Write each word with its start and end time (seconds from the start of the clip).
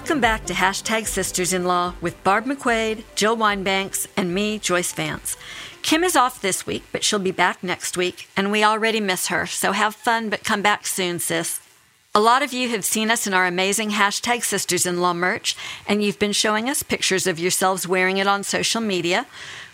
Welcome 0.00 0.22
back 0.22 0.46
to 0.46 0.54
Hashtag 0.54 1.06
Sisters 1.06 1.52
in 1.52 1.64
Law 1.64 1.92
with 2.00 2.24
Barb 2.24 2.46
McQuade, 2.46 3.04
Jill 3.16 3.36
Wine-Banks, 3.36 4.08
and 4.16 4.34
me, 4.34 4.58
Joyce 4.58 4.92
Vance. 4.92 5.36
Kim 5.82 6.02
is 6.02 6.16
off 6.16 6.40
this 6.40 6.66
week, 6.66 6.84
but 6.90 7.04
she'll 7.04 7.18
be 7.18 7.30
back 7.30 7.62
next 7.62 7.98
week, 7.98 8.26
and 8.34 8.50
we 8.50 8.64
already 8.64 8.98
miss 8.98 9.26
her, 9.26 9.46
so 9.46 9.72
have 9.72 9.94
fun, 9.94 10.30
but 10.30 10.42
come 10.42 10.62
back 10.62 10.86
soon, 10.86 11.18
sis. 11.18 11.60
A 12.14 12.20
lot 12.20 12.42
of 12.42 12.54
you 12.54 12.70
have 12.70 12.84
seen 12.84 13.10
us 13.10 13.26
in 13.26 13.34
our 13.34 13.46
amazing 13.46 13.90
hashtag 13.90 14.42
Sisters 14.42 14.86
in 14.86 15.02
Law 15.02 15.12
merch, 15.12 15.54
and 15.86 16.02
you've 16.02 16.18
been 16.18 16.32
showing 16.32 16.70
us 16.70 16.82
pictures 16.82 17.26
of 17.26 17.38
yourselves 17.38 17.86
wearing 17.86 18.16
it 18.16 18.26
on 18.26 18.42
social 18.42 18.80
media. 18.80 19.26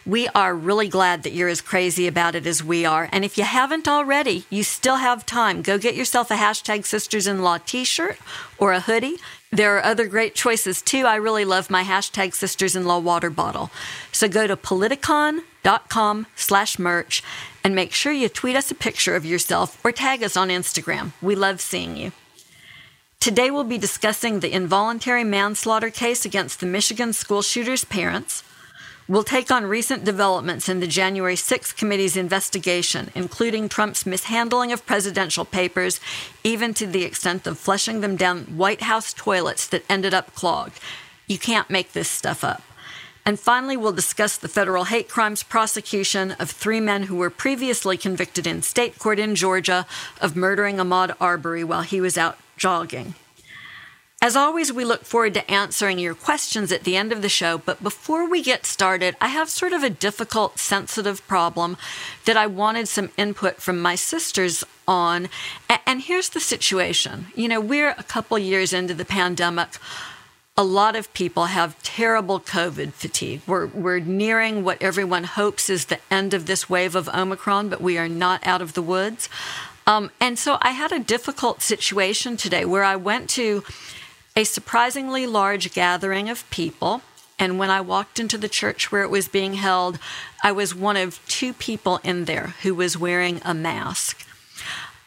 We 0.04 0.28
are 0.28 0.54
really 0.54 0.88
glad 0.88 1.24
that 1.24 1.32
you're 1.32 1.48
as 1.48 1.60
crazy 1.60 2.06
about 2.06 2.36
it 2.36 2.46
as 2.46 2.62
we 2.62 2.84
are. 2.84 3.08
And 3.10 3.24
if 3.24 3.36
you 3.36 3.42
haven't 3.42 3.88
already, 3.88 4.44
you 4.50 4.62
still 4.62 4.96
have 4.96 5.26
time. 5.26 5.62
Go 5.62 5.78
get 5.78 5.96
yourself 5.96 6.30
a 6.30 6.34
hashtag 6.34 6.84
Sisters 6.84 7.26
in 7.26 7.42
Law 7.42 7.58
t 7.58 7.82
shirt 7.84 8.18
or 8.56 8.72
a 8.72 8.78
hoodie. 8.78 9.16
There 9.52 9.76
are 9.76 9.84
other 9.84 10.06
great 10.06 10.34
choices 10.34 10.82
too. 10.82 11.06
I 11.06 11.16
really 11.16 11.44
love 11.44 11.70
my 11.70 11.84
hashtag 11.84 12.34
Sisters 12.34 12.74
in 12.76 12.84
Law 12.84 12.98
water 12.98 13.30
bottle. 13.30 13.70
So 14.12 14.28
go 14.28 14.46
to 14.46 14.56
politicon.com 14.56 16.26
slash 16.34 16.78
merch 16.78 17.22
and 17.62 17.74
make 17.74 17.92
sure 17.92 18.12
you 18.12 18.28
tweet 18.28 18.56
us 18.56 18.70
a 18.70 18.74
picture 18.74 19.14
of 19.16 19.24
yourself 19.24 19.82
or 19.84 19.92
tag 19.92 20.22
us 20.22 20.36
on 20.36 20.48
Instagram. 20.48 21.12
We 21.22 21.34
love 21.34 21.60
seeing 21.60 21.96
you. 21.96 22.12
Today 23.20 23.50
we'll 23.50 23.64
be 23.64 23.78
discussing 23.78 24.40
the 24.40 24.52
involuntary 24.52 25.24
manslaughter 25.24 25.90
case 25.90 26.24
against 26.24 26.60
the 26.60 26.66
Michigan 26.66 27.12
school 27.12 27.42
shooter's 27.42 27.84
parents. 27.84 28.44
We'll 29.08 29.22
take 29.22 29.52
on 29.52 29.66
recent 29.66 30.04
developments 30.04 30.68
in 30.68 30.80
the 30.80 30.88
January 30.88 31.36
6th 31.36 31.76
committee's 31.76 32.16
investigation, 32.16 33.12
including 33.14 33.68
Trump's 33.68 34.04
mishandling 34.04 34.72
of 34.72 34.84
presidential 34.84 35.44
papers, 35.44 36.00
even 36.42 36.74
to 36.74 36.86
the 36.86 37.04
extent 37.04 37.46
of 37.46 37.56
flushing 37.56 38.00
them 38.00 38.16
down 38.16 38.56
White 38.56 38.82
House 38.82 39.12
toilets 39.12 39.68
that 39.68 39.84
ended 39.88 40.12
up 40.12 40.34
clogged. 40.34 40.80
You 41.28 41.38
can't 41.38 41.70
make 41.70 41.92
this 41.92 42.08
stuff 42.08 42.42
up. 42.42 42.64
And 43.24 43.38
finally, 43.38 43.76
we'll 43.76 43.92
discuss 43.92 44.36
the 44.36 44.48
federal 44.48 44.84
hate 44.84 45.08
crimes 45.08 45.44
prosecution 45.44 46.32
of 46.32 46.50
three 46.50 46.80
men 46.80 47.04
who 47.04 47.14
were 47.14 47.30
previously 47.30 47.96
convicted 47.96 48.44
in 48.44 48.62
state 48.62 48.98
court 48.98 49.20
in 49.20 49.36
Georgia 49.36 49.86
of 50.20 50.34
murdering 50.34 50.78
Ahmaud 50.78 51.14
Arbery 51.20 51.62
while 51.62 51.82
he 51.82 52.00
was 52.00 52.18
out 52.18 52.38
jogging. 52.56 53.14
As 54.22 54.34
always, 54.34 54.72
we 54.72 54.84
look 54.84 55.04
forward 55.04 55.34
to 55.34 55.50
answering 55.50 55.98
your 55.98 56.14
questions 56.14 56.72
at 56.72 56.84
the 56.84 56.96
end 56.96 57.12
of 57.12 57.20
the 57.20 57.28
show. 57.28 57.58
But 57.58 57.82
before 57.82 58.28
we 58.28 58.42
get 58.42 58.64
started, 58.64 59.14
I 59.20 59.28
have 59.28 59.50
sort 59.50 59.74
of 59.74 59.84
a 59.84 59.90
difficult, 59.90 60.58
sensitive 60.58 61.26
problem 61.28 61.76
that 62.24 62.36
I 62.36 62.46
wanted 62.46 62.88
some 62.88 63.10
input 63.18 63.56
from 63.56 63.80
my 63.80 63.94
sisters 63.94 64.64
on. 64.88 65.28
And 65.86 66.00
here's 66.00 66.30
the 66.30 66.40
situation 66.40 67.26
you 67.34 67.46
know, 67.46 67.60
we're 67.60 67.90
a 67.90 68.02
couple 68.02 68.38
years 68.38 68.72
into 68.72 68.94
the 68.94 69.04
pandemic. 69.04 69.76
A 70.56 70.64
lot 70.64 70.96
of 70.96 71.12
people 71.12 71.46
have 71.46 71.80
terrible 71.82 72.40
COVID 72.40 72.92
fatigue. 72.94 73.42
We're, 73.46 73.66
we're 73.66 74.00
nearing 74.00 74.64
what 74.64 74.80
everyone 74.80 75.24
hopes 75.24 75.68
is 75.68 75.84
the 75.84 76.00
end 76.10 76.32
of 76.32 76.46
this 76.46 76.70
wave 76.70 76.94
of 76.94 77.10
Omicron, 77.10 77.68
but 77.68 77.82
we 77.82 77.98
are 77.98 78.08
not 78.08 78.46
out 78.46 78.62
of 78.62 78.72
the 78.72 78.80
woods. 78.80 79.28
Um, 79.86 80.10
and 80.18 80.38
so 80.38 80.56
I 80.62 80.70
had 80.70 80.90
a 80.90 80.98
difficult 80.98 81.60
situation 81.60 82.38
today 82.38 82.64
where 82.64 82.82
I 82.82 82.96
went 82.96 83.28
to 83.30 83.62
a 84.36 84.44
surprisingly 84.44 85.26
large 85.26 85.72
gathering 85.72 86.28
of 86.28 86.48
people. 86.50 87.00
And 87.38 87.58
when 87.58 87.70
I 87.70 87.80
walked 87.80 88.20
into 88.20 88.38
the 88.38 88.48
church 88.48 88.92
where 88.92 89.02
it 89.02 89.10
was 89.10 89.28
being 89.28 89.54
held, 89.54 89.98
I 90.42 90.52
was 90.52 90.74
one 90.74 90.96
of 90.96 91.20
two 91.26 91.52
people 91.54 92.00
in 92.04 92.26
there 92.26 92.54
who 92.62 92.74
was 92.74 92.96
wearing 92.96 93.40
a 93.44 93.54
mask. 93.54 94.26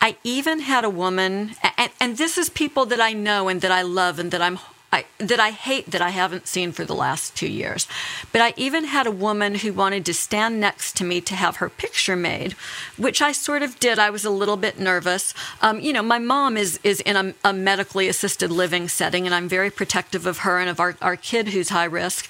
I 0.02 0.18
even 0.24 0.62
had 0.62 0.84
a 0.84 0.90
woman, 0.90 1.52
and, 1.78 1.92
and, 2.00 2.18
this 2.18 2.38
is 2.38 2.50
people 2.50 2.86
that 2.86 3.02
I 3.02 3.12
know 3.12 3.50
and 3.50 3.60
that 3.62 3.72
I 3.72 3.82
love 3.82 4.18
and 4.18 4.32
that 4.32 4.42
I'm 4.42 4.58
I, 4.92 5.06
that 5.20 5.40
I 5.40 5.52
hate 5.52 5.92
that 5.92 6.02
I 6.02 6.10
haven't 6.10 6.48
seen 6.48 6.72
for 6.72 6.84
the 6.84 6.96
last 6.96 7.36
two 7.36 7.48
years. 7.48 7.88
But 8.32 8.42
I 8.42 8.54
even 8.58 8.86
had 8.86 9.06
a 9.06 9.12
woman 9.12 9.56
who 9.56 9.72
wanted 9.72 10.04
to 10.08 10.14
stand 10.16 10.60
next 10.60 10.98
to 10.98 11.04
me 11.04 11.22
to 11.22 11.36
have 11.36 11.58
her 11.58 11.70
picture 11.70 12.16
made, 12.16 12.54
which 12.98 13.22
I 13.22 13.32
sort 13.32 13.62
of 13.62 13.80
did. 13.80 14.00
I 14.00 14.10
was 14.10 14.26
a 14.26 14.32
little 14.32 14.58
bit 14.58 14.80
nervous. 14.80 15.36
Um, 15.62 15.80
you 15.80 15.94
know, 15.94 16.02
my 16.02 16.18
mom 16.18 16.58
is 16.58 16.80
is 16.84 17.02
in 17.02 17.16
a, 17.16 17.34
a, 17.44 17.54
medically 17.54 18.08
assisted 18.08 18.52
living 18.52 18.88
setting, 18.88 19.28
and 19.28 19.36
I'm 19.36 19.48
very 19.48 19.70
protective 19.70 20.26
of 20.26 20.40
her 20.40 20.60
and 20.60 20.70
of 20.70 20.80
our, 20.80 20.96
our 21.02 21.16
kid 21.16 21.50
who's 21.50 21.70
high 21.70 21.86
risk. 21.86 22.28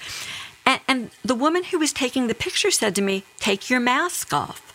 And, 0.66 0.80
and 0.86 1.10
the 1.24 1.34
woman 1.34 1.64
who 1.64 1.78
was 1.78 1.94
taking 1.94 2.26
the 2.26 2.34
picture 2.34 2.70
said 2.70 2.94
to 2.96 3.02
me, 3.02 3.24
"Take 3.38 3.70
your 3.70 3.80
mask 3.80 4.34
off." 4.34 4.74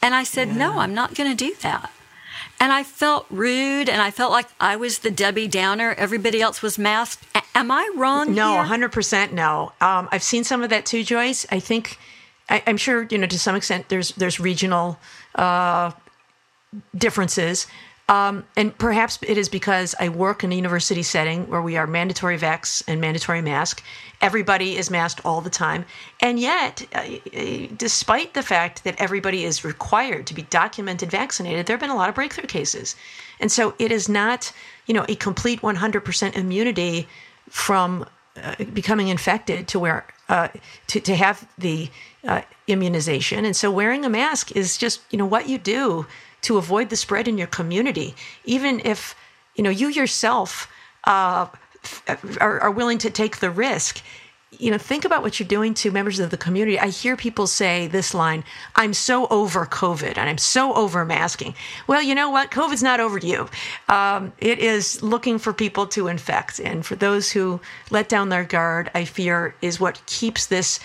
And 0.00 0.14
I 0.14 0.24
said, 0.24 0.48
yeah. 0.48 0.56
"No, 0.56 0.78
I'm 0.78 0.94
not 0.94 1.14
going 1.14 1.28
to 1.28 1.36
do 1.36 1.54
that." 1.60 1.90
And 2.58 2.72
I 2.72 2.82
felt 2.82 3.26
rude 3.30 3.88
and 3.88 4.00
I 4.00 4.10
felt 4.10 4.32
like 4.32 4.46
I 4.58 4.76
was 4.76 5.00
the 5.00 5.10
Debbie 5.10 5.48
Downer. 5.48 5.94
Everybody 5.98 6.40
else 6.40 6.62
was 6.62 6.78
masked. 6.78 7.24
A- 7.34 7.42
am 7.54 7.70
I 7.70 7.88
wrong? 7.96 8.34
No, 8.34 8.62
here? 8.62 8.88
100% 8.88 9.32
no. 9.32 9.72
Um, 9.80 10.08
I've 10.10 10.22
seen 10.22 10.42
some 10.42 10.62
of 10.62 10.70
that 10.70 10.86
too, 10.86 11.04
Joyce. 11.04 11.44
I 11.50 11.60
think, 11.60 11.98
I, 12.48 12.62
am 12.66 12.76
sure, 12.76 13.06
you 13.10 13.18
know, 13.18 13.26
to 13.26 13.38
some 13.38 13.56
extent 13.56 13.88
there's, 13.88 14.10
there's 14.10 14.40
regional 14.40 14.98
uh, 15.34 15.90
differences. 16.96 17.66
Um, 18.08 18.44
and 18.56 18.76
perhaps 18.78 19.18
it 19.22 19.36
is 19.36 19.48
because 19.48 19.94
I 19.98 20.08
work 20.10 20.44
in 20.44 20.52
a 20.52 20.54
university 20.54 21.02
setting 21.02 21.48
where 21.48 21.60
we 21.60 21.76
are 21.76 21.88
mandatory 21.88 22.38
vax 22.38 22.82
and 22.86 23.00
mandatory 23.00 23.42
mask. 23.42 23.82
Everybody 24.20 24.76
is 24.76 24.90
masked 24.90 25.24
all 25.24 25.40
the 25.40 25.50
time. 25.50 25.84
And 26.20 26.38
yet, 26.38 26.86
uh, 26.94 27.02
despite 27.76 28.34
the 28.34 28.44
fact 28.44 28.84
that 28.84 28.94
everybody 29.00 29.44
is 29.44 29.64
required 29.64 30.26
to 30.28 30.34
be 30.34 30.42
documented 30.42 31.10
vaccinated, 31.10 31.66
there 31.66 31.74
have 31.74 31.80
been 31.80 31.90
a 31.90 31.96
lot 31.96 32.08
of 32.08 32.14
breakthrough 32.14 32.46
cases. 32.46 32.94
And 33.40 33.50
so 33.50 33.74
it 33.78 33.90
is 33.90 34.08
not, 34.08 34.52
you 34.86 34.94
know, 34.94 35.04
a 35.08 35.16
complete 35.16 35.60
100% 35.60 36.36
immunity 36.36 37.08
from 37.50 38.06
uh, 38.40 38.54
becoming 38.72 39.08
infected 39.08 39.66
to 39.68 39.80
where 39.80 40.06
uh, 40.28 40.48
to, 40.88 41.00
to 41.00 41.14
have 41.16 41.48
the 41.56 41.88
uh, 42.26 42.42
immunization. 42.66 43.44
And 43.44 43.56
so 43.56 43.70
wearing 43.70 44.04
a 44.04 44.08
mask 44.08 44.54
is 44.56 44.76
just, 44.76 45.00
you 45.10 45.18
know, 45.18 45.26
what 45.26 45.48
you 45.48 45.58
do 45.58 46.06
to 46.42 46.58
avoid 46.58 46.90
the 46.90 46.96
spread 46.96 47.28
in 47.28 47.38
your 47.38 47.46
community, 47.46 48.14
even 48.44 48.80
if 48.84 49.14
you 49.54 49.64
know 49.64 49.70
you 49.70 49.88
yourself 49.88 50.70
uh, 51.04 51.46
are, 52.40 52.60
are 52.60 52.70
willing 52.70 52.98
to 52.98 53.10
take 53.10 53.38
the 53.38 53.50
risk 53.50 54.02
you 54.58 54.70
know, 54.70 54.78
think 54.78 55.04
about 55.04 55.22
what 55.22 55.38
you're 55.38 55.48
doing 55.48 55.74
to 55.74 55.90
members 55.90 56.18
of 56.18 56.30
the 56.30 56.36
community. 56.36 56.78
I 56.78 56.88
hear 56.88 57.16
people 57.16 57.46
say 57.46 57.88
this 57.88 58.14
line, 58.14 58.44
I'm 58.74 58.94
so 58.94 59.26
over 59.28 59.66
COVID 59.66 60.16
and 60.16 60.30
I'm 60.30 60.38
so 60.38 60.74
over 60.74 61.04
masking. 61.04 61.54
Well, 61.86 62.02
you 62.02 62.14
know 62.14 62.30
what? 62.30 62.50
COVID's 62.50 62.82
not 62.82 63.00
over 63.00 63.18
to 63.18 63.26
you. 63.26 63.48
Um, 63.88 64.32
it 64.38 64.58
is 64.58 65.02
looking 65.02 65.38
for 65.38 65.52
people 65.52 65.86
to 65.88 66.08
infect. 66.08 66.60
And 66.60 66.86
for 66.86 66.96
those 66.96 67.30
who 67.30 67.60
let 67.90 68.08
down 68.08 68.28
their 68.28 68.44
guard, 68.44 68.90
I 68.94 69.04
fear 69.04 69.54
is 69.62 69.80
what 69.80 70.04
keeps 70.06 70.46
this 70.46 70.80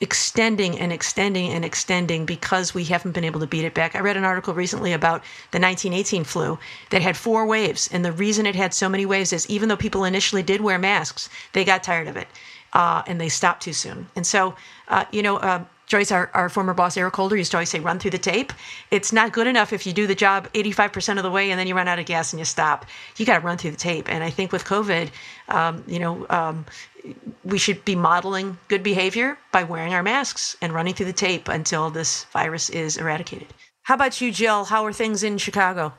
extending 0.00 0.78
and 0.78 0.92
extending 0.92 1.50
and 1.52 1.64
extending 1.64 2.26
because 2.26 2.74
we 2.74 2.84
haven't 2.84 3.12
been 3.12 3.24
able 3.24 3.40
to 3.40 3.46
beat 3.46 3.64
it 3.64 3.74
back. 3.74 3.94
I 3.94 4.00
read 4.00 4.16
an 4.16 4.24
article 4.24 4.54
recently 4.54 4.92
about 4.92 5.22
the 5.52 5.60
1918 5.60 6.24
flu 6.24 6.58
that 6.90 7.02
had 7.02 7.16
four 7.16 7.46
waves. 7.46 7.88
And 7.92 8.04
the 8.04 8.12
reason 8.12 8.46
it 8.46 8.54
had 8.54 8.74
so 8.74 8.88
many 8.88 9.06
waves 9.06 9.32
is 9.32 9.48
even 9.48 9.68
though 9.68 9.76
people 9.76 10.04
initially 10.04 10.42
did 10.42 10.60
wear 10.60 10.78
masks, 10.78 11.28
they 11.52 11.64
got 11.64 11.82
tired 11.82 12.08
of 12.08 12.16
it 12.16 12.28
uh, 12.72 13.02
and 13.06 13.20
they 13.20 13.28
stopped 13.28 13.62
too 13.62 13.72
soon. 13.72 14.06
And 14.14 14.26
so, 14.26 14.54
uh, 14.88 15.06
you 15.10 15.22
know, 15.22 15.38
uh, 15.38 15.64
Joyce, 15.86 16.10
our, 16.10 16.30
our 16.34 16.48
former 16.48 16.74
boss, 16.74 16.96
Eric 16.96 17.14
Holder, 17.14 17.36
used 17.36 17.52
to 17.52 17.56
always 17.56 17.68
say, 17.68 17.78
run 17.78 17.98
through 17.98 18.10
the 18.10 18.18
tape. 18.18 18.52
It's 18.90 19.12
not 19.12 19.32
good 19.32 19.46
enough 19.46 19.72
if 19.72 19.86
you 19.86 19.92
do 19.92 20.06
the 20.06 20.14
job 20.14 20.48
85% 20.52 21.16
of 21.16 21.22
the 21.22 21.30
way 21.30 21.50
and 21.50 21.60
then 21.60 21.66
you 21.66 21.74
run 21.74 21.86
out 21.88 21.98
of 21.98 22.06
gas 22.06 22.32
and 22.32 22.40
you 22.40 22.44
stop. 22.44 22.86
You 23.16 23.24
got 23.24 23.38
to 23.38 23.44
run 23.44 23.56
through 23.56 23.70
the 23.70 23.76
tape. 23.76 24.10
And 24.10 24.24
I 24.24 24.30
think 24.30 24.50
with 24.50 24.64
COVID, 24.64 25.10
um, 25.48 25.84
you 25.86 26.00
know, 26.00 26.26
um, 26.28 26.66
we 27.44 27.58
should 27.58 27.84
be 27.84 27.94
modeling 27.94 28.58
good 28.66 28.82
behavior 28.82 29.38
by 29.52 29.62
wearing 29.62 29.94
our 29.94 30.02
masks 30.02 30.56
and 30.60 30.72
running 30.72 30.94
through 30.94 31.06
the 31.06 31.12
tape 31.12 31.48
until 31.48 31.90
this 31.90 32.24
virus 32.32 32.68
is 32.68 32.96
eradicated. 32.96 33.46
How 33.82 33.94
about 33.94 34.20
you, 34.20 34.32
Jill? 34.32 34.64
How 34.64 34.84
are 34.84 34.92
things 34.92 35.22
in 35.22 35.38
Chicago? 35.38 35.92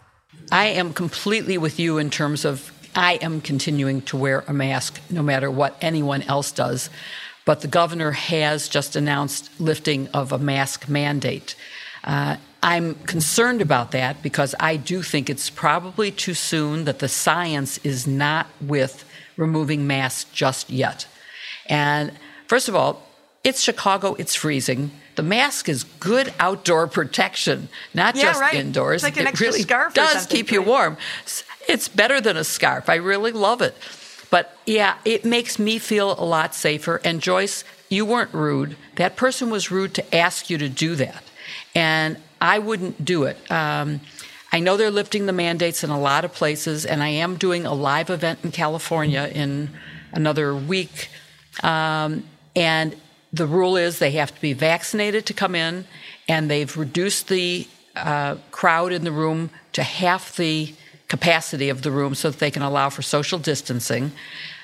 I 0.52 0.66
am 0.66 0.94
completely 0.94 1.58
with 1.58 1.80
you 1.80 1.98
in 1.98 2.10
terms 2.10 2.44
of 2.44 2.72
I 2.98 3.14
am 3.22 3.42
continuing 3.42 4.02
to 4.04 4.18
wear 4.18 4.44
a 4.48 4.54
mask 4.54 5.00
no 5.12 5.22
matter 5.22 5.52
what 5.52 5.78
anyone 5.82 6.24
else 6.24 6.52
does. 6.52 6.90
But 7.46 7.62
the 7.62 7.68
governor 7.68 8.12
has 8.12 8.68
just 8.68 8.96
announced 8.96 9.52
lifting 9.60 10.08
of 10.16 10.32
a 10.32 10.40
mask 10.40 10.90
mandate. 10.90 11.56
Uh, 12.04 12.38
I'm 12.64 12.96
concerned 12.96 13.62
about 13.62 13.92
that 13.92 14.24
because 14.24 14.56
I 14.60 14.78
do 14.78 15.04
think 15.04 15.30
it's 15.30 15.52
probably 15.52 16.10
too 16.10 16.34
soon 16.34 16.86
that 16.86 16.98
the 16.98 17.08
science 17.08 17.78
is 17.84 18.08
not 18.08 18.48
with 18.60 19.06
removing 19.38 19.86
masks 19.86 20.30
just 20.34 20.72
yet. 20.72 21.08
And 21.68 22.12
first 22.48 22.68
of 22.68 22.76
all, 22.76 23.04
it's 23.44 23.62
Chicago, 23.62 24.16
it's 24.16 24.34
freezing. 24.34 24.90
The 25.16 25.24
mask 25.24 25.70
is 25.70 25.84
good 25.84 26.34
outdoor 26.40 26.88
protection, 26.88 27.70
not 27.94 28.16
yeah, 28.16 28.24
just 28.24 28.42
right. 28.42 28.56
indoors. 28.56 29.04
Like 29.04 29.18
it 29.18 29.40
really 29.40 29.64
does 29.64 30.26
keep 30.26 30.52
you 30.52 30.64
warm. 30.64 30.98
It's 31.68 31.88
better 31.88 32.22
than 32.22 32.38
a 32.38 32.44
scarf. 32.44 32.90
I 32.90 32.96
really 32.96 33.32
love 33.32 33.62
it. 33.62 33.76
But 34.30 34.58
yeah, 34.66 34.98
it 35.06 35.26
makes 35.26 35.58
me 35.58 35.80
feel 35.80 36.12
a 36.20 36.26
lot 36.26 36.54
safer. 36.54 37.00
And 37.04 37.22
Joyce, 37.22 37.64
you 37.90 38.06
weren't 38.06 38.34
rude. 38.34 38.76
That 38.96 39.16
person 39.16 39.50
was 39.50 39.72
rude 39.72 39.94
to 39.96 40.16
ask 40.16 40.50
you 40.50 40.58
to 40.58 40.70
do 40.70 40.96
that. 40.96 41.24
And 41.74 42.18
I 42.42 42.60
wouldn't 42.60 43.04
do 43.06 43.24
it. 43.24 43.38
Um, 43.50 44.02
I 44.52 44.60
know 44.60 44.78
they're 44.78 44.92
lifting 44.92 45.26
the 45.26 45.34
mandates 45.34 45.84
in 45.84 45.90
a 45.90 46.00
lot 46.00 46.24
of 46.24 46.34
places, 46.34 46.86
and 46.86 47.04
I 47.04 47.10
am 47.10 47.36
doing 47.36 47.66
a 47.66 47.74
live 47.74 48.10
event 48.10 48.40
in 48.44 48.52
California 48.52 49.30
in 49.34 49.70
another 50.12 50.56
week. 50.56 51.10
Um, 51.64 52.24
and 52.56 52.96
the 53.34 53.46
rule 53.46 53.76
is 53.76 54.00
they 54.00 54.12
have 54.12 54.34
to 54.34 54.42
be 54.42 54.54
vaccinated 54.54 55.26
to 55.28 55.34
come 55.34 55.54
in, 55.54 55.86
and 56.28 56.50
they've 56.50 56.76
reduced 56.78 57.28
the 57.28 57.68
uh, 57.96 58.36
crowd 58.52 58.94
in 58.94 59.04
the 59.04 59.12
room 59.12 59.50
to 59.74 59.84
half 59.84 60.36
the 60.36 60.74
capacity 61.08 61.70
of 61.70 61.82
the 61.82 61.92
room 61.92 62.16
so 62.16 62.30
that 62.30 62.40
they 62.40 62.52
can 62.52 62.62
allow 62.62 62.90
for 62.90 63.02
social 63.02 63.40
distancing. 63.40 64.12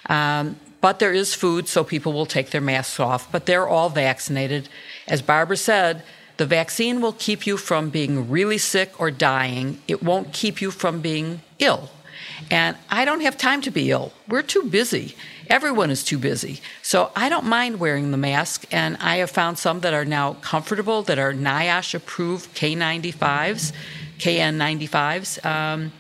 Um, 0.08 0.58
but 0.82 1.00
there 1.00 1.14
is 1.14 1.34
food, 1.34 1.68
so 1.70 1.84
people 1.84 2.12
will 2.12 2.26
take 2.26 2.50
their 2.50 2.62
masks 2.62 3.00
off. 3.00 3.32
But 3.32 3.46
they're 3.46 3.68
all 3.68 3.90
vaccinated. 3.90 4.68
As 5.08 5.22
Barbara 5.22 5.56
said, 5.56 6.04
the 6.38 6.46
vaccine 6.46 7.00
will 7.00 7.14
keep 7.14 7.48
you 7.48 7.58
from 7.58 7.90
being 7.90 8.30
really 8.30 8.58
sick 8.58 9.00
or 9.00 9.10
dying. 9.12 9.82
It 9.88 10.04
won't 10.04 10.34
keep 10.34 10.62
you 10.62 10.72
from 10.72 11.00
being 11.00 11.42
ill. 11.60 11.90
And 12.52 12.76
I 12.90 13.06
don't 13.06 13.22
have 13.22 13.38
time 13.38 13.62
to 13.62 13.72
be 13.72 13.92
ill. 13.92 14.12
We're 14.28 14.42
too 14.42 14.64
busy. 14.64 15.16
Everyone 15.50 15.90
is 15.90 16.04
too 16.04 16.18
busy. 16.18 16.60
So 16.82 17.12
I 17.16 17.30
don't 17.30 17.46
mind 17.46 17.80
wearing 17.80 18.12
the 18.12 18.18
mask. 18.18 18.66
And 18.72 18.98
I 18.98 19.18
have 19.18 19.32
found 19.32 19.58
some 19.60 19.82
that 19.82 19.94
are 19.94 20.06
now 20.06 20.34
comfortable, 20.42 21.04
that 21.04 21.20
are 21.20 21.34
NIOSH 21.34 21.94
approved 21.96 22.54
K95s, 22.56 23.72
KN95s. 24.18 25.46
Um, 25.46 25.92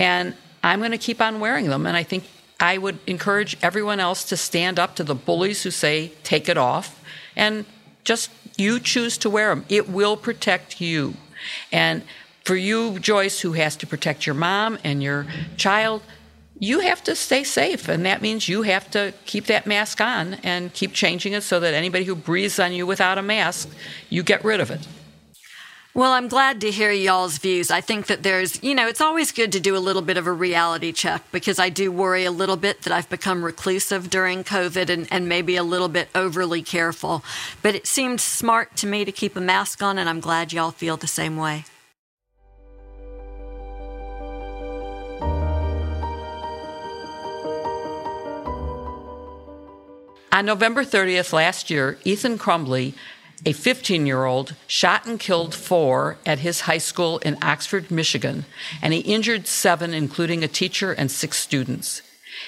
and 0.00 0.34
I'm 0.64 0.80
going 0.80 0.90
to 0.90 0.98
keep 0.98 1.20
on 1.20 1.38
wearing 1.40 1.68
them. 1.68 1.86
And 1.86 1.96
I 1.96 2.02
think 2.02 2.24
I 2.58 2.78
would 2.78 2.98
encourage 3.06 3.56
everyone 3.62 4.00
else 4.00 4.24
to 4.24 4.36
stand 4.36 4.78
up 4.78 4.96
to 4.96 5.04
the 5.04 5.14
bullies 5.14 5.62
who 5.62 5.70
say, 5.70 6.12
take 6.24 6.48
it 6.48 6.58
off, 6.58 7.00
and 7.36 7.66
just 8.02 8.30
you 8.56 8.80
choose 8.80 9.18
to 9.18 9.30
wear 9.30 9.54
them. 9.54 9.64
It 9.68 9.88
will 9.88 10.16
protect 10.16 10.80
you. 10.80 11.14
And 11.70 12.02
for 12.44 12.56
you, 12.56 12.98
Joyce, 12.98 13.40
who 13.40 13.52
has 13.52 13.76
to 13.76 13.86
protect 13.86 14.26
your 14.26 14.34
mom 14.34 14.78
and 14.82 15.02
your 15.02 15.26
child, 15.56 16.02
you 16.58 16.80
have 16.80 17.02
to 17.04 17.14
stay 17.14 17.44
safe. 17.44 17.88
And 17.88 18.04
that 18.04 18.20
means 18.22 18.48
you 18.48 18.62
have 18.62 18.90
to 18.90 19.14
keep 19.26 19.46
that 19.46 19.66
mask 19.66 20.00
on 20.00 20.34
and 20.42 20.72
keep 20.72 20.92
changing 20.92 21.34
it 21.34 21.42
so 21.42 21.60
that 21.60 21.74
anybody 21.74 22.04
who 22.04 22.14
breathes 22.14 22.58
on 22.58 22.72
you 22.72 22.86
without 22.86 23.18
a 23.18 23.22
mask, 23.22 23.68
you 24.08 24.22
get 24.22 24.44
rid 24.44 24.60
of 24.60 24.70
it. 24.70 24.86
Well, 25.92 26.12
I'm 26.12 26.28
glad 26.28 26.60
to 26.60 26.70
hear 26.70 26.92
y'all's 26.92 27.38
views. 27.38 27.68
I 27.68 27.80
think 27.80 28.06
that 28.06 28.22
there's, 28.22 28.62
you 28.62 28.76
know, 28.76 28.86
it's 28.86 29.00
always 29.00 29.32
good 29.32 29.50
to 29.52 29.58
do 29.58 29.76
a 29.76 29.82
little 29.82 30.02
bit 30.02 30.16
of 30.16 30.28
a 30.28 30.32
reality 30.32 30.92
check 30.92 31.24
because 31.32 31.58
I 31.58 31.68
do 31.68 31.90
worry 31.90 32.24
a 32.24 32.30
little 32.30 32.56
bit 32.56 32.82
that 32.82 32.92
I've 32.92 33.08
become 33.08 33.44
reclusive 33.44 34.08
during 34.08 34.44
COVID 34.44 34.88
and, 34.88 35.08
and 35.10 35.28
maybe 35.28 35.56
a 35.56 35.64
little 35.64 35.88
bit 35.88 36.08
overly 36.14 36.62
careful. 36.62 37.24
But 37.60 37.74
it 37.74 37.88
seemed 37.88 38.20
smart 38.20 38.76
to 38.76 38.86
me 38.86 39.04
to 39.04 39.10
keep 39.10 39.34
a 39.34 39.40
mask 39.40 39.82
on, 39.82 39.98
and 39.98 40.08
I'm 40.08 40.20
glad 40.20 40.52
y'all 40.52 40.70
feel 40.70 40.96
the 40.96 41.08
same 41.08 41.36
way. 41.36 41.64
On 50.30 50.46
November 50.46 50.84
30th 50.84 51.32
last 51.32 51.68
year, 51.68 51.98
Ethan 52.04 52.38
Crumbley 52.38 52.94
a 53.46 53.52
15 53.52 54.06
year 54.06 54.24
old 54.24 54.54
shot 54.66 55.06
and 55.06 55.18
killed 55.18 55.54
four 55.54 56.18
at 56.26 56.40
his 56.40 56.62
high 56.62 56.78
school 56.78 57.18
in 57.18 57.38
Oxford, 57.42 57.90
Michigan, 57.90 58.44
and 58.82 58.92
he 58.92 59.00
injured 59.00 59.46
seven, 59.46 59.94
including 59.94 60.44
a 60.44 60.48
teacher 60.48 60.92
and 60.92 61.10
six 61.10 61.38
students. 61.38 62.02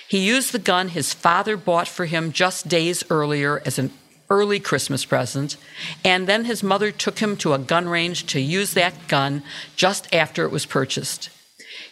He 0.09 0.19
used 0.19 0.53
the 0.53 0.59
gun 0.59 0.89
his 0.89 1.15
father 1.15 1.57
bought 1.57 1.89
for 1.89 2.07
him 2.07 2.33
just 2.33 2.69
days 2.69 3.03
earlier 3.11 3.63
as 3.65 3.79
an 3.79 3.91
early 4.31 4.61
Christmas 4.61 5.05
present, 5.05 5.57
and 6.05 6.27
then 6.27 6.47
his 6.47 6.63
mother 6.63 6.91
took 6.91 7.19
him 7.19 7.37
to 7.37 7.53
a 7.53 7.59
gun 7.59 7.89
range 7.89 8.27
to 8.27 8.41
use 8.41 8.73
that 8.75 9.09
gun 9.09 9.43
just 9.77 10.13
after 10.15 10.45
it 10.45 10.51
was 10.51 10.65
purchased. 10.65 11.29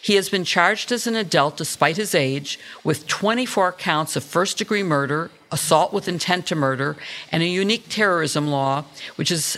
He 0.01 0.15
has 0.15 0.29
been 0.29 0.43
charged 0.43 0.91
as 0.91 1.05
an 1.05 1.15
adult 1.15 1.57
despite 1.57 1.97
his 1.97 2.15
age 2.15 2.59
with 2.83 3.07
24 3.07 3.73
counts 3.73 4.15
of 4.15 4.23
first 4.23 4.57
degree 4.57 4.81
murder, 4.81 5.29
assault 5.51 5.93
with 5.93 6.07
intent 6.07 6.45
to 6.47 6.55
murder, 6.55 6.97
and 7.31 7.43
a 7.43 7.47
unique 7.47 7.85
terrorism 7.89 8.47
law, 8.47 8.85
which 9.15 9.31
is 9.31 9.57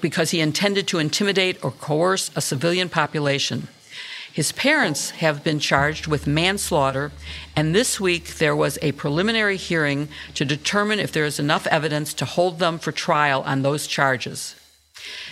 because 0.00 0.30
he 0.30 0.40
intended 0.40 0.86
to 0.88 0.98
intimidate 0.98 1.62
or 1.64 1.72
coerce 1.72 2.30
a 2.36 2.40
civilian 2.40 2.88
population. 2.88 3.68
His 4.32 4.52
parents 4.52 5.10
have 5.10 5.42
been 5.42 5.58
charged 5.58 6.06
with 6.06 6.26
manslaughter, 6.26 7.10
and 7.56 7.74
this 7.74 7.98
week 7.98 8.36
there 8.36 8.54
was 8.54 8.78
a 8.80 8.92
preliminary 8.92 9.56
hearing 9.56 10.08
to 10.34 10.44
determine 10.44 11.00
if 11.00 11.10
there 11.10 11.24
is 11.24 11.40
enough 11.40 11.66
evidence 11.66 12.14
to 12.14 12.24
hold 12.24 12.60
them 12.60 12.78
for 12.78 12.92
trial 12.92 13.42
on 13.42 13.62
those 13.62 13.88
charges. 13.88 14.54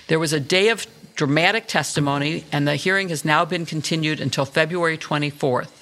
There 0.08 0.18
was 0.18 0.32
a 0.32 0.40
day 0.40 0.68
of 0.68 0.86
dramatic 1.14 1.68
testimony, 1.68 2.44
and 2.50 2.66
the 2.66 2.74
hearing 2.74 3.08
has 3.10 3.24
now 3.24 3.44
been 3.44 3.66
continued 3.66 4.20
until 4.20 4.44
February 4.44 4.98
24th. 4.98 5.77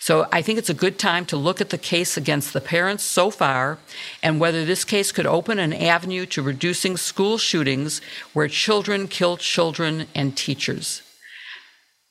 So 0.00 0.26
I 0.32 0.42
think 0.42 0.58
it's 0.58 0.70
a 0.70 0.74
good 0.74 0.98
time 0.98 1.26
to 1.26 1.36
look 1.36 1.60
at 1.60 1.70
the 1.70 1.78
case 1.78 2.16
against 2.16 2.52
the 2.52 2.60
parents 2.60 3.02
so 3.02 3.30
far 3.30 3.78
and 4.22 4.40
whether 4.40 4.64
this 4.64 4.84
case 4.84 5.12
could 5.12 5.26
open 5.26 5.58
an 5.58 5.72
avenue 5.72 6.24
to 6.26 6.42
reducing 6.42 6.96
school 6.96 7.36
shootings 7.36 8.00
where 8.32 8.48
children 8.48 9.08
kill 9.08 9.36
children 9.36 10.06
and 10.14 10.36
teachers. 10.36 11.02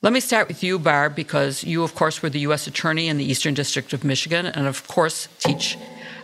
Let 0.00 0.12
me 0.12 0.20
start 0.20 0.46
with 0.46 0.62
you, 0.62 0.78
Barb, 0.78 1.16
because 1.16 1.64
you, 1.64 1.82
of 1.82 1.96
course, 1.96 2.22
were 2.22 2.30
the 2.30 2.40
U.S. 2.40 2.68
Attorney 2.68 3.08
in 3.08 3.16
the 3.16 3.24
Eastern 3.24 3.54
District 3.54 3.92
of 3.92 4.04
Michigan 4.04 4.46
and, 4.46 4.68
of 4.68 4.86
course, 4.86 5.26
teach 5.40 5.76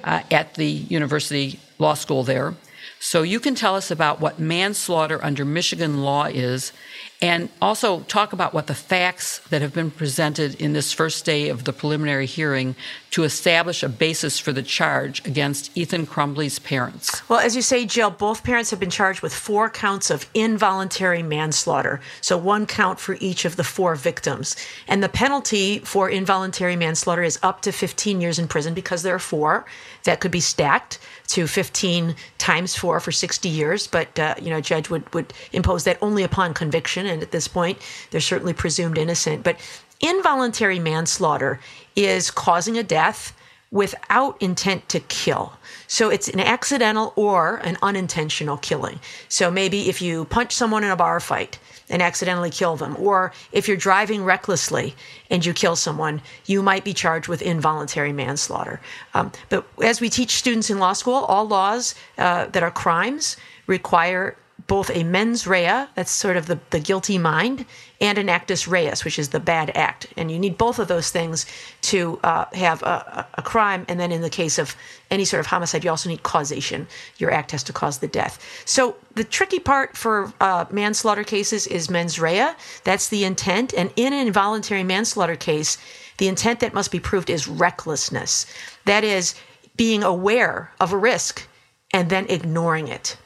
uh, 0.05 0.23
at 0.31 0.55
the 0.55 0.67
University 0.69 1.59
Law 1.81 1.95
School 1.95 2.23
there. 2.23 2.55
So 3.01 3.23
you 3.23 3.41
can 3.41 3.55
tell 3.55 3.75
us 3.75 3.91
about 3.91 4.21
what 4.21 4.39
manslaughter 4.39 5.23
under 5.25 5.45
Michigan 5.45 6.03
law 6.03 6.27
is 6.27 6.73
and 7.21 7.49
also 7.63 8.01
talk 8.01 8.33
about 8.33 8.53
what 8.53 8.67
the 8.67 8.75
facts 8.75 9.39
that 9.51 9.63
have 9.63 9.73
been 9.73 9.91
presented 9.91 10.61
in 10.61 10.73
this 10.73 10.93
first 10.93 11.25
day 11.25 11.49
of 11.49 11.65
the 11.65 11.73
preliminary 11.73 12.27
hearing 12.27 12.75
to 13.11 13.23
establish 13.23 13.83
a 13.83 13.89
basis 13.89 14.39
for 14.39 14.53
the 14.53 14.63
charge 14.63 15.25
against 15.25 15.77
Ethan 15.77 16.07
Crumbley's 16.07 16.59
parents. 16.59 17.23
Well, 17.29 17.39
as 17.39 17.55
you 17.55 17.63
say, 17.63 17.87
Jill, 17.87 18.11
both 18.11 18.43
parents 18.43 18.71
have 18.71 18.81
been 18.81 18.91
charged 18.91 19.23
with 19.23 19.33
four 19.33 19.71
counts 19.71 20.11
of 20.11 20.29
involuntary 20.35 21.23
manslaughter. 21.23 22.01
So 22.21 22.37
one 22.37 22.67
count 22.67 22.99
for 22.99 23.17
each 23.21 23.45
of 23.45 23.57
the 23.57 23.65
four 23.65 23.95
victims. 23.95 24.57
And 24.89 25.03
the 25.03 25.09
penalty 25.09 25.79
for 25.79 26.11
involuntary 26.11 26.77
manslaughter 26.77 27.23
is 27.23 27.39
up 27.43 27.63
to 27.63 27.73
15 27.73 28.21
years 28.21 28.39
in 28.39 28.49
prison 28.49 28.75
because 28.75 29.03
there 29.03 29.15
are 29.15 29.21
four 29.21 29.65
that 30.03 30.21
could 30.21 30.33
be 30.33 30.41
stacked 30.41 30.99
to 31.29 31.47
15 31.47 32.15
times 32.39 32.77
four 32.77 33.01
for 33.01 33.13
60 33.13 33.49
years. 33.49 33.87
But, 33.87 34.19
uh, 34.19 34.35
you 34.41 34.51
know, 34.51 34.59
a 34.59 34.63
judge 34.63 34.91
would, 34.91 35.13
would 35.15 35.33
impose 35.53 35.85
that 35.85 35.99
only 36.03 36.23
upon 36.23 36.55
conviction 36.55 37.07
and 37.07 37.23
at 37.23 37.31
this 37.31 37.49
point, 37.49 37.79
they're 38.11 38.21
certainly 38.21 38.53
presumed 38.53 38.99
innocent. 38.99 39.43
But 39.43 39.59
involuntary 40.01 40.79
manslaughter 40.79 41.61
is 41.97 42.31
causing 42.31 42.77
a 42.77 42.83
death 42.83 43.35
without 43.71 44.41
intent 44.41 44.89
to 44.89 45.01
kill. 45.01 45.53
So 45.89 46.09
it's 46.09 46.29
an 46.29 46.39
accidental 46.39 47.13
or 47.17 47.57
an 47.57 47.77
unintentional 47.83 48.57
killing. 48.59 49.01
So 49.29 49.51
maybe 49.51 49.89
if 49.89 50.01
you 50.01 50.27
punch 50.27 50.53
someone 50.53 50.85
in 50.85 50.91
a 50.91 50.97
bar 50.97 51.19
fight 51.19 51.59
and 51.91 52.03
accidentally 52.03 52.51
kill 52.51 52.77
them, 52.77 52.97
or 52.99 53.33
if 53.53 53.69
you're 53.69 53.77
driving 53.77 54.25
recklessly 54.25 54.95
and 55.31 55.45
you 55.45 55.53
kill 55.53 55.77
someone, 55.77 56.23
you 56.47 56.63
might 56.63 56.85
be 56.85 56.95
charged 56.95 57.29
with 57.29 57.43
involuntary 57.43 58.13
manslaughter. 58.13 58.81
Um, 59.13 59.33
but 59.49 59.67
as 59.83 60.01
we 60.01 60.09
teach 60.09 60.31
students 60.31 60.71
in 60.71 60.79
law 60.79 60.95
school, 60.95 61.25
all 61.25 61.47
laws 61.47 61.95
uh, 62.19 62.47
that 62.47 62.63
are 62.63 62.71
crimes 62.71 63.37
require 63.67 64.37
both 64.67 64.91
a 64.91 65.05
mens 65.05 65.47
rea, 65.47 65.87
that's 65.95 66.11
sort 66.11 66.37
of 66.37 66.47
the, 66.47 66.59
the 66.71 66.81
guilty 66.81 67.19
mind, 67.19 67.67
and 68.01 68.17
an 68.19 68.29
actus 68.29 68.67
reus, 68.67 69.05
which 69.05 69.19
is 69.19 69.29
the 69.29 69.41
bad 69.41 69.71
act. 69.77 70.07
And 70.17 70.31
you 70.31 70.39
need 70.39 70.57
both 70.57 70.79
of 70.79 70.89
those 70.89 71.11
things 71.11 71.47
to 71.83 72.19
uh, 72.25 72.47
have 72.55 72.83
a, 72.83 73.27
a, 73.35 73.43
crime. 73.43 73.85
And 73.89 74.01
then 74.01 74.11
in 74.11 74.23
the 74.23 74.31
case 74.31 74.59
of 74.59 74.75
any 75.11 75.25
sort 75.25 75.41
of 75.41 75.47
homicide, 75.47 75.85
you 75.85 75.91
also 75.91 76.09
need 76.09 76.23
causation. 76.23 76.87
Your 77.19 77.31
act 77.31 77.51
has 77.51 77.63
to 77.65 77.73
cause 77.73 77.99
the 77.99 78.09
death. 78.09 78.43
So 78.65 78.97
the 79.15 79.25
tricky 79.25 79.59
part 79.59 79.97
for 79.97 80.33
uh, 80.41 80.65
manslaughter 80.71 81.25
cases 81.25 81.67
is 81.67 81.91
mens 81.91 82.19
rea. 82.19 82.53
That's 82.85 83.09
the 83.09 83.25
intent. 83.25 83.75
And 83.75 83.93
in 83.97 84.13
an 84.13 84.27
involuntary 84.27 84.85
manslaughter 84.85 85.37
case, 85.37 85.79
the 86.19 86.29
intent 86.29 86.61
that 86.61 86.75
must 86.75 86.91
be 86.91 87.01
proved 87.01 87.29
is 87.29 87.49
recklessness. 87.49 88.47
That 88.87 89.05
is, 89.05 89.35
being 89.77 90.03
aware 90.03 90.71
of 90.81 90.93
a 90.93 90.97
risk 90.97 91.47
and 91.93 92.11
then 92.11 92.27
ignoring 92.29 92.89
it. 92.89 93.17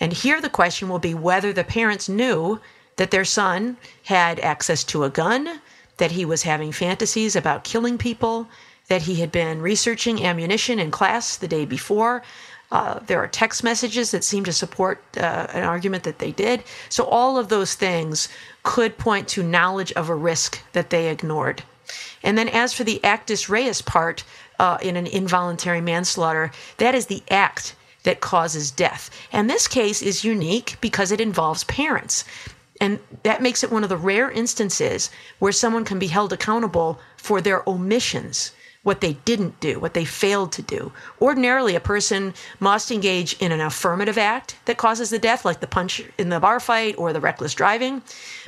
And 0.00 0.12
here 0.12 0.40
the 0.40 0.50
question 0.50 0.88
will 0.88 0.98
be 0.98 1.14
whether 1.14 1.52
the 1.52 1.64
parents 1.64 2.08
knew 2.08 2.60
that 2.96 3.10
their 3.10 3.24
son 3.24 3.76
had 4.04 4.40
access 4.40 4.84
to 4.84 5.04
a 5.04 5.10
gun, 5.10 5.60
that 5.98 6.12
he 6.12 6.24
was 6.24 6.42
having 6.42 6.72
fantasies 6.72 7.36
about 7.36 7.64
killing 7.64 7.98
people, 7.98 8.48
that 8.88 9.02
he 9.02 9.16
had 9.16 9.32
been 9.32 9.60
researching 9.62 10.24
ammunition 10.24 10.78
in 10.78 10.90
class 10.90 11.36
the 11.36 11.48
day 11.48 11.64
before. 11.64 12.22
Uh, 12.70 12.98
there 13.06 13.20
are 13.20 13.28
text 13.28 13.62
messages 13.62 14.10
that 14.10 14.24
seem 14.24 14.44
to 14.44 14.52
support 14.52 15.02
uh, 15.16 15.46
an 15.52 15.62
argument 15.62 16.02
that 16.02 16.18
they 16.18 16.32
did. 16.32 16.62
So, 16.88 17.04
all 17.04 17.38
of 17.38 17.48
those 17.48 17.74
things 17.74 18.28
could 18.64 18.98
point 18.98 19.28
to 19.28 19.42
knowledge 19.42 19.92
of 19.92 20.08
a 20.08 20.14
risk 20.14 20.60
that 20.72 20.90
they 20.90 21.08
ignored. 21.08 21.62
And 22.24 22.36
then, 22.36 22.48
as 22.48 22.72
for 22.72 22.82
the 22.82 23.02
actus 23.04 23.48
reus 23.48 23.80
part 23.80 24.24
uh, 24.58 24.78
in 24.82 24.96
an 24.96 25.06
involuntary 25.06 25.80
manslaughter, 25.80 26.50
that 26.78 26.94
is 26.94 27.06
the 27.06 27.22
act 27.30 27.75
that 28.06 28.20
causes 28.20 28.70
death. 28.70 29.10
And 29.32 29.50
this 29.50 29.66
case 29.66 30.00
is 30.00 30.24
unique 30.24 30.78
because 30.80 31.10
it 31.10 31.20
involves 31.20 31.64
parents. 31.64 32.24
And 32.80 33.00
that 33.24 33.42
makes 33.42 33.64
it 33.64 33.72
one 33.72 33.82
of 33.82 33.88
the 33.88 33.96
rare 33.96 34.30
instances 34.30 35.10
where 35.40 35.50
someone 35.50 35.84
can 35.84 35.98
be 35.98 36.06
held 36.06 36.32
accountable 36.32 37.00
for 37.16 37.40
their 37.40 37.68
omissions, 37.68 38.52
what 38.84 39.00
they 39.00 39.14
didn't 39.24 39.58
do, 39.58 39.80
what 39.80 39.94
they 39.94 40.04
failed 40.04 40.52
to 40.52 40.62
do. 40.62 40.92
Ordinarily, 41.20 41.74
a 41.74 41.80
person 41.80 42.32
must 42.60 42.92
engage 42.92 43.34
in 43.40 43.50
an 43.50 43.60
affirmative 43.60 44.18
act 44.18 44.54
that 44.66 44.78
causes 44.78 45.10
the 45.10 45.18
death, 45.18 45.44
like 45.44 45.58
the 45.58 45.66
punch 45.66 46.00
in 46.16 46.28
the 46.28 46.38
bar 46.38 46.60
fight 46.60 46.94
or 46.98 47.12
the 47.12 47.20
reckless 47.20 47.54
driving. 47.54 48.02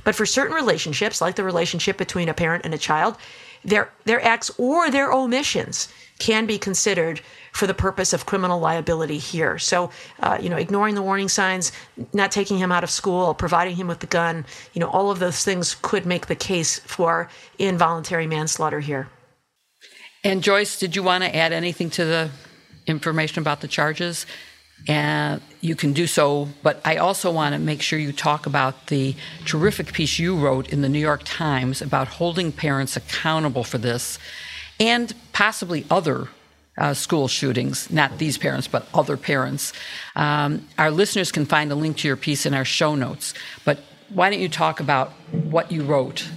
But 0.04 0.14
for 0.14 0.24
certain 0.24 0.54
relationships, 0.54 1.20
like 1.20 1.34
the 1.34 1.42
relationship 1.42 1.98
between 1.98 2.28
a 2.28 2.34
parent 2.34 2.64
and 2.64 2.74
a 2.74 2.78
child, 2.78 3.16
their, 3.64 3.90
their 4.04 4.24
acts 4.24 4.52
or 4.56 4.88
their 4.88 5.12
omissions 5.12 5.88
can 6.20 6.46
be 6.46 6.58
considered 6.58 7.20
for 7.58 7.66
the 7.66 7.74
purpose 7.74 8.12
of 8.12 8.24
criminal 8.24 8.60
liability 8.60 9.18
here. 9.18 9.58
So, 9.58 9.90
uh, 10.20 10.38
you 10.40 10.48
know, 10.48 10.56
ignoring 10.56 10.94
the 10.94 11.02
warning 11.02 11.28
signs, 11.28 11.72
not 12.12 12.30
taking 12.30 12.56
him 12.56 12.70
out 12.70 12.84
of 12.84 12.90
school, 12.90 13.34
providing 13.34 13.74
him 13.74 13.88
with 13.88 13.98
the 13.98 14.06
gun, 14.06 14.46
you 14.74 14.80
know, 14.80 14.88
all 14.88 15.10
of 15.10 15.18
those 15.18 15.42
things 15.42 15.76
could 15.82 16.06
make 16.06 16.28
the 16.28 16.36
case 16.36 16.78
for 16.78 17.28
involuntary 17.58 18.28
manslaughter 18.28 18.78
here. 18.78 19.08
And 20.22 20.40
Joyce, 20.40 20.78
did 20.78 20.94
you 20.94 21.02
want 21.02 21.24
to 21.24 21.34
add 21.34 21.52
anything 21.52 21.90
to 21.90 22.04
the 22.04 22.30
information 22.86 23.40
about 23.40 23.60
the 23.60 23.66
charges? 23.66 24.24
And 24.86 25.42
you 25.60 25.74
can 25.74 25.92
do 25.92 26.06
so, 26.06 26.48
but 26.62 26.80
I 26.84 26.98
also 26.98 27.32
want 27.32 27.54
to 27.54 27.58
make 27.58 27.82
sure 27.82 27.98
you 27.98 28.12
talk 28.12 28.46
about 28.46 28.86
the 28.86 29.16
terrific 29.44 29.92
piece 29.92 30.20
you 30.20 30.36
wrote 30.36 30.68
in 30.68 30.82
the 30.82 30.88
New 30.88 31.00
York 31.00 31.22
Times 31.24 31.82
about 31.82 32.06
holding 32.06 32.52
parents 32.52 32.96
accountable 32.96 33.64
for 33.64 33.78
this 33.78 34.20
and 34.78 35.12
possibly 35.32 35.84
other 35.90 36.28
uh, 36.78 36.94
school 36.94 37.28
shootings, 37.28 37.90
not 37.90 38.18
these 38.18 38.38
parents, 38.38 38.68
but 38.68 38.88
other 38.94 39.16
parents. 39.16 39.72
Um, 40.16 40.66
our 40.78 40.90
listeners 40.90 41.32
can 41.32 41.44
find 41.44 41.70
a 41.70 41.74
link 41.74 41.98
to 41.98 42.08
your 42.08 42.16
piece 42.16 42.46
in 42.46 42.54
our 42.54 42.64
show 42.64 42.94
notes. 42.94 43.34
But 43.64 43.80
why 44.08 44.30
don't 44.30 44.40
you 44.40 44.48
talk 44.48 44.80
about 44.80 45.10
what 45.32 45.70
you 45.70 45.84
wrote 45.84 46.28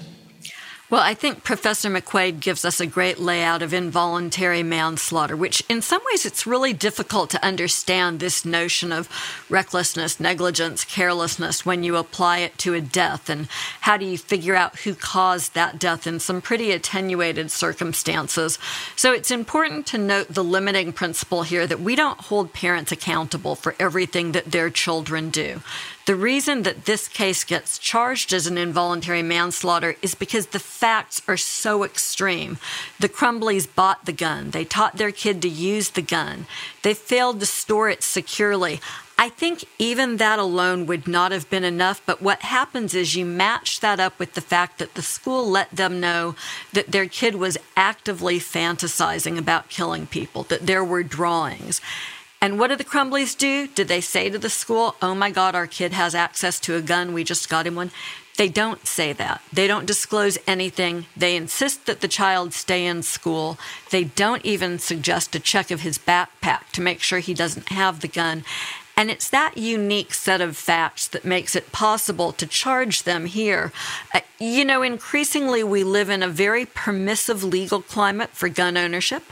well, 0.92 1.02
I 1.02 1.14
think 1.14 1.46
Professor 1.46 1.90
McQuade 1.90 2.42
gives 2.42 2.66
us 2.66 2.82
a 2.82 2.86
great 2.86 3.18
layout 3.18 3.62
of 3.62 3.74
involuntary 3.74 4.62
manslaughter, 4.62 5.38
which 5.38 5.64
in 5.70 5.82
some 5.82 6.02
ways 6.12 6.26
it's 6.26 6.46
really 6.46 6.74
difficult 6.74 7.30
to 7.30 7.46
understand 7.46 8.20
this 8.20 8.44
notion 8.44 8.92
of 8.92 9.08
recklessness, 9.50 10.20
negligence, 10.20 10.84
carelessness 10.84 11.66
when 11.66 11.84
you 11.84 11.96
apply 11.96 12.40
it 12.40 12.58
to 12.58 12.74
a 12.74 12.82
death. 12.82 13.30
And 13.30 13.48
how 13.80 13.96
do 13.96 14.04
you 14.04 14.18
figure 14.18 14.54
out 14.54 14.80
who 14.80 14.94
caused 14.94 15.54
that 15.54 15.80
death 15.80 16.06
in 16.06 16.20
some 16.20 16.42
pretty 16.42 16.72
attenuated 16.72 17.52
circumstances? 17.52 18.60
So 18.98 19.14
it's 19.14 19.32
important 19.32 19.88
to 19.88 19.98
note 19.98 20.28
the 20.28 20.44
limiting 20.44 20.92
principle 20.92 21.44
here 21.44 21.66
that 21.68 21.80
we 21.80 21.96
don't 21.96 22.20
hold 22.20 22.52
parents 22.52 22.92
accountable 22.92 23.56
for 23.56 23.76
everything 23.80 24.34
that 24.34 24.52
their 24.52 24.70
children 24.70 25.30
do. 25.30 25.62
The 26.06 26.16
reason 26.16 26.64
that 26.64 26.86
this 26.86 27.08
case 27.08 27.44
gets 27.44 27.78
charged 27.78 28.34
as 28.34 28.48
an 28.48 28.58
involuntary 28.58 29.22
manslaughter 29.22 29.96
is 30.02 30.16
because 30.16 30.48
the 30.48 30.60
facts 30.60 31.22
are 31.28 31.38
so 31.38 31.84
extreme. 31.84 32.58
The 33.00 33.10
Crumbleys 33.10 33.68
bought 33.68 34.06
the 34.06 34.14
gun. 34.14 34.52
They 34.52 34.66
taught 34.66 34.98
their 34.98 35.12
kid 35.12 35.42
to 35.44 35.50
use 35.50 35.92
the 35.92 36.02
gun. 36.02 36.48
They 36.82 36.96
failed 36.96 37.40
to 37.40 37.46
store 37.46 37.90
it 37.90 38.02
securely. 38.02 38.82
I 39.22 39.30
think 39.30 39.66
even 39.78 40.18
that 40.18 40.40
alone 40.40 40.88
would 40.88 41.08
not 41.08 41.32
have 41.32 41.48
been 41.52 41.64
enough. 41.64 42.02
But 42.08 42.24
what 42.24 42.42
happens 42.42 42.96
is 42.96 43.16
you 43.16 43.24
match 43.24 43.80
that 43.82 44.00
up 44.00 44.18
with 44.18 44.34
the 44.34 44.42
fact 44.42 44.80
that 44.80 44.96
the 44.96 45.04
school 45.04 45.48
let 45.48 45.70
them 45.70 46.00
know 46.00 46.36
that 46.74 46.92
their 46.92 47.06
kid 47.06 47.36
was 47.36 47.60
actively 47.78 48.40
fantasizing 48.40 49.38
about 49.38 49.70
killing 49.70 50.08
people, 50.08 50.42
that 50.44 50.66
there 50.66 50.84
were 50.84 51.04
drawings. 51.04 51.80
And 52.44 52.58
what 52.58 52.70
did 52.70 52.80
the 52.80 52.84
Crumbleys 52.84 53.38
do? 53.38 53.68
Did 53.68 53.88
they 53.88 54.02
say 54.02 54.30
to 54.30 54.40
the 54.40 54.50
school, 54.50 54.96
oh 55.00 55.14
my 55.14 55.30
God, 55.30 55.54
our 55.54 55.68
kid 55.68 55.94
has 55.94 56.16
access 56.16 56.60
to 56.62 56.76
a 56.76 56.82
gun, 56.82 57.14
we 57.14 57.24
just 57.24 57.50
got 57.50 57.68
him 57.68 57.76
one? 57.76 57.92
They 58.38 58.50
don't 58.50 58.88
say 58.88 59.14
that. 59.14 59.42
They 59.54 59.68
don't 59.68 59.86
disclose 59.86 60.40
anything. 60.48 61.06
They 61.16 61.36
insist 61.36 61.86
that 61.86 62.02
the 62.02 62.08
child 62.08 62.54
stay 62.54 62.88
in 62.88 63.04
school. 63.04 63.60
They 63.92 64.06
don't 64.06 64.44
even 64.44 64.80
suggest 64.80 65.36
a 65.36 65.40
check 65.40 65.70
of 65.70 65.82
his 65.82 66.00
backpack 66.00 66.72
to 66.72 66.82
make 66.82 67.02
sure 67.02 67.20
he 67.20 67.36
doesn't 67.36 67.70
have 67.70 68.00
the 68.00 68.08
gun. 68.08 68.44
And 68.98 69.10
it's 69.10 69.30
that 69.30 69.58
unique 69.58 70.14
set 70.14 70.42
of 70.42 70.58
facts 70.58 71.08
that 71.08 71.26
makes 71.26 71.56
it 71.56 71.72
possible 71.72 72.32
to 72.34 72.46
charge 72.46 73.04
them 73.04 73.26
here. 73.26 73.72
Uh, 74.14 74.20
you 74.40 74.66
know, 74.66 74.82
increasingly 74.82 75.64
we 75.64 75.84
live 75.84 76.10
in 76.10 76.24
a 76.24 76.28
very 76.28 76.66
permissive 76.66 77.44
legal 77.44 77.82
climate 77.82 78.32
for 78.32 78.50
gun 78.50 78.76
ownership. 78.76 79.24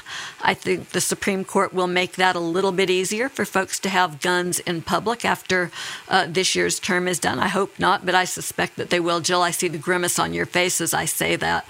I 0.42 0.54
think 0.54 0.90
the 0.90 1.02
Supreme 1.02 1.44
Court 1.44 1.74
will 1.74 1.88
make 1.88 2.14
that 2.14 2.36
a 2.36 2.40
little 2.40 2.72
bit 2.72 2.90
easier 2.90 3.28
for 3.28 3.44
folks 3.44 3.80
to 3.80 3.90
have 3.90 4.22
guns 4.22 4.60
in 4.60 4.82
public 4.82 5.26
after 5.26 5.72
uh, 6.08 6.28
this 6.28 6.56
year's 6.56 6.80
term 6.80 7.08
is 7.08 7.20
done. 7.20 7.40
I 7.40 7.48
hope 7.48 7.80
not, 7.80 8.06
but 8.06 8.16
I 8.16 8.26
suspect 8.26 8.76
that 8.78 8.90
they 8.90 9.00
will. 9.00 9.20
Jill, 9.20 9.42
I 9.42 9.52
see 9.52 9.68
the 9.68 9.78
grimace 9.78 10.20
on 10.20 10.34
your 10.34 10.46
face 10.46 10.80
as 10.80 10.94
I 10.94 11.06
say 11.06 11.36
that. 11.36 11.66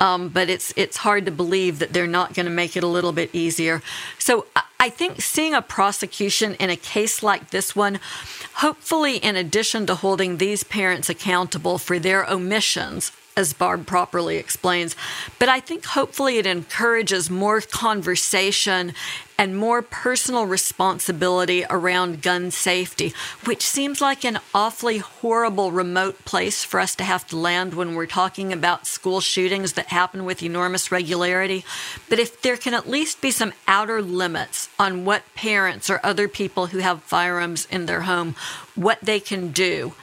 Um, 0.00 0.30
but 0.30 0.48
it's 0.48 0.72
it's 0.76 0.96
hard 0.96 1.26
to 1.26 1.30
believe 1.30 1.78
that 1.78 1.92
they're 1.92 2.06
not 2.06 2.32
going 2.32 2.46
to 2.46 2.52
make 2.52 2.76
it 2.76 2.82
a 2.82 2.88
little 2.88 3.12
bit 3.12 3.30
easier. 3.34 3.82
So 4.18 4.46
I 4.80 4.88
think 4.88 5.20
seeing 5.20 5.52
a 5.52 5.60
prosecution 5.60 6.54
in 6.54 6.70
a 6.70 6.76
case 6.76 7.22
like 7.22 7.50
this 7.50 7.76
one, 7.76 8.00
hopefully, 8.54 9.16
in 9.18 9.36
addition 9.36 9.84
to 9.86 9.94
holding 9.94 10.38
these 10.38 10.64
parents 10.64 11.10
accountable 11.10 11.76
for 11.76 11.98
their 11.98 12.24
omissions, 12.24 13.12
as 13.36 13.52
Barb 13.52 13.86
properly 13.86 14.36
explains. 14.36 14.96
But 15.38 15.48
I 15.48 15.60
think 15.60 15.84
hopefully 15.84 16.38
it 16.38 16.46
encourages 16.46 17.30
more 17.30 17.60
conversation 17.60 18.92
and 19.38 19.56
more 19.56 19.80
personal 19.80 20.44
responsibility 20.44 21.64
around 21.70 22.20
gun 22.20 22.50
safety, 22.50 23.14
which 23.46 23.62
seems 23.62 24.00
like 24.00 24.22
an 24.22 24.38
awfully 24.54 24.98
horrible 24.98 25.72
remote 25.72 26.22
place 26.26 26.62
for 26.62 26.78
us 26.78 26.94
to 26.96 27.04
have 27.04 27.26
to 27.28 27.38
land 27.38 27.72
when 27.72 27.94
we're 27.94 28.04
talking 28.04 28.52
about 28.52 28.86
school 28.86 29.20
shootings 29.20 29.72
that 29.72 29.86
happen 29.86 30.26
with 30.26 30.42
enormous 30.42 30.92
regularity. 30.92 31.64
But 32.10 32.18
if 32.18 32.42
there 32.42 32.58
can 32.58 32.74
at 32.74 32.90
least 32.90 33.22
be 33.22 33.30
some 33.30 33.54
outer 33.66 34.02
limits 34.02 34.68
on 34.78 35.06
what 35.06 35.22
parents 35.34 35.88
or 35.88 36.00
other 36.02 36.28
people 36.28 36.66
who 36.66 36.78
have 36.78 37.02
firearms 37.02 37.66
in 37.70 37.86
their 37.86 38.02
home, 38.02 38.34
what 38.74 38.98
they 39.00 39.20
can 39.20 39.52
do 39.52 39.94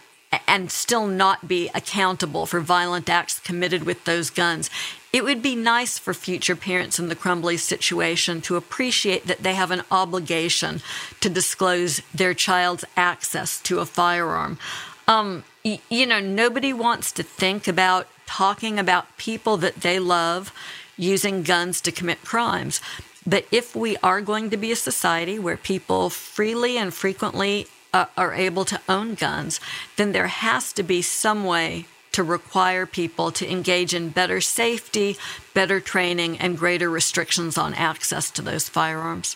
and 0.48 0.72
still 0.72 1.08
not 1.08 1.48
be 1.48 1.70
accountable 1.74 2.46
for 2.46 2.60
violent 2.60 3.10
acts 3.10 3.40
committed 3.40 3.84
with 3.84 4.04
those 4.06 4.30
guns. 4.30 4.70
It 5.14 5.24
would 5.24 5.42
be 5.42 5.56
nice 5.56 5.98
for 5.98 6.14
future 6.14 6.56
parents 6.56 7.00
in 7.00 7.08
the 7.08 7.16
Crumbley 7.16 7.58
situation 7.58 8.42
to 8.42 8.56
appreciate 8.56 9.26
that 9.28 9.44
they 9.44 9.56
have 9.56 9.72
an 9.72 9.84
obligation 9.90 10.82
to 11.22 11.30
disclose 11.30 12.02
their 12.14 12.34
child's 12.34 12.86
access 12.96 13.62
to 13.62 13.80
a 13.80 13.86
firearm. 13.86 14.60
Um, 15.08 15.44
y- 15.64 15.80
you 15.90 16.06
know, 16.06 16.20
nobody 16.20 16.74
wants 16.74 17.12
to 17.14 17.24
think 17.24 17.68
about 17.68 18.08
talking 18.26 18.78
about 18.78 19.18
people 19.18 19.56
that 19.58 19.78
they 19.78 19.98
love 20.00 20.54
using 20.98 21.44
guns 21.44 21.80
to 21.82 21.92
commit 21.92 22.24
crimes. 22.24 22.82
But 23.26 23.46
if 23.52 23.76
we 23.76 23.98
are 23.98 24.22
going 24.22 24.50
to 24.50 24.58
be 24.58 24.72
a 24.72 24.76
society 24.76 25.40
where 25.40 25.58
people 25.58 26.10
freely 26.10 26.78
and 26.78 26.94
frequently 26.94 27.68
uh, 27.94 28.06
are 28.16 28.34
able 28.34 28.66
to 28.66 28.80
own 28.88 29.16
guns, 29.16 29.60
then 29.96 30.12
there 30.12 30.28
has 30.28 30.74
to 30.74 30.84
be 30.84 31.02
some 31.02 31.46
way 31.46 31.86
to 32.12 32.24
require 32.24 32.86
people 32.86 33.32
to 33.32 33.50
engage 33.50 33.94
in 33.94 34.10
better 34.10 34.42
safety, 34.42 35.16
better 35.54 35.80
training, 35.80 36.38
and 36.40 36.58
greater 36.58 36.90
restrictions 36.90 37.58
on 37.58 37.74
access 37.76 38.32
to 38.32 38.42
those 38.42 38.68
firearms. 38.68 39.36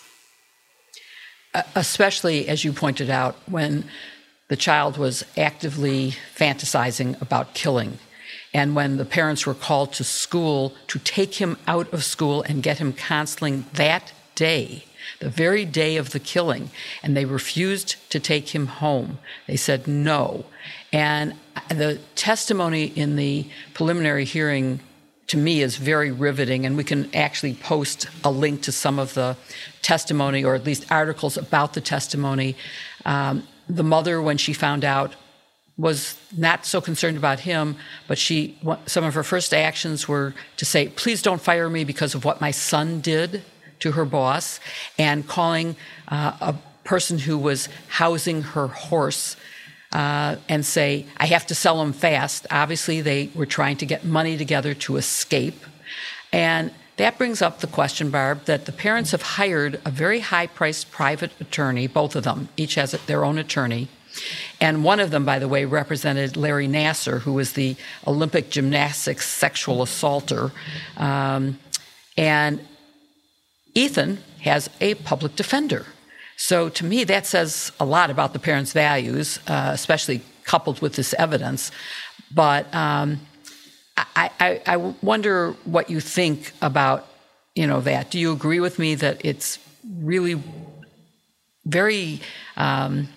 Especially, 1.76 2.48
as 2.48 2.64
you 2.64 2.72
pointed 2.72 3.08
out, 3.08 3.36
when 3.46 3.84
the 4.48 4.56
child 4.56 4.98
was 4.98 5.24
actively 5.36 6.14
fantasizing 6.34 7.20
about 7.22 7.54
killing. 7.54 7.98
And 8.52 8.74
when 8.74 8.96
the 8.96 9.04
parents 9.04 9.46
were 9.46 9.54
called 9.54 9.92
to 9.94 10.04
school 10.04 10.74
to 10.88 10.98
take 10.98 11.34
him 11.34 11.56
out 11.66 11.90
of 11.92 12.04
school 12.04 12.42
and 12.42 12.62
get 12.62 12.78
him 12.78 12.92
counseling 12.92 13.64
that 13.74 14.12
day, 14.34 14.84
the 15.20 15.28
very 15.28 15.64
day 15.64 15.96
of 15.96 16.10
the 16.10 16.20
killing, 16.20 16.70
and 17.02 17.16
they 17.16 17.24
refused 17.24 17.96
to 18.10 18.20
take 18.20 18.54
him 18.54 18.66
home. 18.66 19.18
They 19.46 19.56
said 19.56 19.86
no. 19.86 20.44
And 20.92 21.34
the 21.68 21.98
testimony 22.14 22.84
in 22.84 23.16
the 23.16 23.46
preliminary 23.74 24.24
hearing 24.24 24.80
to 25.28 25.36
me 25.36 25.62
is 25.62 25.76
very 25.76 26.10
riveting, 26.10 26.66
and 26.66 26.76
we 26.76 26.84
can 26.84 27.14
actually 27.14 27.54
post 27.54 28.06
a 28.22 28.30
link 28.30 28.62
to 28.62 28.72
some 28.72 28.98
of 28.98 29.14
the 29.14 29.36
testimony, 29.80 30.44
or 30.44 30.54
at 30.54 30.64
least 30.64 30.90
articles 30.90 31.36
about 31.36 31.72
the 31.72 31.80
testimony. 31.80 32.54
Um, 33.04 33.46
the 33.68 33.82
mother, 33.82 34.20
when 34.20 34.36
she 34.36 34.52
found 34.52 34.84
out, 34.84 35.14
was 35.78 36.16
not 36.36 36.66
so 36.66 36.80
concerned 36.80 37.16
about 37.16 37.40
him, 37.40 37.76
but 38.06 38.18
she 38.18 38.58
some 38.86 39.04
of 39.04 39.14
her 39.14 39.22
first 39.22 39.54
actions 39.54 40.06
were 40.06 40.34
to 40.56 40.64
say, 40.64 40.88
"Please 40.88 41.22
don't 41.22 41.40
fire 41.40 41.70
me 41.70 41.84
because 41.84 42.14
of 42.14 42.24
what 42.24 42.40
my 42.40 42.50
son 42.50 43.00
did." 43.00 43.42
To 43.82 43.92
her 43.92 44.04
boss 44.04 44.60
and 44.98 45.26
calling 45.26 45.76
uh, 46.08 46.32
a 46.40 46.54
person 46.84 47.18
who 47.18 47.38
was 47.38 47.68
housing 47.88 48.42
her 48.42 48.66
horse 48.66 49.36
uh, 49.92 50.36
and 50.48 50.64
say, 50.64 51.06
I 51.18 51.26
have 51.26 51.46
to 51.48 51.54
sell 51.54 51.78
them 51.78 51.92
fast. 51.92 52.46
Obviously, 52.50 53.00
they 53.02 53.30
were 53.34 53.46
trying 53.46 53.76
to 53.78 53.86
get 53.86 54.04
money 54.04 54.36
together 54.36 54.74
to 54.74 54.96
escape. 54.96 55.64
And 56.32 56.72
that 56.96 57.18
brings 57.18 57.42
up 57.42 57.60
the 57.60 57.66
question, 57.66 58.10
Barb, 58.10 58.44
that 58.44 58.66
the 58.66 58.72
parents 58.72 59.10
have 59.10 59.22
hired 59.22 59.80
a 59.84 59.90
very 59.90 60.20
high 60.20 60.46
priced 60.46 60.90
private 60.90 61.32
attorney, 61.40 61.86
both 61.86 62.16
of 62.16 62.24
them, 62.24 62.48
each 62.56 62.74
has 62.76 62.92
their 63.06 63.24
own 63.24 63.38
attorney, 63.38 63.88
And 64.60 64.84
one 64.84 65.00
of 65.00 65.10
them, 65.10 65.24
by 65.24 65.38
the 65.38 65.48
way, 65.48 65.64
represented 65.64 66.36
Larry 66.36 66.68
Nassar, 66.68 67.20
who 67.20 67.32
was 67.32 67.52
the 67.52 67.76
Olympic 68.06 68.50
gymnastics 68.50 69.26
sexual 69.28 69.82
assaulter. 69.82 70.52
Um, 70.96 71.58
and 72.16 72.60
Ethan 73.74 74.18
has 74.40 74.68
a 74.80 74.94
public 74.94 75.36
defender. 75.36 75.86
So 76.36 76.68
to 76.70 76.84
me, 76.84 77.04
that 77.04 77.26
says 77.26 77.72
a 77.78 77.84
lot 77.84 78.10
about 78.10 78.32
the 78.32 78.38
parents' 78.38 78.72
values, 78.72 79.38
uh, 79.46 79.70
especially 79.72 80.22
coupled 80.44 80.80
with 80.80 80.94
this 80.96 81.14
evidence. 81.14 81.70
But 82.34 82.72
um, 82.74 83.20
I, 83.96 84.30
I, 84.40 84.60
I, 84.66 84.76
wonder 84.76 85.52
what 85.64 85.90
you 85.90 86.00
think 86.00 86.52
about 86.60 87.06
you 87.54 87.66
know 87.66 87.80
that. 87.82 88.10
Do 88.10 88.18
you 88.18 88.32
agree 88.32 88.60
with 88.60 88.78
me 88.78 88.94
that 88.96 89.24
it's 89.24 89.58
really 90.00 90.42
very 91.66 92.20
um, 92.56 93.08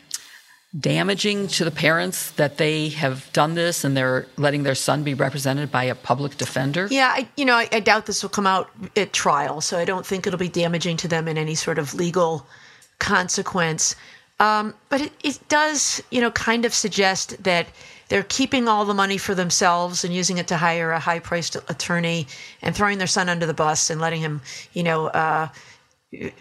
damaging 0.78 1.48
to 1.48 1.64
the 1.64 1.72
parents 1.72 2.32
that 2.32 2.58
they 2.58 2.90
have 2.90 3.32
done 3.32 3.56
this 3.56 3.84
and 3.84 3.96
they're 3.96 4.28
letting 4.38 4.64
their 4.64 4.76
son 4.76 5.04
be 5.04 5.14
represented 5.14 5.72
by 5.72 5.84
a 5.86 5.96
public 5.96 6.38
defender? 6.38 6.88
Yeah, 6.92 7.14
I, 7.16 7.28
you 7.38 7.46
know, 7.46 7.56
I, 7.56 7.70
I 7.72 7.80
doubt 7.80 8.06
this 8.06 8.22
will 8.22 8.30
come 8.30 8.48
out 8.48 8.70
at 8.96 9.14
trial, 9.14 9.62
so 9.62 9.78
I 9.78 9.86
don't 9.86 10.06
think 10.06 10.28
it'll 10.28 10.40
be 10.40 10.50
damaging 10.50 10.98
to 10.98 11.08
them 11.08 11.28
in 11.28 11.38
any 11.38 11.56
sort 11.56 11.80
of 11.80 11.94
legal 11.94 12.46
consequence. 13.00 13.96
Um, 14.40 14.74
but 14.90 15.02
it, 15.02 15.14
it 15.24 15.40
does, 15.48 16.04
you 16.12 16.20
know, 16.20 16.32
kind 16.32 16.66
of 16.66 16.74
suggest 16.74 17.42
that 17.44 17.68
they're 18.10 18.24
keeping 18.24 18.68
all 18.68 18.86
the 18.86 18.94
money 18.94 19.18
for 19.18 19.34
themselves 19.34 20.04
and 20.04 20.14
using 20.14 20.38
it 20.38 20.48
to 20.48 20.58
hire 20.58 20.92
a 20.92 21.00
high 21.00 21.20
priced 21.20 21.56
attorney 21.70 22.28
and 22.62 22.76
throwing 22.76 22.98
their 22.98 23.08
son 23.08 23.30
under 23.30 23.46
the 23.46 23.54
bus 23.54 23.90
and 23.90 24.02
letting 24.02 24.22
him, 24.22 24.42
you 24.74 24.84
know, 24.84 25.08
uh, 25.08 25.48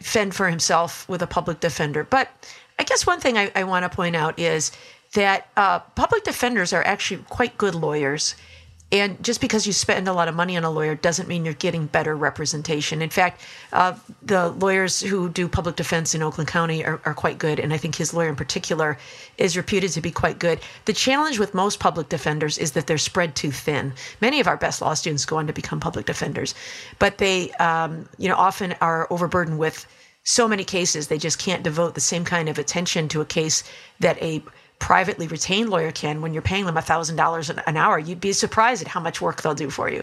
fend 0.00 0.35
for 0.35 0.49
himself 0.49 1.09
with 1.09 1.23
a 1.23 1.26
public 1.26 1.61
defender. 1.61 2.05
But 2.05 2.29
I 2.78 2.85
guess 2.85 3.07
one 3.07 3.21
thing 3.21 3.38
I, 3.38 3.50
I 3.54 3.64
want 3.64 3.85
to 3.85 3.95
point 3.95 4.16
out 4.16 4.38
is 4.38 4.73
that 5.14 5.49
uh, 5.57 5.78
public 5.78 6.25
defenders 6.25 6.73
are 6.73 6.85
actually 6.85 7.23
quite 7.28 7.57
good 7.57 7.75
lawyers. 7.75 8.35
And 8.93 9.21
just 9.25 9.40
because 9.40 9.66
you 9.66 9.73
spend 9.73 10.07
a 10.07 10.12
lot 10.12 10.28
of 10.28 10.37
money 10.37 10.57
on 10.57 10.62
a 10.62 10.71
lawyer 10.71 10.95
doesn't 10.95 11.26
mean 11.26 11.45
you're 11.45 11.54
getting 11.54 11.87
better 11.87 12.14
representation. 12.14 13.02
In 13.02 13.11
fact, 13.11 13.40
uh, 13.73 13.95
the 14.23 14.50
lawyers 14.50 15.00
who 15.00 15.28
do 15.28 15.49
public 15.49 15.75
defense 15.75 16.14
in 16.14 16.23
Oakland 16.23 16.47
County 16.47 16.85
are, 16.85 17.00
are, 17.04 17.14
quite 17.14 17.38
good. 17.38 17.59
And 17.59 17.73
I 17.73 17.76
think 17.76 17.97
his 17.97 18.14
lawyer 18.14 18.28
in 18.28 18.37
particular 18.37 18.97
is 19.37 19.57
reputed 19.57 19.90
to 19.93 20.00
be 20.00 20.12
quite 20.12 20.38
good. 20.38 20.61
The 20.85 20.93
challenge 20.93 21.40
with 21.40 21.54
most 21.54 21.81
public 21.81 22.09
defenders 22.09 22.57
is 22.57 22.73
that 22.73 22.87
they're 22.87 22.99
spread 22.99 23.35
too 23.35 23.50
thin. 23.50 23.95
Many 24.21 24.38
of 24.38 24.47
our 24.47 24.57
best 24.57 24.81
law 24.81 24.95
students 24.95 25.25
go 25.25 25.38
on 25.38 25.49
to 25.49 25.52
become 25.52 25.81
public 25.81 26.07
defenders, 26.07 26.54
but 27.00 27.19
they, 27.19 27.50
um, 27.52 28.09
you 28.19 28.28
know, 28.28 28.37
often 28.37 28.76
are 28.81 29.09
overburdened 29.11 29.59
with 29.59 29.87
so 30.25 30.49
many 30.49 30.64
cases 30.64 31.09
they 31.09 31.19
just 31.19 31.38
can't 31.38 31.62
devote 31.62 31.95
the 31.95 32.00
same 32.00 32.25
kind 32.25 32.49
of 32.49 32.59
attention 32.59 33.09
to 33.09 33.21
a 33.21 33.25
case 33.25 33.62
that 34.00 34.21
a 34.23 34.43
privately 34.78 35.26
retained 35.28 35.71
lawyer 35.71 35.93
can 35.93 36.21
when 36.21 36.35
you're 36.35 36.43
paying 36.43 36.66
them 36.66 36.75
$1000 36.75 37.62
an 37.66 37.76
hour. 37.76 37.99
You'd 37.99 38.21
be 38.21 38.33
surprised 38.33 38.83
at 38.83 38.88
how 38.88 39.00
much 39.00 39.21
work 39.21 39.40
they'll 39.40 39.54
do 39.54 39.71
for 39.71 39.88
you. 39.88 40.02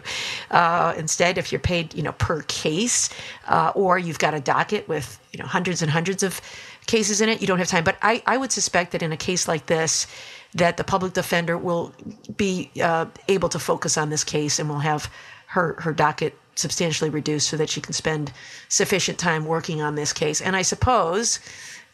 Uh, 0.50 0.94
instead 0.98 1.38
if 1.38 1.52
you're 1.52 1.60
paid 1.60 1.94
you 1.94 2.02
know 2.02 2.14
per 2.14 2.42
case 2.44 3.10
uh, 3.48 3.72
or 3.76 4.00
you've 4.00 4.20
got 4.20 4.34
a 4.34 4.40
docket 4.40 4.88
with 4.88 5.20
you 5.32 5.40
know 5.40 5.46
hundreds 5.46 5.82
and 5.82 5.92
hundreds 5.92 6.24
of 6.24 6.42
cases 6.88 7.22
in 7.22 7.30
it 7.30 7.42
you 7.42 7.48
don't 7.48 7.60
have 7.60 7.68
time. 7.68 7.84
But 7.84 7.98
i, 8.02 8.24
I 8.26 8.38
would 8.38 8.52
suspect 8.52 8.92
that 8.94 9.04
in 9.04 9.12
a 9.12 9.18
case 9.18 9.48
like 9.48 9.66
this 9.66 10.08
that 10.54 10.78
the 10.78 10.84
public 10.84 11.14
defender 11.14 11.58
will 11.58 11.94
be 12.36 12.72
uh, 12.82 13.06
able 13.28 13.50
to 13.50 13.60
focus 13.60 13.98
on 13.98 14.10
this 14.10 14.24
case 14.24 14.60
and 14.60 14.68
will 14.70 14.80
have 14.80 15.12
her 15.48 15.76
her 15.80 15.94
docket 15.94 16.38
substantially 16.56 17.10
reduced 17.10 17.50
so 17.50 17.58
that 17.58 17.70
she 17.70 17.82
can 17.82 17.94
spend 17.94 18.32
sufficient 18.68 19.18
time 19.18 19.46
working 19.46 19.82
on 19.82 19.96
this 19.96 20.14
case. 20.14 20.42
And 20.42 20.56
I 20.56 20.62
suppose 20.62 21.40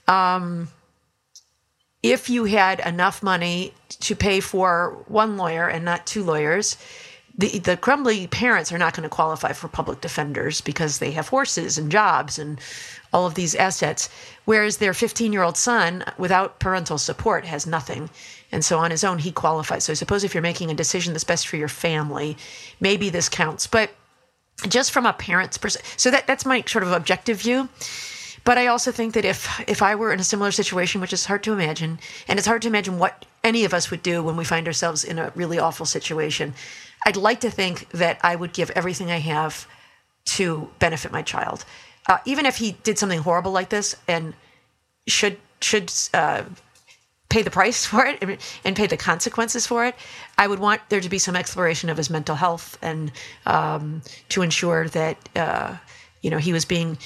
um, 0.08 0.68
if 2.04 2.30
you 2.30 2.46
had 2.46 2.80
enough 2.82 3.24
money 3.24 3.74
to 3.90 4.16
pay 4.16 4.40
for 4.40 5.04
one 5.08 5.38
lawyer 5.38 5.68
and 5.68 5.84
not 5.84 6.06
two 6.06 6.24
lawyers, 6.24 6.78
the, 7.38 7.60
the 7.60 7.78
Crumbley 7.78 8.30
parents 8.30 8.72
are 8.72 8.80
not 8.80 8.96
going 8.96 9.04
to 9.04 9.14
qualify 9.14 9.54
for 9.54 9.68
public 9.68 10.02
defenders 10.02 10.60
because 10.60 10.98
they 10.98 11.12
have 11.12 11.28
horses 11.28 11.78
and 11.78 11.92
jobs 11.92 12.40
and 12.40 12.60
all 13.14 13.28
of 13.28 13.36
these 13.36 13.54
assets, 13.56 14.10
whereas 14.46 14.78
their 14.78 14.94
15 14.94 15.32
year 15.32 15.44
old 15.44 15.56
son, 15.56 16.04
without 16.18 16.60
parental 16.60 16.98
support, 16.98 17.46
has 17.46 17.68
nothing. 17.68 18.10
And 18.52 18.66
so 18.66 18.80
on 18.80 18.92
his 18.92 19.04
own, 19.04 19.20
he 19.20 19.32
qualifies. 19.32 19.84
So 19.84 19.92
I 19.92 19.96
suppose 19.96 20.24
if 20.24 20.34
you're 20.34 20.42
making 20.42 20.72
a 20.72 20.76
decision 20.76 21.14
that's 21.14 21.24
best 21.24 21.48
for 21.48 21.58
your 21.58 21.68
family, 21.68 22.38
maybe 22.80 23.10
this 23.10 23.30
counts. 23.30 23.68
But 23.68 23.92
just 24.68 24.92
from 24.92 25.06
a 25.06 25.14
parent's 25.14 25.58
perspective. 25.58 25.94
So 25.98 26.12
that 26.12 26.28
that's 26.28 26.46
my 26.46 26.64
sort 26.68 26.84
of 26.84 26.92
objective 26.92 27.42
view. 27.42 27.70
But 28.44 28.58
I 28.58 28.68
also 28.68 28.92
think 28.92 29.14
that 29.14 29.26
if 29.26 29.60
if 29.68 29.82
I 29.82 29.96
were 29.96 30.14
in 30.14 30.20
a 30.20 30.24
similar 30.24 30.52
situation, 30.52 31.02
which 31.02 31.14
is 31.14 31.26
hard 31.26 31.44
to 31.44 31.54
imagine, 31.54 32.00
and 32.28 32.40
it's 32.40 32.48
hard 32.48 32.62
to 32.64 32.68
imagine 32.68 32.98
what 32.98 33.26
any 33.44 33.66
of 33.66 33.74
us 33.74 33.92
would 33.92 34.04
do 34.04 34.24
when 34.24 34.38
we 34.38 34.46
find 34.46 34.68
ourselves 34.68 35.04
in 35.04 35.20
a 35.20 35.32
really 35.36 35.60
awful 35.60 35.86
situation, 35.86 36.54
I'd 37.06 37.18
like 37.18 37.42
to 37.42 37.52
think 37.52 37.90
that 37.90 38.20
I 38.24 38.36
would 38.36 38.54
give 38.54 38.70
everything 38.72 39.12
I 39.12 39.20
have 39.20 39.68
to 40.38 40.70
benefit 40.80 41.12
my 41.12 41.22
child, 41.22 41.66
uh, 42.10 42.18
even 42.26 42.46
if 42.46 42.58
he 42.58 42.74
did 42.84 42.98
something 42.98 43.20
horrible 43.20 43.52
like 43.52 43.70
this 43.70 43.96
and 44.08 44.34
should 45.08 45.38
should 45.62 45.92
uh, 46.14 46.44
pay 47.30 47.42
the 47.42 47.52
price 47.52 47.86
for 47.86 48.06
it 48.06 48.40
and 48.64 48.76
pay 48.76 48.88
the 48.88 48.98
consequences 48.98 49.68
for 49.68 49.86
it. 49.86 49.96
I 50.38 50.48
would 50.48 50.60
want 50.60 50.82
there 50.90 51.02
to 51.02 51.10
be 51.10 51.20
some 51.20 51.36
exploration 51.36 51.90
of 51.90 51.98
his 51.98 52.10
mental 52.10 52.36
health 52.36 52.78
and 52.82 53.12
um, 53.46 54.02
to 54.30 54.42
ensure 54.42 54.88
that 54.90 55.18
uh, 55.36 55.78
you 56.22 56.30
know 56.30 56.38
he 56.38 56.54
was 56.54 56.66
being 56.66 56.98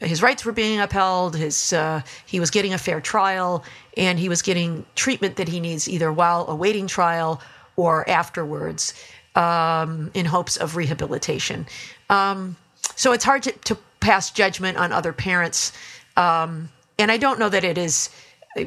his 0.00 0.22
rights 0.22 0.44
were 0.44 0.52
being 0.52 0.80
upheld. 0.80 1.36
His 1.36 1.72
uh, 1.72 2.02
he 2.26 2.40
was 2.40 2.50
getting 2.50 2.72
a 2.72 2.78
fair 2.78 3.00
trial 3.00 3.64
and 3.96 4.18
he 4.18 4.28
was 4.28 4.42
getting 4.42 4.86
treatment 4.94 5.36
that 5.36 5.48
he 5.48 5.60
needs 5.60 5.88
either 5.88 6.12
while 6.12 6.46
awaiting 6.48 6.86
trial 6.86 7.40
or 7.76 8.08
afterwards 8.08 8.94
um, 9.34 10.10
in 10.14 10.26
hopes 10.26 10.56
of 10.56 10.76
rehabilitation. 10.76 11.66
Um, 12.08 12.56
so 12.96 13.12
it's 13.12 13.24
hard 13.24 13.42
to, 13.44 13.52
to, 13.52 13.78
pass 14.00 14.30
judgment 14.30 14.78
on 14.78 14.92
other 14.92 15.12
parents, 15.12 15.74
um, 16.16 16.70
and 16.98 17.12
I 17.12 17.18
don't 17.18 17.38
know 17.38 17.50
that 17.50 17.64
it 17.64 17.76
is 17.76 18.08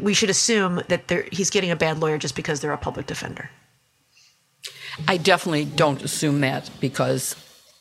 we 0.01 0.13
should 0.13 0.29
assume 0.29 0.81
that 0.87 1.09
he's 1.31 1.49
getting 1.49 1.71
a 1.71 1.75
bad 1.75 1.99
lawyer 1.99 2.17
just 2.17 2.35
because 2.35 2.61
they're 2.61 2.71
a 2.71 2.77
public 2.77 3.05
defender. 3.05 3.49
I 5.07 5.17
definitely 5.17 5.65
don't 5.65 6.03
assume 6.03 6.41
that 6.41 6.69
because 6.79 7.35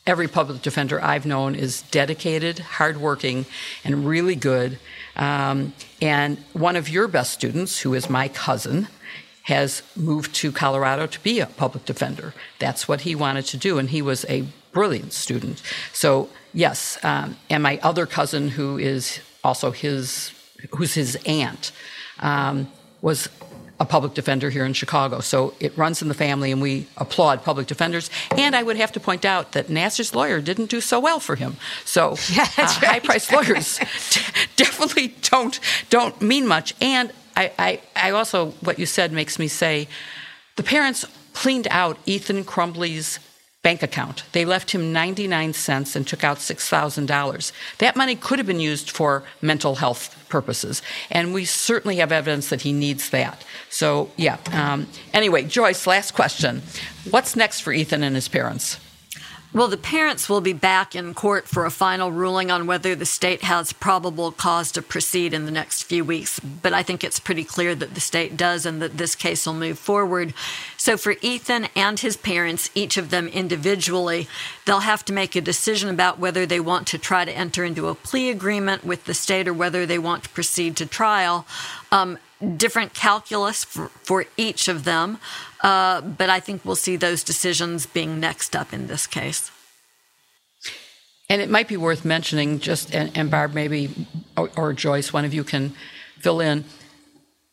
every 0.07 0.29
public 0.29 0.63
defender 0.63 1.03
I've 1.03 1.27
known 1.27 1.55
is 1.55 1.83
dedicated, 1.83 2.59
hardworking, 2.59 3.47
and 3.85 4.07
really 4.07 4.35
good. 4.35 4.79
Um, 5.17 5.75
and 6.01 6.39
one 6.53 6.77
of 6.77 6.89
your 6.89 7.07
best 7.07 7.33
students, 7.33 7.81
who 7.81 7.95
is 7.95 8.11
my 8.11 8.29
cousin, 8.29 8.89
has 9.45 9.83
moved 9.97 10.35
to 10.37 10.53
Colorado 10.53 11.07
to 11.07 11.21
be 11.21 11.41
a 11.41 11.47
public 11.47 11.85
defender. 11.85 12.33
That's 12.59 12.89
what 12.89 13.03
he 13.03 13.15
wanted 13.15 13.45
to 13.47 13.57
do, 13.57 13.79
and 13.79 13.91
he 13.91 14.01
was 14.01 14.25
a 14.29 14.45
brilliant 14.73 15.13
student. 15.13 15.63
So, 15.93 16.29
yes, 16.55 16.99
um, 17.05 17.37
and 17.51 17.63
my 17.63 17.79
other 17.83 18.07
cousin, 18.07 18.49
who 18.49 18.79
is 18.79 19.21
also 19.45 19.71
his, 19.71 20.33
who's 20.71 20.95
his 20.95 21.17
aunt, 21.27 21.73
um, 22.21 22.71
was 23.01 23.29
a 23.83 23.85
public 23.85 24.15
defender 24.15 24.49
here 24.49 24.65
in 24.65 24.73
Chicago. 24.73 25.21
So 25.21 25.55
it 25.59 25.77
runs 25.77 26.03
in 26.03 26.09
the 26.09 26.15
family, 26.15 26.53
and 26.53 26.63
we 26.63 26.87
applaud 26.97 27.43
public 27.43 27.67
defenders. 27.67 28.11
And 28.31 28.55
I 28.55 28.63
would 28.63 28.77
have 28.77 28.93
to 28.93 29.01
point 29.01 29.25
out 29.25 29.53
that 29.53 29.69
Nassar's 29.69 30.15
lawyer 30.15 30.41
didn't 30.41 30.71
do 30.71 30.81
so 30.81 31.01
well 31.01 31.19
for 31.19 31.35
him. 31.35 31.57
So 31.85 32.17
yeah, 32.31 32.43
uh, 32.59 32.63
right. 32.63 32.71
high-priced 32.71 33.33
lawyers 33.33 33.79
definitely 34.57 35.15
don't 35.23 35.59
don't 35.91 36.21
mean 36.23 36.47
much. 36.47 36.75
And 36.81 37.13
I, 37.37 37.53
I, 37.59 37.81
I 37.97 38.11
also 38.13 38.51
what 38.61 38.79
you 38.79 38.87
said 38.87 39.13
makes 39.13 39.39
me 39.39 39.49
say 39.49 39.89
the 40.57 40.63
parents 40.63 41.05
cleaned 41.33 41.67
out 41.71 41.99
Ethan 42.07 42.45
Crumbley's 42.45 43.19
bank 43.63 43.83
account. 43.83 44.25
They 44.33 44.45
left 44.45 44.73
him 44.73 44.93
99 44.93 45.53
cents 45.53 45.95
and 45.95 46.07
took 46.07 46.25
out 46.25 46.39
$6,000. 46.39 47.53
That 47.79 47.97
money 47.97 48.17
could 48.17 48.39
have 48.39 48.47
been 48.47 48.61
used 48.61 48.91
for 48.91 49.23
mental 49.41 49.77
health 49.77 50.17
purposes, 50.29 50.83
and 51.11 51.33
we 51.33 51.45
certainly 51.45 51.97
have 51.97 52.11
evidence 52.11 52.49
that 52.49 52.63
he 52.63 52.73
needs 52.73 53.11
that. 53.11 53.45
So, 53.71 54.11
yeah. 54.17 54.39
Um, 54.53 54.89
anyway, 55.13 55.45
Joyce, 55.45 55.87
last 55.87 56.13
question. 56.13 56.63
What's 57.11 57.37
next 57.37 57.61
for 57.61 57.73
Ethan 57.73 58.03
and 58.03 58.15
his 58.15 58.29
parents? 58.29 58.79
Well, 59.55 59.69
the 59.69 59.77
parents 59.77 60.31
will 60.31 60.41
be 60.41 60.55
back 60.55 60.97
in 60.97 61.13
court 61.13 61.47
for 61.47 61.67
a 61.67 61.71
final 61.71 62.11
ruling 62.11 62.51
on 62.51 62.67
whether 62.67 62.95
the 62.95 63.05
state 63.05 63.43
has 63.43 63.75
probable 63.75 64.33
cause 64.33 64.73
to 64.73 64.81
proceed 64.81 65.35
in 65.35 65.45
the 65.45 65.51
next 65.51 65.83
few 65.83 66.07
weeks. 66.07 66.41
But 66.41 66.73
I 66.73 66.83
think 66.83 67.05
it's 67.05 67.21
pretty 67.21 67.45
clear 67.45 67.75
that 67.75 67.93
the 67.93 68.01
state 68.01 68.39
does 68.39 68.65
and 68.65 68.81
that 68.81 68.97
this 68.97 69.15
case 69.15 69.45
will 69.45 69.53
move 69.53 69.79
forward. 69.79 70.33
So 70.79 70.97
for 70.97 71.17
Ethan 71.21 71.69
and 71.77 72.01
his 72.01 72.17
parents, 72.17 72.71
each 72.75 72.97
of 72.97 73.11
them 73.11 73.29
individually, 73.29 74.27
they'll 74.65 74.81
have 74.81 75.05
to 75.05 75.13
make 75.13 75.37
a 75.37 75.43
decision 75.43 75.91
about 75.91 76.19
whether 76.19 76.47
they 76.47 76.61
want 76.61 76.87
to 76.87 76.97
try 76.97 77.27
to 77.27 77.37
enter 77.37 77.63
into 77.63 77.89
a 77.89 77.95
plea 77.95 78.31
agreement 78.31 78.85
with 78.85 79.05
the 79.05 79.13
state 79.13 79.47
or 79.47 79.53
whether 79.53 79.85
they 79.85 79.99
want 79.99 80.25
to 80.25 80.31
proceed 80.31 80.79
to 80.79 80.87
trial. 80.87 81.47
Um, 81.91 82.17
different 82.57 82.95
calculus 82.95 83.65
for, 83.65 83.89
for 84.03 84.25
each 84.37 84.67
of 84.67 84.85
them. 84.85 85.19
Uh, 85.63 86.01
but 86.01 86.29
I 86.29 86.41
think 86.41 86.65
we'll 86.65 86.75
see 86.77 86.97
those 86.97 87.25
decisions 87.25 87.87
being 87.87 88.19
next 88.19 88.57
up 88.57 88.73
in 88.73 88.89
this 88.89 89.07
case. 89.07 89.51
And 91.29 91.41
it 91.41 91.49
might 91.49 91.69
be 91.69 91.77
worth 91.77 92.05
mentioning, 92.05 92.59
just 92.59 92.95
and, 92.95 93.17
and 93.17 93.31
Barb, 93.31 93.55
maybe 93.55 93.89
or, 94.37 94.51
or 94.57 94.73
Joyce, 94.75 95.13
one 95.13 95.25
of 95.25 95.33
you 95.33 95.45
can 95.45 95.73
fill 96.19 96.41
in. 96.41 96.65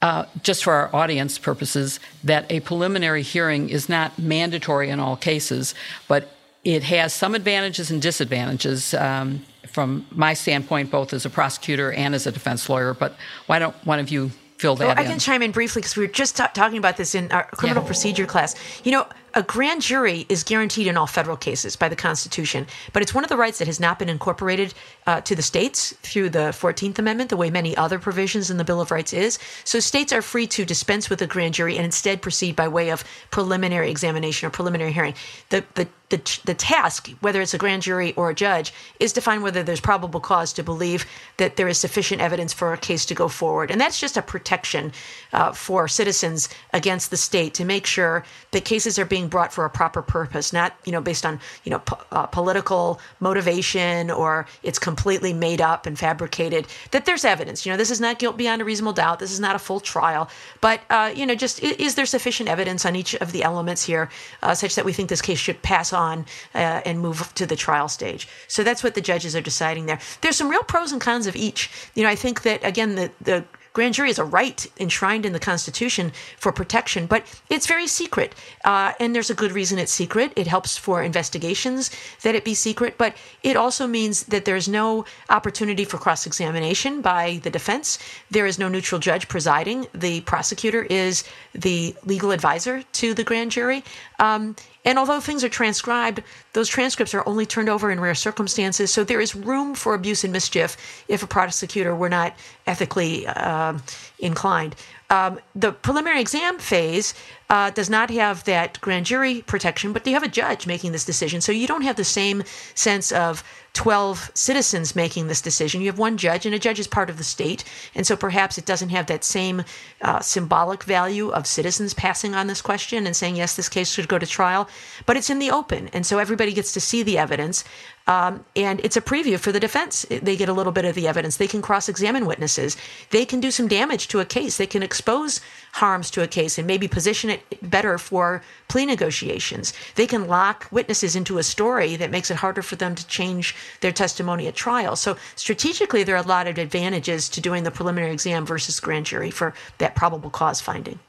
uh, 0.02 0.26
just 0.42 0.64
for 0.64 0.74
our 0.74 0.96
audience 0.96 1.38
purposes, 1.38 2.00
that 2.24 2.50
a 2.50 2.60
preliminary 2.62 3.22
hearing 3.22 3.70
is 3.70 3.90
not 3.90 4.18
mandatory 4.18 4.90
in 4.90 5.00
all 5.00 5.18
cases, 5.18 5.76
but 6.08 6.30
it 6.64 6.84
has 6.84 7.14
some 7.14 7.36
advantages 7.36 7.92
and 7.92 8.02
disadvantages 8.02 8.94
um, 8.94 9.46
from 9.68 10.06
my 10.12 10.34
standpoint, 10.34 10.90
both 10.90 11.14
as 11.14 11.26
a 11.26 11.30
prosecutor 11.30 11.92
and 11.92 12.16
as 12.16 12.26
a 12.26 12.32
defense 12.32 12.70
lawyer. 12.70 12.94
But 12.94 13.16
why 13.48 13.60
don't 13.60 13.76
one 13.86 14.00
of 14.00 14.10
you 14.10 14.32
fill 14.60 14.76
that 14.76 14.88
well, 14.88 14.96
I 14.98 15.02
in? 15.04 15.08
can 15.08 15.20
chime 15.20 15.42
in 15.42 15.52
briefly 15.52 15.82
because 15.82 15.96
we 15.96 16.04
were 16.06 16.12
just 16.12 16.36
talking 16.36 16.78
about 16.78 16.98
this 16.98 17.16
in 17.16 17.32
our 17.32 17.46
criminal 17.56 17.82
Yeah. 17.82 17.88
procedure 17.88 18.26
class. 18.26 18.56
You 18.84 18.92
know, 18.92 19.08
a 19.34 19.44
grand 19.44 19.82
jury 19.82 20.26
is 20.30 20.44
guaranteed 20.44 20.88
in 20.88 20.98
all 20.98 21.08
federal 21.08 21.38
cases 21.38 21.76
by 21.76 21.90
the 21.90 21.96
Constitution, 21.96 22.66
but 22.94 23.02
it's 23.02 23.14
one 23.14 23.24
of 23.24 23.30
the 23.30 23.38
rights 23.38 23.60
that 23.60 23.68
has 23.68 23.80
not 23.80 24.00
been 24.00 24.10
incorporated 24.10 24.74
uh, 25.08 25.22
to 25.22 25.36
the 25.36 25.42
states 25.42 25.94
through 26.02 26.30
the 26.30 26.50
14th 26.50 27.00
Amendment, 27.00 27.30
the 27.30 27.38
way 27.38 27.50
many 27.50 27.76
other 27.78 28.00
provisions 28.00 28.50
in 28.50 28.58
the 28.58 28.64
Bill 28.64 28.82
of 28.82 28.92
Rights 28.92 29.14
is. 29.14 29.40
So 29.64 29.80
states 29.80 30.14
are 30.14 30.22
free 30.22 30.48
to 30.48 30.66
dispense 30.66 31.10
with 31.10 31.22
a 31.22 31.28
grand 31.28 31.54
jury 31.54 31.76
and 31.76 31.86
instead 31.86 32.22
proceed 32.22 32.56
by 32.56 32.68
way 32.68 32.90
of 32.90 33.04
preliminary 33.32 33.90
examination 33.90 34.48
or 34.48 34.52
preliminary 34.52 34.92
hearing. 34.92 35.14
The, 35.50 35.64
the, 35.76 35.88
the, 36.10 36.40
the 36.46 36.54
task, 36.54 37.10
whether 37.22 37.42
it's 37.42 37.54
a 37.54 37.58
grand 37.58 37.84
jury 37.84 38.14
or 38.16 38.30
a 38.30 38.36
judge, 38.36 38.74
is 39.00 39.14
to 39.14 39.22
find 39.22 39.44
whether 39.44 39.64
there's 39.64 39.80
probable 39.80 40.20
cause 40.20 40.54
to 40.54 40.64
believe 40.64 41.06
that 41.38 41.56
there 41.56 41.68
is 41.68 41.78
sufficient 41.78 42.22
evidence 42.22 42.54
for 42.54 42.74
a 42.74 42.78
case 42.78 43.06
to 43.06 43.16
go 43.16 43.28
forward. 43.28 43.72
And 43.72 43.80
that's 43.80 44.00
just 44.00 44.18
a 44.18 44.22
protection 44.22 44.92
uh, 45.34 45.52
for 45.52 45.88
citizens 45.88 46.50
against 46.74 47.12
the 47.12 47.18
state 47.18 47.54
to 47.56 47.66
make 47.66 47.86
sure 47.86 48.24
that 48.52 48.66
cases 48.66 48.98
are 48.98 49.06
being 49.06 49.19
brought 49.28 49.52
for 49.54 49.66
a 49.66 49.70
proper 49.70 50.02
purpose, 50.02 50.54
not 50.54 50.74
you 50.86 50.92
know 50.92 51.02
based 51.02 51.26
on 51.26 51.40
you 51.64 51.72
know 51.72 51.80
po- 51.80 52.00
uh, 52.12 52.26
political 52.28 53.00
motivation 53.20 54.10
or 54.12 54.46
it's 54.64 54.80
completely 54.80 55.34
made 55.34 55.62
up 55.62 55.86
and 55.86 55.98
fabricated. 55.98 56.68
That 56.92 57.06
there's 57.06 57.26
evidence. 57.26 57.66
You 57.66 57.72
know, 57.72 57.78
this 57.78 57.92
is 57.92 58.00
not 58.00 58.20
guilt 58.20 58.38
beyond 58.38 58.62
a 58.62 58.66
reasonable 58.66 58.94
doubt. 58.94 59.20
This 59.20 59.32
is 59.32 59.40
not 59.40 59.56
a 59.56 59.60
full 59.60 59.80
trial, 59.80 60.30
but 60.62 60.82
uh, 60.90 61.12
you 61.16 61.26
know, 61.26 61.36
just 61.36 61.64
i- 61.64 61.76
is 61.80 61.96
there 61.96 62.06
sufficient 62.06 62.50
evidence 62.50 62.86
on 62.86 62.96
each 62.96 63.16
of 63.16 63.32
the 63.32 63.44
elements 63.44 63.84
here, 63.84 64.10
uh, 64.44 64.54
such 64.56 64.76
that 64.76 64.86
we 64.86 64.94
think 64.94 65.10
this 65.10 65.22
case 65.22 65.40
should 65.40 65.62
pass 65.62 65.94
on 65.94 66.26
uh, 66.56 66.82
and 66.86 67.00
move 67.00 67.34
to 67.36 67.46
the 67.46 67.56
trial 67.56 67.88
stage? 67.88 68.28
So 68.48 68.64
that's 68.64 68.84
what 68.84 68.96
the 68.96 69.02
judges 69.02 69.36
are 69.36 69.42
deciding 69.42 69.86
there. 69.86 70.00
There's 70.22 70.36
some 70.36 70.50
real 70.50 70.64
pros 70.64 70.92
and 70.92 71.02
cons 71.02 71.28
of 71.28 71.36
each. 71.36 71.70
You 71.96 72.04
know, 72.04 72.10
I 72.10 72.16
think 72.16 72.44
that 72.44 72.64
again 72.64 72.96
the 72.96 73.12
the 73.22 73.44
grand 73.80 73.94
jury 73.94 74.10
is 74.10 74.20
a 74.20 74.26
right 74.26 74.68
enshrined 74.78 75.26
in 75.26 75.32
the 75.32 75.40
Constitution 75.40 76.12
for 76.36 76.52
protection, 76.52 77.06
but 77.06 77.24
it's 77.48 77.66
very 77.66 77.88
secret. 77.88 78.36
Uh, 78.66 78.92
and 79.00 79.16
there's 79.16 79.30
a 79.30 79.34
good 79.34 79.54
reason 79.54 79.80
it's 79.80 79.94
secret. 79.94 80.34
It 80.36 80.48
helps 80.48 80.78
for 80.78 81.02
investigations 81.02 81.90
that 82.24 82.36
it 82.36 82.44
be 82.44 82.54
secret, 82.54 82.98
but 82.98 83.16
it 83.42 83.56
also 83.56 83.88
means 83.88 84.24
that 84.24 84.44
there's 84.44 84.68
no 84.68 85.06
opportunity 85.30 85.86
for 85.86 85.98
cross 85.98 86.26
examination 86.26 87.02
by 87.02 87.40
the 87.44 87.50
defense. 87.50 88.00
There 88.30 88.46
is 88.46 88.60
no 88.60 88.68
neutral 88.68 89.00
judge 89.00 89.30
presiding. 89.30 89.88
The 89.94 90.20
prosecutor 90.32 90.84
is 90.84 91.24
the 91.56 91.96
legal 92.04 92.32
advisor 92.32 92.84
to 93.00 93.14
the 93.14 93.24
grand 93.24 93.52
jury. 93.52 93.86
Um, 94.20 94.58
and 94.86 94.98
although 94.98 95.20
things 95.20 95.44
are 95.44 95.50
transcribed, 95.50 96.24
those 96.54 96.70
transcripts 96.70 97.14
are 97.14 97.28
only 97.28 97.46
turned 97.46 97.70
over 97.70 97.92
in 97.92 98.00
rare 98.00 98.16
circumstances. 98.16 98.92
So 98.92 99.04
there 99.04 99.22
is 99.22 99.36
room 99.36 99.76
for 99.76 99.94
abuse 99.94 100.24
and 100.24 100.34
mischief 100.34 101.04
if 101.08 101.22
a 101.24 101.28
prosecutor 101.28 101.96
were 101.96 102.10
not 102.10 102.36
ethically 102.66 103.28
um 103.28 103.84
inclined. 104.20 104.76
Um, 105.10 105.40
the 105.56 105.72
preliminary 105.72 106.22
exam 106.22 106.60
phase 106.60 107.16
uh, 107.50 107.72
does 107.72 107.90
not 107.90 108.12
have 108.12 108.44
that 108.44 108.80
grand 108.80 109.08
jury 109.08 109.42
protection, 109.42 109.92
but 109.92 110.06
you 110.06 110.14
have 110.14 110.24
a 110.24 110.28
judge 110.28 110.68
making 110.68 110.92
this 110.92 111.04
decision. 111.04 111.42
So 111.42 111.52
you 111.52 111.66
don't 111.66 111.82
have 111.82 111.96
the 111.96 112.04
same 112.04 112.44
sense 112.76 113.12
of 113.12 113.44
12 113.80 114.32
citizens 114.34 114.94
making 114.94 115.28
this 115.28 115.40
decision. 115.40 115.80
You 115.80 115.88
have 115.88 115.98
one 115.98 116.18
judge, 116.18 116.46
and 116.46 116.54
a 116.54 116.60
judge 116.60 116.82
is 116.82 116.88
part 116.88 117.10
of 117.10 117.18
the 117.18 117.24
state. 117.24 117.64
And 117.96 118.06
so 118.06 118.18
perhaps 118.18 118.58
it 118.58 118.66
doesn't 118.66 118.90
have 118.90 119.06
that 119.06 119.24
same 119.24 119.64
uh, 120.02 120.20
symbolic 120.20 120.84
value 120.84 121.30
of 121.30 121.48
citizens 121.48 121.94
passing 121.94 122.36
on 122.36 122.48
this 122.48 122.62
question 122.62 123.08
and 123.08 123.16
saying, 123.16 123.38
yes, 123.38 123.56
this 123.56 123.70
case 123.70 123.90
should 123.90 124.10
go 124.10 124.20
to 124.20 124.26
trial. 124.26 124.68
But 125.06 125.16
it's 125.16 125.30
in 125.30 125.40
the 125.40 125.50
open. 125.50 125.88
And 125.94 126.06
so 126.06 126.20
everybody 126.20 126.52
gets 126.52 126.74
to 126.74 126.82
see 126.82 127.04
the 127.04 127.18
evidence. 127.18 127.64
Um, 128.06 128.44
and 128.54 128.82
it's 128.82 128.98
a 128.98 129.02
preview 129.02 129.40
for 129.40 129.54
the 129.54 129.62
defense. 129.62 130.06
They 130.10 130.36
get 130.36 130.50
a 130.50 130.54
little 130.54 130.74
bit 130.74 130.84
of 130.84 130.96
the 130.96 131.08
evidence. 131.08 131.38
They 131.38 131.48
can 131.48 131.62
cross 131.62 131.88
examine 131.88 132.26
witnesses. 132.26 132.76
They 133.12 133.24
can 133.24 133.40
do 133.40 133.50
some 133.50 133.70
damage 133.70 134.10
to 134.10 134.20
a 134.20 134.26
case. 134.26 134.58
They 134.58 134.68
can 134.68 134.84
expose 134.84 135.40
harms 135.74 136.12
to 136.12 136.24
a 136.24 136.28
case 136.28 136.58
and 136.58 136.68
maybe 136.68 136.88
position 136.88 137.30
it 137.30 137.70
better 137.70 137.98
for 137.98 138.42
plea 138.68 138.86
negotiations. 138.86 139.74
They 139.96 140.08
can 140.08 140.28
lock 140.28 140.68
witnesses 140.72 141.16
into 141.16 141.38
a 141.38 141.44
story 141.44 141.96
that 141.96 142.12
makes 142.12 142.32
it 142.32 142.38
harder 142.38 142.62
for 142.62 142.76
them 142.76 142.96
to 142.96 143.08
change 143.08 143.56
their 143.82 143.92
testimony 143.92 144.48
at 144.48 144.56
trial. 144.56 144.96
So, 144.96 145.18
strategically, 145.36 146.04
there 146.04 146.16
are 146.16 146.24
a 146.24 146.28
lot 146.28 146.48
of 146.48 146.58
advantages 146.58 147.30
to 147.30 147.42
doing 147.42 147.64
the 147.64 147.72
preliminary 147.72 148.12
exam 148.12 148.46
versus 148.46 148.80
grand 148.80 149.06
jury 149.06 149.32
for 149.32 149.54
that 149.78 149.96
probable 149.96 150.30
cause 150.30 150.62
finding. 150.62 151.00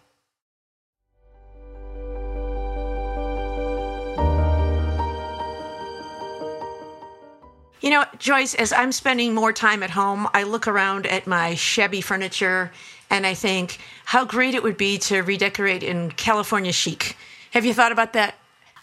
You 7.80 7.88
know, 7.88 8.04
Joyce, 8.18 8.54
as 8.54 8.74
I'm 8.74 8.92
spending 8.92 9.34
more 9.34 9.54
time 9.54 9.82
at 9.82 9.88
home, 9.88 10.28
I 10.34 10.42
look 10.42 10.68
around 10.68 11.06
at 11.06 11.26
my 11.26 11.54
shabby 11.54 12.02
furniture 12.02 12.70
and 13.10 13.26
I 13.26 13.34
think 13.34 13.78
how 14.06 14.24
great 14.24 14.54
it 14.54 14.62
would 14.62 14.76
be 14.76 14.98
to 14.98 15.22
redecorate 15.22 15.82
in 15.82 16.12
California 16.12 16.72
chic. 16.72 17.16
Have 17.50 17.64
you 17.64 17.74
thought 17.74 17.92
about 17.92 18.12
that? 18.12 18.36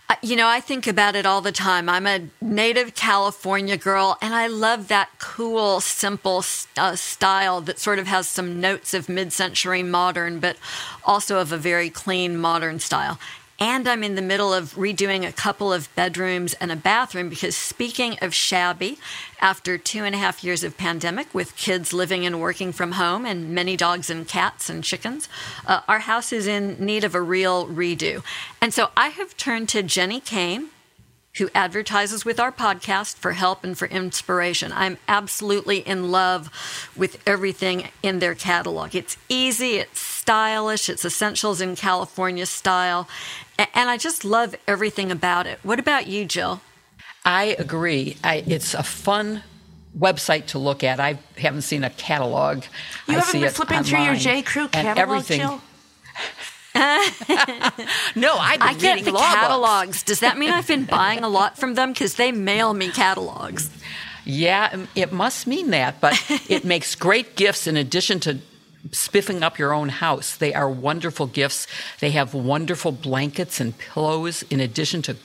Uh, 0.10 0.16
You 0.22 0.36
know, 0.36 0.48
I 0.48 0.62
think 0.62 0.88
about 0.88 1.16
it 1.16 1.26
all 1.26 1.42
the 1.42 1.52
time. 1.52 1.90
I'm 1.90 2.08
a 2.08 2.28
native 2.42 2.96
California 2.96 3.78
girl, 3.78 4.18
and 4.22 4.34
I 4.34 4.48
love 4.48 4.88
that 4.88 5.10
cool, 5.20 5.82
simple 5.82 6.44
uh, 6.78 6.96
style 6.96 7.62
that 7.62 7.80
sort 7.80 8.00
of 8.00 8.08
has 8.08 8.28
some 8.28 8.62
notes 8.62 8.94
of 8.94 9.10
mid 9.10 9.34
century 9.34 9.84
modern, 9.84 10.40
but 10.40 10.58
also 11.04 11.40
of 11.40 11.52
a 11.52 11.58
very 11.58 11.90
clean 11.90 12.38
modern 12.38 12.80
style. 12.80 13.20
And 13.60 13.88
I'm 13.88 14.04
in 14.04 14.14
the 14.14 14.22
middle 14.22 14.54
of 14.54 14.76
redoing 14.76 15.28
a 15.28 15.32
couple 15.32 15.74
of 15.74 15.94
bedrooms 15.96 16.54
and 16.56 16.72
a 16.72 16.76
bathroom 16.76 17.28
because, 17.28 17.56
speaking 17.56 18.18
of 18.22 18.36
shabby, 18.36 19.00
after 19.42 19.80
two 19.80 20.04
and 20.04 20.14
a 20.14 20.18
half 20.20 20.44
years 20.44 20.64
of 20.64 20.78
pandemic 20.78 21.34
with 21.34 21.56
kids 21.56 21.92
living 21.92 22.24
and 22.24 22.40
working 22.40 22.72
from 22.72 22.94
home 22.94 23.26
and 23.26 23.50
many 23.50 23.76
dogs 23.76 24.12
and 24.12 24.28
cats 24.28 24.70
and 24.70 24.84
chickens, 24.84 25.28
uh, 25.66 25.82
our 25.88 26.00
house 26.00 26.32
is 26.32 26.46
in 26.46 26.78
need 26.78 27.04
of 27.04 27.16
a 27.16 27.22
real 27.22 27.66
redo. 27.66 28.24
And 28.62 28.74
so 28.74 28.92
I 28.96 29.08
have 29.10 29.36
turned 29.38 29.70
to 29.70 29.82
Jenni 29.82 30.24
Kayne, 30.24 30.70
who 31.38 31.50
advertises 31.54 32.26
with 32.26 32.40
our 32.40 32.52
podcast 32.52 33.16
for 33.16 33.34
help 33.34 33.64
and 33.64 33.78
for 33.78 33.88
inspiration. 33.88 34.72
I'm 34.74 34.98
absolutely 35.08 35.80
in 35.80 36.12
love 36.12 36.50
with 36.96 37.22
everything 37.28 37.90
in 38.02 38.20
their 38.20 38.36
catalog. 38.36 38.96
It's 38.96 39.18
easy, 39.30 39.76
it's 39.76 40.00
stylish, 40.00 40.90
it's 40.90 41.06
essentials 41.06 41.62
in 41.62 41.76
California 41.76 42.46
style, 42.46 43.08
and 43.58 43.90
I 43.90 43.98
just 43.98 44.24
love 44.24 44.56
everything 44.68 45.12
about 45.12 45.48
it. 45.48 45.60
What 45.64 45.80
about 45.80 46.08
you, 46.08 46.26
Jill? 46.26 46.62
I 47.26 47.56
agree. 47.60 48.18
I, 48.24 48.44
it's 48.48 48.74
a 48.74 48.84
fun 48.84 49.44
website 49.98 50.48
to 50.48 50.60
look 50.60 50.84
at. 50.84 51.00
I 51.00 51.20
haven't 51.38 51.64
seen 51.64 51.84
a 51.84 51.90
catalog. 51.90 52.64
You 53.08 53.16
I 53.16 53.20
haven't 53.20 53.42
been 53.42 53.50
flipping 53.52 53.84
through 53.84 54.04
your. 54.04 54.16
J. 54.16 54.42
Crew 54.42 54.68
catalog, 54.68 54.98
everything. 54.98 55.40
Jill? 55.42 55.62
No, 58.16 58.36
I've 58.38 58.60
been 58.60 58.70
I 58.70 58.74
get 58.76 59.04
the 59.04 59.12
law 59.12 59.20
books. 59.20 59.34
catalogs. 59.34 60.04
Does 60.04 60.20
that 60.20 60.38
mean 60.38 60.52
I've 60.52 60.68
been 60.68 60.86
buying 61.00 61.24
a 61.24 61.30
lot 61.30 61.58
from 61.58 61.74
them? 61.74 61.92
Because 61.92 62.16
they 62.16 62.32
mail 62.32 62.74
me 62.74 62.90
catalogs. 62.90 63.70
Yeah, 64.26 64.86
it 64.94 65.12
must 65.12 65.48
mean 65.48 65.72
that, 65.72 66.00
but 66.02 66.14
it 66.50 66.66
makes 66.66 66.94
great 66.96 67.36
gifts 67.36 67.66
in 67.66 67.78
addition 67.78 68.20
to 68.22 68.40
spiffing 68.92 69.44
up 69.44 69.58
your 69.58 69.74
own 69.74 69.90
house. 69.90 70.36
They 70.36 70.54
are 70.54 70.70
wonderful 70.70 71.28
gifts. 71.28 71.68
They 72.00 72.12
have 72.12 72.34
wonderful 72.34 72.92
blankets 72.92 73.60
and 73.60 73.78
pillows 73.78 74.44
in 74.44 74.60
addition 74.60 75.02
to 75.04 75.18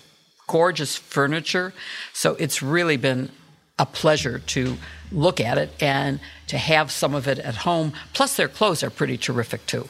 gorgeous 0.47 0.97
furniture. 0.97 1.73
So 2.13 2.35
it's 2.37 2.63
really 2.63 2.97
been 2.97 3.31
a 3.79 3.87
pleasure 3.87 4.39
to 4.39 4.77
look 5.11 5.41
at 5.41 5.59
it 5.59 5.71
and 5.81 6.21
to 6.47 6.59
have 6.59 6.91
some 6.91 7.15
of 7.15 7.27
it 7.27 7.39
at 7.39 7.57
home. 7.57 7.93
Plus, 8.13 8.37
their 8.37 8.49
clothes 8.49 8.83
are 8.83 8.91
pretty 8.91 9.17
terrific 9.17 9.67
too. 9.67 9.89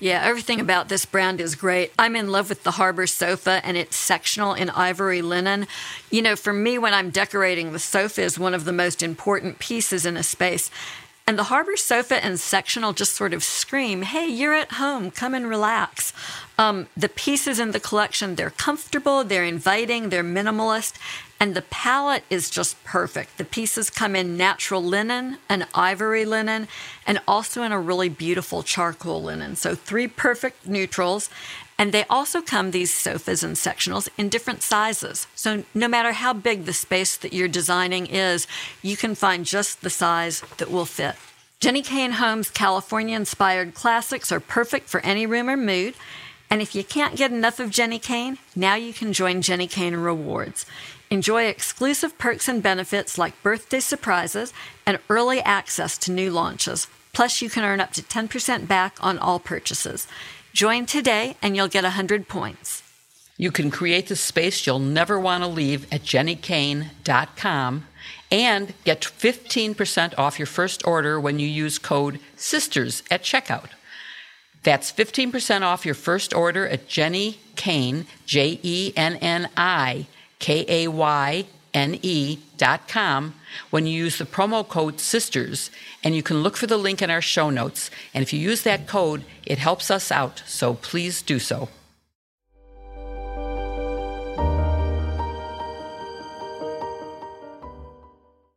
Yeah, 0.00 0.22
everything 0.24 0.60
about 0.60 0.88
this 0.88 1.06
brand 1.06 1.40
is 1.40 1.54
great. 1.54 1.92
I'm 1.98 2.16
in 2.16 2.30
love 2.30 2.48
with 2.48 2.64
the 2.64 2.72
Harbor 2.72 3.06
sofa 3.06 3.60
and 3.64 3.76
it's 3.76 3.96
sectional 3.96 4.52
in 4.52 4.68
ivory 4.70 5.22
linen. 5.22 5.66
You 6.10 6.20
know, 6.20 6.36
for 6.36 6.52
me, 6.52 6.78
when 6.78 6.92
I'm 6.92 7.10
decorating, 7.10 7.72
the 7.72 7.78
sofa 7.78 8.22
is 8.22 8.38
one 8.38 8.54
of 8.54 8.64
the 8.64 8.72
most 8.72 9.02
important 9.02 9.60
pieces 9.60 10.04
in 10.04 10.16
a 10.16 10.22
space. 10.22 10.70
And 11.26 11.38
the 11.38 11.44
Harbor 11.44 11.78
sofa 11.78 12.22
and 12.22 12.38
sectional 12.38 12.92
just 12.92 13.14
sort 13.14 13.32
of 13.32 13.42
scream, 13.42 14.02
hey, 14.02 14.26
you're 14.26 14.52
at 14.52 14.72
home, 14.72 15.10
come 15.10 15.32
and 15.32 15.48
relax. 15.48 16.12
Um, 16.58 16.88
the 16.94 17.08
pieces 17.08 17.58
in 17.58 17.70
the 17.70 17.80
collection, 17.80 18.34
they're 18.34 18.50
comfortable, 18.50 19.24
they're 19.24 19.42
inviting, 19.42 20.10
they're 20.10 20.22
minimalist, 20.22 20.98
and 21.40 21.54
the 21.54 21.62
palette 21.62 22.24
is 22.28 22.50
just 22.50 22.82
perfect. 22.84 23.38
The 23.38 23.44
pieces 23.46 23.88
come 23.88 24.14
in 24.14 24.36
natural 24.36 24.84
linen, 24.84 25.38
an 25.48 25.64
ivory 25.74 26.26
linen, 26.26 26.68
and 27.06 27.20
also 27.26 27.62
in 27.62 27.72
a 27.72 27.80
really 27.80 28.10
beautiful 28.10 28.62
charcoal 28.62 29.22
linen. 29.22 29.56
So, 29.56 29.74
three 29.74 30.06
perfect 30.06 30.66
neutrals. 30.66 31.30
And 31.78 31.92
they 31.92 32.04
also 32.04 32.40
come, 32.40 32.70
these 32.70 32.94
sofas 32.94 33.42
and 33.42 33.56
sectionals, 33.56 34.08
in 34.16 34.28
different 34.28 34.62
sizes. 34.62 35.26
So, 35.34 35.64
no 35.74 35.88
matter 35.88 36.12
how 36.12 36.32
big 36.32 36.64
the 36.64 36.72
space 36.72 37.16
that 37.16 37.32
you're 37.32 37.48
designing 37.48 38.06
is, 38.06 38.46
you 38.82 38.96
can 38.96 39.14
find 39.14 39.44
just 39.44 39.82
the 39.82 39.90
size 39.90 40.42
that 40.58 40.70
will 40.70 40.84
fit. 40.84 41.16
Jenni 41.60 41.84
Kayne 41.84 42.12
Homes 42.12 42.50
California 42.50 43.16
inspired 43.16 43.74
classics 43.74 44.30
are 44.30 44.40
perfect 44.40 44.88
for 44.88 45.00
any 45.00 45.26
room 45.26 45.48
or 45.48 45.56
mood. 45.56 45.94
And 46.50 46.60
if 46.60 46.74
you 46.74 46.84
can't 46.84 47.16
get 47.16 47.32
enough 47.32 47.58
of 47.58 47.70
Jenni 47.70 48.00
Kayne, 48.00 48.38
now 48.54 48.74
you 48.74 48.92
can 48.92 49.12
join 49.12 49.42
Jenni 49.42 49.68
Kayne 49.68 49.96
Rewards. 49.96 50.66
Enjoy 51.10 51.44
exclusive 51.44 52.18
perks 52.18 52.48
and 52.48 52.62
benefits 52.62 53.18
like 53.18 53.42
birthday 53.42 53.80
surprises 53.80 54.52
and 54.86 54.98
early 55.08 55.40
access 55.40 55.96
to 55.98 56.12
new 56.12 56.30
launches. 56.30 56.86
Plus, 57.12 57.40
you 57.40 57.48
can 57.48 57.64
earn 57.64 57.80
up 57.80 57.92
to 57.92 58.02
10% 58.02 58.68
back 58.68 58.96
on 59.00 59.18
all 59.18 59.38
purchases. 59.38 60.06
Join 60.54 60.86
today 60.86 61.36
and 61.42 61.56
you'll 61.56 61.66
get 61.66 61.82
100 61.82 62.28
points. 62.28 62.84
You 63.36 63.50
can 63.50 63.72
create 63.72 64.06
the 64.06 64.14
space 64.14 64.64
you'll 64.64 64.78
never 64.78 65.18
want 65.18 65.42
to 65.42 65.48
leave 65.48 65.92
at 65.92 66.02
jennikayne.com 66.02 67.88
and 68.30 68.74
get 68.84 69.00
15% 69.00 70.14
off 70.16 70.38
your 70.38 70.46
first 70.46 70.86
order 70.86 71.18
when 71.18 71.40
you 71.40 71.48
use 71.48 71.80
code 71.80 72.20
SISTERS 72.36 73.02
at 73.10 73.24
checkout. 73.24 73.70
That's 74.62 74.92
15% 74.92 75.62
off 75.62 75.84
your 75.84 75.96
first 75.96 76.32
order 76.32 76.68
at 76.68 76.86
Jenni 76.86 77.38
Kayne, 77.56 78.06
J 78.24 78.60
E 78.62 78.92
N 78.96 79.16
N 79.16 79.50
I 79.56 80.06
K 80.38 80.64
A 80.68 80.86
Y 80.86 81.46
N 81.74 81.98
E 82.00 82.38
dot 82.56 82.88
com 82.88 83.34
when 83.70 83.86
you 83.86 84.04
use 84.04 84.16
the 84.16 84.24
promo 84.24 84.66
code 84.66 85.00
SISTERS. 85.00 85.70
And 86.02 86.14
you 86.14 86.22
can 86.22 86.42
look 86.42 86.56
for 86.56 86.66
the 86.66 86.78
link 86.78 87.02
in 87.02 87.10
our 87.10 87.20
show 87.20 87.50
notes. 87.50 87.90
And 88.14 88.22
if 88.22 88.32
you 88.32 88.38
use 88.38 88.62
that 88.62 88.86
code, 88.86 89.24
it 89.44 89.58
helps 89.58 89.90
us 89.90 90.10
out. 90.10 90.42
So 90.46 90.74
please 90.74 91.20
do 91.20 91.38
so. 91.38 91.68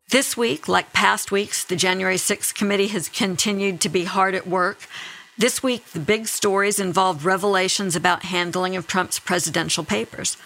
This 0.10 0.38
week, 0.38 0.70
like 0.70 0.94
past 0.94 1.34
weeks, 1.34 1.66
the 1.66 1.76
January 1.76 2.16
6th 2.16 2.56
committee 2.56 2.88
has 2.88 3.10
continued 3.10 3.82
to 3.82 3.90
be 3.90 4.06
hard 4.06 4.36
at 4.36 4.48
work. 4.48 4.88
This 5.38 5.62
week, 5.62 5.86
the 5.88 6.00
big 6.00 6.28
stories 6.28 6.80
involved 6.80 7.26
revelations 7.26 7.94
about 7.94 8.24
handling 8.24 8.78
of 8.78 8.88
Trump's 8.88 9.20
presidential 9.20 9.84
papers. 9.84 10.38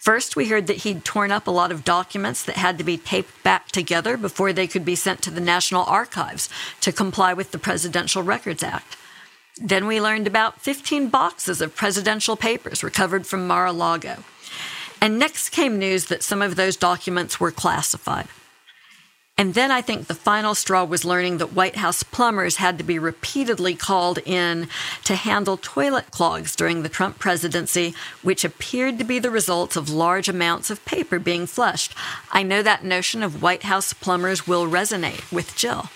First, 0.00 0.34
we 0.34 0.48
heard 0.48 0.66
that 0.66 0.78
he'd 0.78 1.04
torn 1.04 1.30
up 1.30 1.46
a 1.46 1.50
lot 1.50 1.70
of 1.70 1.84
documents 1.84 2.42
that 2.44 2.56
had 2.56 2.78
to 2.78 2.84
be 2.84 2.96
taped 2.96 3.42
back 3.42 3.70
together 3.70 4.16
before 4.16 4.50
they 4.50 4.66
could 4.66 4.84
be 4.84 4.94
sent 4.94 5.20
to 5.22 5.30
the 5.30 5.42
National 5.42 5.84
Archives 5.84 6.48
to 6.80 6.90
comply 6.90 7.34
with 7.34 7.50
the 7.50 7.58
Presidential 7.58 8.22
Records 8.22 8.62
Act. 8.62 8.96
Then 9.62 9.86
we 9.86 10.00
learned 10.00 10.26
about 10.26 10.62
15 10.62 11.10
boxes 11.10 11.60
of 11.60 11.76
presidential 11.76 12.34
papers 12.34 12.82
recovered 12.82 13.26
from 13.26 13.46
Mar 13.46 13.66
a 13.66 13.72
Lago. 13.72 14.24
And 15.02 15.18
next 15.18 15.50
came 15.50 15.78
news 15.78 16.06
that 16.06 16.22
some 16.22 16.40
of 16.40 16.56
those 16.56 16.78
documents 16.78 17.38
were 17.38 17.50
classified. 17.50 18.28
And 19.40 19.54
then 19.54 19.70
I 19.70 19.80
think 19.80 20.06
the 20.06 20.14
final 20.14 20.54
straw 20.54 20.84
was 20.84 21.02
learning 21.02 21.38
that 21.38 21.54
White 21.54 21.76
House 21.76 22.02
plumbers 22.02 22.56
had 22.56 22.76
to 22.76 22.84
be 22.84 22.98
repeatedly 22.98 23.74
called 23.74 24.18
in 24.26 24.68
to 25.04 25.14
handle 25.14 25.56
toilet 25.56 26.10
clogs 26.10 26.54
during 26.54 26.82
the 26.82 26.90
Trump 26.90 27.18
presidency, 27.18 27.94
which 28.20 28.44
appeared 28.44 28.98
to 28.98 29.04
be 29.04 29.18
the 29.18 29.30
result 29.30 29.76
of 29.76 29.88
large 29.88 30.28
amounts 30.28 30.68
of 30.68 30.84
paper 30.84 31.18
being 31.18 31.46
flushed. 31.46 31.94
I 32.30 32.42
know 32.42 32.62
that 32.62 32.84
notion 32.84 33.22
of 33.22 33.40
White 33.40 33.62
House 33.62 33.94
plumbers 33.94 34.46
will 34.46 34.66
resonate 34.66 35.32
with 35.32 35.56
Jill. 35.56 35.88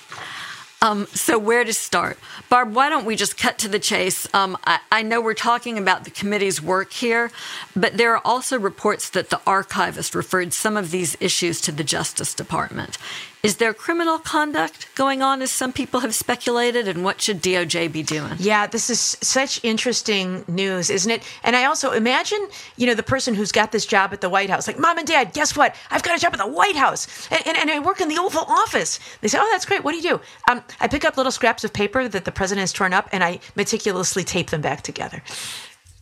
Um, 0.83 1.07
so, 1.07 1.39
where 1.39 1.65
to 1.65 1.73
start? 1.73 2.19
Barb, 2.51 2.75
why 2.75 2.89
don't 2.91 3.07
we 3.07 3.17
just 3.17 3.39
cut 3.39 3.59
to 3.59 3.69
the 3.69 3.79
chase? 3.79 4.33
Um, 4.35 4.59
I, 4.65 4.81
I, 4.93 5.03
know 5.03 5.21
we're 5.21 5.35
talking 5.35 5.79
about 5.79 6.05
the 6.05 6.11
committee's 6.11 6.61
work 6.61 6.93
here, 6.93 7.31
but 7.75 7.97
there 7.97 8.15
are 8.15 8.23
also 8.25 8.59
reports 8.59 9.09
that 9.11 9.31
the 9.31 9.41
archivist 9.47 10.15
referred 10.15 10.53
some 10.53 10.77
of 10.77 10.91
these 10.91 11.17
issues 11.21 11.61
to 11.63 11.73
the 11.73 11.85
Justice 11.85 12.35
Department. 12.35 12.99
Is 13.45 13.59
there 13.59 13.75
criminal 13.75 14.19
conduct 14.19 14.89
going 14.95 15.21
on, 15.21 15.43
as 15.43 15.51
some 15.51 15.71
people 15.71 16.01
have 16.01 16.15
speculated, 16.15 16.89
and 16.89 17.05
what 17.05 17.21
should 17.21 17.43
DOJ 17.43 17.93
be 17.93 18.03
doing? 18.03 18.33
Yeah, 18.39 18.67
this 18.67 18.89
is 18.89 18.99
such 18.99 19.63
interesting 19.63 20.47
news, 20.49 20.89
isn't 20.89 21.11
it? 21.11 21.23
And 21.43 21.55
I 21.55 21.67
also 21.67 21.91
imagine, 21.91 22.49
you 22.79 22.87
know, 22.87 22.95
the 22.95 23.03
person 23.03 23.35
who's 23.35 23.53
got 23.53 23.71
this 23.71 23.85
job 23.85 24.15
at 24.15 24.23
the 24.23 24.31
White 24.31 24.49
House, 24.49 24.67
like, 24.67 24.79
Mom 24.79 24.97
and 24.97 25.07
Dad, 25.07 25.35
guess 25.35 25.55
what? 25.55 25.77
I've 25.91 26.03
got 26.03 26.17
a 26.17 26.21
job 26.23 26.33
at 26.33 26.39
the 26.39 26.47
White 26.47 26.77
House, 26.77 27.07
and, 27.31 27.47
and, 27.47 27.59
and 27.59 27.71
I 27.71 27.81
work 27.81 28.01
in 28.01 28.09
the 28.09 28.17
Oval 28.17 28.45
Office. 28.45 28.99
They 29.21 29.29
say, 29.29 29.37
Oh, 29.39 29.49
that's 29.53 29.67
great. 29.67 29.85
What 29.85 29.91
do 29.91 29.99
you 29.99 30.03
do? 30.03 30.21
Um, 30.51 30.63
I 30.81 30.89
pick 30.89 31.05
up 31.05 31.17
little 31.17 31.33
scraps 31.33 31.65
of 31.65 31.73
paper 31.73 32.09
that 32.09 32.25
the 32.25 32.33
president 32.33 32.61
has 32.61 32.73
torn 32.73 32.93
up, 32.93 33.09
and 33.13 33.25
I 33.25 33.41
meticulously 33.55 34.25
tape 34.25 34.51
them 34.51 34.61
back 34.61 34.83
together. 34.83 35.23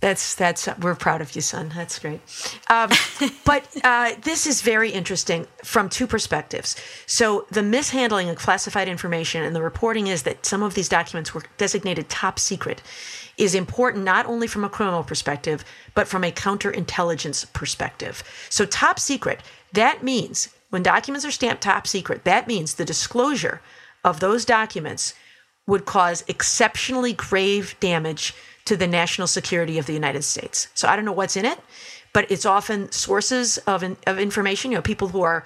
That's 0.02 0.34
that's 0.34 0.68
we're 0.80 0.96
proud 0.96 1.20
of 1.20 1.36
you, 1.36 1.40
son. 1.40 1.70
That's 1.76 2.00
great. 2.00 2.20
Um, 2.68 2.90
but 3.44 3.68
uh, 3.84 4.14
this 4.22 4.48
is 4.48 4.60
very 4.60 4.90
interesting 4.90 5.46
from 5.62 5.88
two 5.88 6.08
perspectives. 6.08 6.74
So 7.06 7.46
the 7.52 7.62
mishandling 7.62 8.28
of 8.28 8.36
classified 8.36 8.88
information 8.88 9.44
and 9.44 9.54
the 9.54 9.62
reporting 9.62 10.08
is 10.08 10.24
that 10.24 10.44
some 10.44 10.64
of 10.64 10.74
these 10.74 10.88
documents 10.88 11.32
were 11.32 11.44
designated 11.56 12.08
top 12.08 12.40
secret 12.40 12.82
is 13.38 13.54
important 13.54 14.04
not 14.04 14.26
only 14.26 14.48
from 14.48 14.64
a 14.64 14.68
criminal 14.68 15.04
perspective 15.04 15.64
but 15.94 16.08
from 16.08 16.24
a 16.24 16.32
counterintelligence 16.32 17.52
perspective. 17.52 18.24
So 18.50 18.66
top 18.66 18.98
secret 18.98 19.40
that 19.72 20.02
means 20.02 20.48
when 20.70 20.82
documents 20.82 21.24
are 21.24 21.30
stamped 21.30 21.62
top 21.62 21.86
secret, 21.86 22.24
that 22.24 22.48
means 22.48 22.74
the 22.74 22.84
disclosure 22.84 23.60
of 24.04 24.20
those 24.20 24.44
documents 24.44 25.14
would 25.66 25.84
cause 25.84 26.24
exceptionally 26.28 27.12
grave 27.12 27.76
damage 27.80 28.34
to 28.64 28.76
the 28.76 28.86
national 28.86 29.26
security 29.26 29.78
of 29.78 29.86
the 29.86 29.92
United 29.92 30.22
States. 30.22 30.68
So 30.74 30.88
I 30.88 30.96
don't 30.96 31.04
know 31.04 31.12
what's 31.12 31.36
in 31.36 31.44
it, 31.44 31.58
but 32.12 32.30
it's 32.30 32.46
often 32.46 32.90
sources 32.92 33.58
of, 33.58 33.82
of 34.06 34.18
information, 34.18 34.70
you 34.70 34.78
know, 34.78 34.82
people 34.82 35.08
who 35.08 35.22
are 35.22 35.44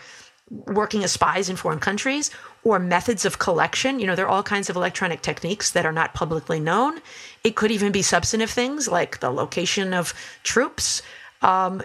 working 0.51 1.03
as 1.03 1.13
spies 1.13 1.49
in 1.49 1.57
foreign 1.57 1.81
countries 1.81 2.31
or 2.63 2.79
methods 2.79 3.25
of 3.25 3.39
collection. 3.39 3.99
You 3.99 4.07
know, 4.07 4.15
there 4.15 4.27
are 4.27 4.31
all 4.31 4.43
kinds 4.43 4.71
of 4.71 4.77
electronic 4.77 5.23
techniques 5.23 5.73
that 5.73 5.87
are 5.87 5.93
not 5.93 6.15
publicly 6.15 6.61
known. 6.61 7.01
It 7.43 7.57
could 7.57 7.71
even 7.71 7.91
be 7.93 8.03
substantive 8.03 8.51
things 8.51 8.87
like 8.87 9.21
the 9.21 9.31
location 9.31 9.93
of 9.93 10.15
troops 10.45 11.03
um, 11.43 11.83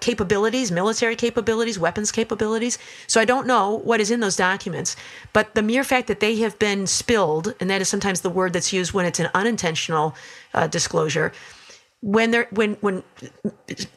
capabilities, 0.00 0.70
military 0.70 1.16
capabilities, 1.16 1.78
weapons 1.78 2.12
capabilities. 2.12 2.78
So 3.06 3.20
I 3.20 3.24
don't 3.24 3.46
know 3.46 3.78
what 3.84 4.00
is 4.00 4.10
in 4.10 4.20
those 4.20 4.36
documents, 4.36 4.96
but 5.32 5.54
the 5.54 5.62
mere 5.62 5.84
fact 5.84 6.06
that 6.08 6.20
they 6.20 6.36
have 6.36 6.58
been 6.58 6.86
spilled, 6.86 7.54
and 7.60 7.68
that 7.70 7.80
is 7.80 7.88
sometimes 7.88 8.20
the 8.20 8.30
word 8.30 8.52
that's 8.52 8.72
used 8.72 8.92
when 8.92 9.06
it's 9.06 9.20
an 9.20 9.30
unintentional 9.34 10.14
uh, 10.54 10.66
disclosure, 10.66 11.32
when 12.02 12.30
there 12.30 12.46
when 12.50 12.74
when 12.80 13.02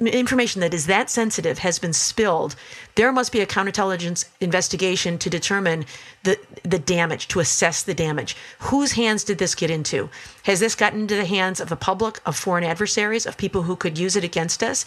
information 0.05 0.59
that 0.59 0.73
is 0.73 0.87
that 0.87 1.09
sensitive 1.09 1.59
has 1.59 1.79
been 1.79 1.93
spilled 1.93 2.53
there 2.95 3.13
must 3.13 3.31
be 3.31 3.39
a 3.39 3.45
counterintelligence 3.45 4.25
investigation 4.41 5.17
to 5.17 5.29
determine 5.29 5.85
the 6.23 6.37
the 6.63 6.79
damage 6.79 7.27
to 7.27 7.39
assess 7.39 7.83
the 7.83 7.93
damage. 7.93 8.35
Whose 8.59 8.93
hands 8.93 9.23
did 9.23 9.37
this 9.37 9.55
get 9.55 9.69
into? 9.69 10.09
Has 10.43 10.59
this 10.59 10.75
gotten 10.75 11.01
into 11.01 11.15
the 11.15 11.25
hands 11.25 11.59
of 11.59 11.69
the 11.69 11.75
public 11.75 12.19
of 12.25 12.35
foreign 12.35 12.63
adversaries 12.63 13.25
of 13.25 13.37
people 13.37 13.63
who 13.63 13.75
could 13.75 13.97
use 13.97 14.15
it 14.15 14.23
against 14.23 14.63
us? 14.63 14.85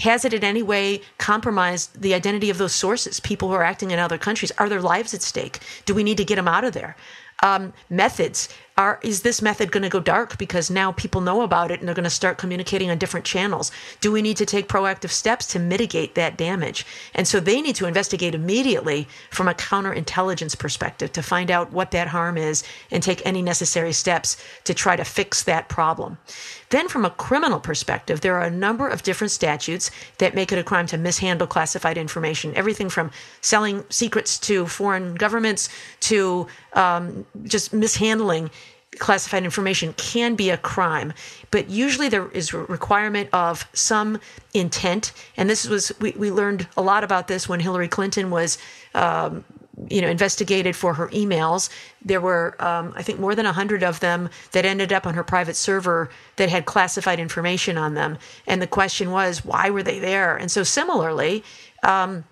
Has 0.00 0.24
it 0.24 0.34
in 0.34 0.42
any 0.42 0.62
way 0.62 1.02
compromised 1.18 2.00
the 2.00 2.14
identity 2.14 2.50
of 2.50 2.58
those 2.58 2.74
sources 2.74 3.20
people 3.20 3.48
who 3.48 3.54
are 3.54 3.62
acting 3.62 3.90
in 3.90 3.98
other 3.98 4.18
countries? 4.18 4.52
Are 4.58 4.68
their 4.68 4.82
lives 4.82 5.14
at 5.14 5.22
stake? 5.22 5.60
Do 5.84 5.94
we 5.94 6.04
need 6.04 6.16
to 6.16 6.24
get 6.24 6.36
them 6.36 6.48
out 6.48 6.64
of 6.64 6.72
there? 6.72 6.96
Um, 7.42 7.72
methods 7.90 8.48
are 8.76 8.98
is 9.02 9.22
this 9.22 9.40
method 9.40 9.70
going 9.70 9.84
to 9.84 9.88
go 9.88 10.00
dark? 10.00 10.36
Because 10.36 10.70
now 10.70 10.90
people 10.92 11.20
know 11.20 11.42
about 11.42 11.70
it 11.70 11.78
and 11.78 11.86
they're 11.86 11.94
going 11.94 12.04
to 12.04 12.10
start 12.10 12.38
communicating 12.38 12.90
on 12.90 12.98
different 12.98 13.24
channels. 13.24 13.70
Do 14.00 14.10
we 14.10 14.20
need 14.20 14.36
to 14.38 14.46
take 14.46 14.68
proactive 14.68 15.10
steps 15.10 15.46
to 15.48 15.60
mitigate 15.60 16.16
that 16.16 16.36
damage? 16.36 16.84
And 17.14 17.28
so 17.28 17.38
they 17.38 17.60
need 17.60 17.76
to 17.76 17.86
investigate 17.86 18.34
immediately 18.34 19.06
from 19.30 19.46
a 19.46 19.54
counterintelligence 19.54 20.58
perspective 20.58 21.12
to 21.12 21.22
find 21.22 21.50
out 21.50 21.72
what 21.72 21.92
that 21.92 22.08
harm 22.08 22.36
is 22.36 22.64
and 22.90 23.02
take 23.02 23.24
any 23.24 23.42
necessary 23.42 23.92
steps 23.92 24.36
to 24.64 24.74
try 24.74 24.96
to 24.96 25.04
fix 25.04 25.44
that 25.44 25.68
problem. 25.68 26.18
Then 26.70 26.88
from 26.88 27.04
a 27.04 27.10
criminal 27.10 27.60
perspective 27.60 28.22
there 28.22 28.34
are 28.34 28.46
a 28.46 28.50
number 28.50 28.88
of 28.88 29.04
different 29.04 29.30
statutes 29.30 29.92
that 30.18 30.34
make 30.34 30.50
it 30.50 30.58
a 30.58 30.64
crime 30.64 30.86
to 30.88 30.98
mishandle 30.98 31.46
classified 31.46 31.96
information. 31.96 32.52
Everything 32.56 32.88
from 32.88 33.12
selling 33.40 33.84
secrets 33.90 34.38
to 34.40 34.66
foreign 34.66 35.14
governments 35.14 35.68
to 36.00 36.48
um, 36.72 37.24
just 37.44 37.72
mishandling 37.72 38.50
classified 38.98 39.44
information 39.44 39.92
can 39.94 40.34
be 40.34 40.50
a 40.50 40.56
crime 40.56 41.12
but 41.54 41.70
usually 41.70 42.08
there 42.08 42.28
is 42.32 42.52
a 42.52 42.58
requirement 42.58 43.28
of 43.32 43.68
some 43.72 44.18
intent. 44.54 45.12
And 45.36 45.48
this 45.48 45.68
was 45.68 45.92
we, 46.00 46.10
we 46.10 46.32
learned 46.32 46.66
a 46.76 46.82
lot 46.82 47.04
about 47.04 47.28
this 47.28 47.48
when 47.48 47.60
hillary 47.60 47.86
clinton 47.86 48.28
was 48.32 48.58
um, 48.92 49.44
you 49.88 50.00
know 50.00 50.08
investigated 50.08 50.74
for 50.74 50.94
her 50.94 51.06
emails. 51.10 51.70
There 52.04 52.20
were 52.20 52.56
um, 52.58 52.92
i 52.96 53.04
think 53.04 53.20
more 53.20 53.36
than 53.36 53.44
100 53.44 53.84
of 53.84 54.00
them 54.00 54.30
that 54.50 54.64
ended 54.64 54.92
up 54.92 55.06
on 55.06 55.14
her 55.14 55.22
private 55.22 55.54
server 55.54 56.10
that 56.36 56.48
had 56.48 56.66
classified 56.66 57.20
information 57.20 57.78
on 57.78 57.94
them. 57.94 58.18
And 58.48 58.60
the 58.60 58.66
question 58.66 59.12
was 59.12 59.44
why 59.44 59.70
were 59.70 59.84
they 59.84 60.00
there? 60.00 60.36
And 60.36 60.50
so 60.50 60.64
similarly 60.64 61.44
um, 61.84 62.24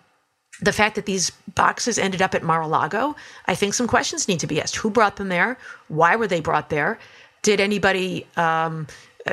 the 0.62 0.72
fact 0.72 0.94
that 0.94 1.06
these 1.06 1.30
boxes 1.54 1.98
ended 1.98 2.22
up 2.22 2.34
at 2.34 2.42
Mar-a-Lago, 2.42 3.16
I 3.46 3.54
think 3.54 3.74
some 3.74 3.88
questions 3.88 4.28
need 4.28 4.40
to 4.40 4.46
be 4.46 4.60
asked. 4.60 4.76
Who 4.76 4.90
brought 4.90 5.16
them 5.16 5.28
there? 5.28 5.58
Why 5.88 6.16
were 6.16 6.28
they 6.28 6.40
brought 6.40 6.70
there? 6.70 6.98
Did 7.42 7.60
anybody 7.60 8.26
um, 8.36 8.86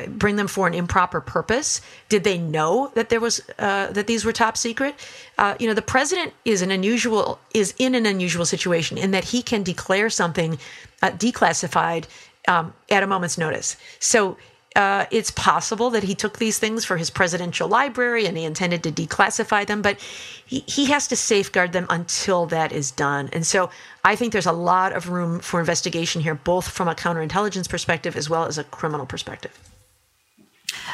bring 0.08 0.36
them 0.36 0.48
for 0.48 0.68
an 0.68 0.74
improper 0.74 1.22
purpose? 1.22 1.82
Did 2.10 2.24
they 2.24 2.38
know 2.38 2.92
that 2.96 3.10
there 3.10 3.20
was 3.20 3.42
uh, 3.60 3.92
that 3.92 4.08
these 4.08 4.26
were 4.26 4.34
top 4.34 4.58
secret? 4.58 4.96
Uh, 5.38 5.56
you 5.60 5.68
know, 5.68 5.76
the 5.76 5.84
president 5.84 6.34
is 6.46 6.62
an 6.62 6.72
unusual 6.72 7.39
is 7.54 7.76
in 7.78 7.94
an 7.94 8.06
unusual 8.08 8.46
situation 8.46 8.98
in 8.98 9.12
that 9.12 9.26
he 9.26 9.44
can 9.44 9.62
declare 9.62 10.10
something 10.10 10.58
uh, 11.04 11.12
declassified 11.12 12.06
um, 12.48 12.74
at 12.89 13.04
a 13.04 13.08
moment's 13.08 13.38
notice. 13.38 13.78
So 14.00 14.38
uh, 14.75 15.05
it's 15.12 15.32
possible 15.32 15.89
that 15.89 16.03
he 16.03 16.13
took 16.13 16.38
these 16.38 16.60
things 16.60 16.86
for 16.86 16.97
his 16.97 17.10
presidential 17.10 17.67
library 17.67 18.25
and 18.25 18.38
he 18.38 18.43
intended 18.43 18.84
to 18.84 18.91
declassify 18.91 19.65
them, 19.65 19.82
but 19.82 19.99
he, 20.45 20.63
he 20.67 20.86
has 20.86 21.08
to 21.08 21.15
safeguard 21.15 21.71
them 21.71 21.88
until 21.89 22.45
that 22.45 22.71
is 22.71 22.91
done. 22.91 23.29
And 23.34 23.45
so 23.45 23.69
I 24.03 24.15
think 24.15 24.32
there's 24.32 24.45
a 24.45 24.51
lot 24.51 24.93
of 24.93 25.10
room 25.10 25.39
for 25.39 25.60
investigation 25.60 26.21
here, 26.21 26.36
both 26.36 26.69
from 26.69 26.88
a 26.88 26.95
counterintelligence 26.95 27.67
perspective 27.67 28.15
as 28.15 28.29
well 28.29 28.45
as 28.45 28.58
a 28.58 28.63
criminal 28.63 29.05
perspective. 29.05 29.68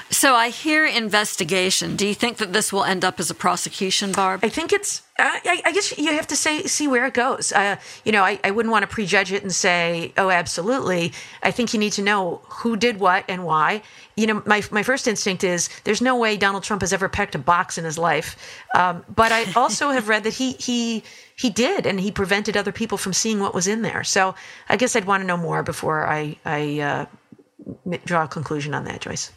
So 0.10 0.34
I 0.34 0.50
hear 0.50 0.86
investigation. 0.86 1.96
Do 1.96 2.08
you 2.08 2.14
think 2.14 2.38
that 2.38 2.54
this 2.54 2.72
will 2.72 2.84
end 2.84 3.04
up 3.04 3.20
as 3.20 3.30
a 3.30 3.36
prosecution, 3.36 4.12
Barb? 4.12 4.42
I 4.44 4.50
think 4.50 4.72
it's. 4.72 5.02
Uh, 5.18 5.24
I, 5.24 5.62
I, 5.66 5.72
guess 5.72 5.98
you 5.98 6.12
have 6.14 6.28
to 6.28 6.36
say 6.36 6.64
see 6.64 6.88
where 6.88 7.06
it 7.06 7.14
goes. 7.14 7.54
Uh, 7.54 7.78
you 8.04 8.12
know, 8.12 8.24
I, 8.24 8.38
I, 8.44 8.52
wouldn't 8.52 8.72
want 8.72 8.84
to 8.84 8.88
prejudge 8.88 9.32
it 9.32 9.44
and 9.44 9.54
say, 9.54 10.12
oh, 10.18 10.30
absolutely. 10.30 11.14
I 11.42 11.52
think 11.52 11.74
you 11.74 11.80
need 11.80 11.94
to 11.94 12.02
know 12.02 12.42
who 12.50 12.76
did 12.76 13.00
what 13.00 13.24
and 13.30 13.46
why. 13.46 13.82
You 14.18 14.28
know, 14.28 14.44
my 14.46 14.62
my 14.72 14.84
first 14.84 15.08
instinct 15.08 15.44
is 15.44 15.70
there's 15.86 16.02
no 16.02 16.18
way 16.18 16.36
Donald 16.36 16.64
Trump 16.64 16.82
has 16.82 16.92
ever 16.92 17.08
pecked 17.08 17.36
a 17.36 17.40
box 17.40 17.78
in 17.78 17.86
his 17.86 17.98
life. 17.98 18.36
Um, 18.76 19.06
but 19.14 19.32
I 19.32 19.52
also 19.56 19.92
have 19.92 20.10
read 20.10 20.24
that 20.24 20.34
he 20.34 20.54
he 20.54 21.04
he 21.38 21.50
did, 21.50 21.86
and 21.86 22.00
he 22.00 22.12
prevented 22.12 22.58
other 22.58 22.72
people 22.72 22.98
from 22.98 23.14
seeing 23.14 23.40
what 23.40 23.54
was 23.54 23.68
in 23.68 23.82
there. 23.84 24.04
So 24.04 24.36
I 24.70 24.76
guess 24.76 24.96
I'd 24.96 25.06
want 25.06 25.22
to 25.22 25.28
know 25.28 25.38
more 25.38 25.64
before 25.64 26.08
I 26.08 26.38
I 26.44 26.80
uh, 26.80 27.06
draw 28.06 28.26
a 28.26 28.28
conclusion 28.28 28.74
on 28.74 28.84
that, 28.86 29.02
Joyce. 29.02 29.32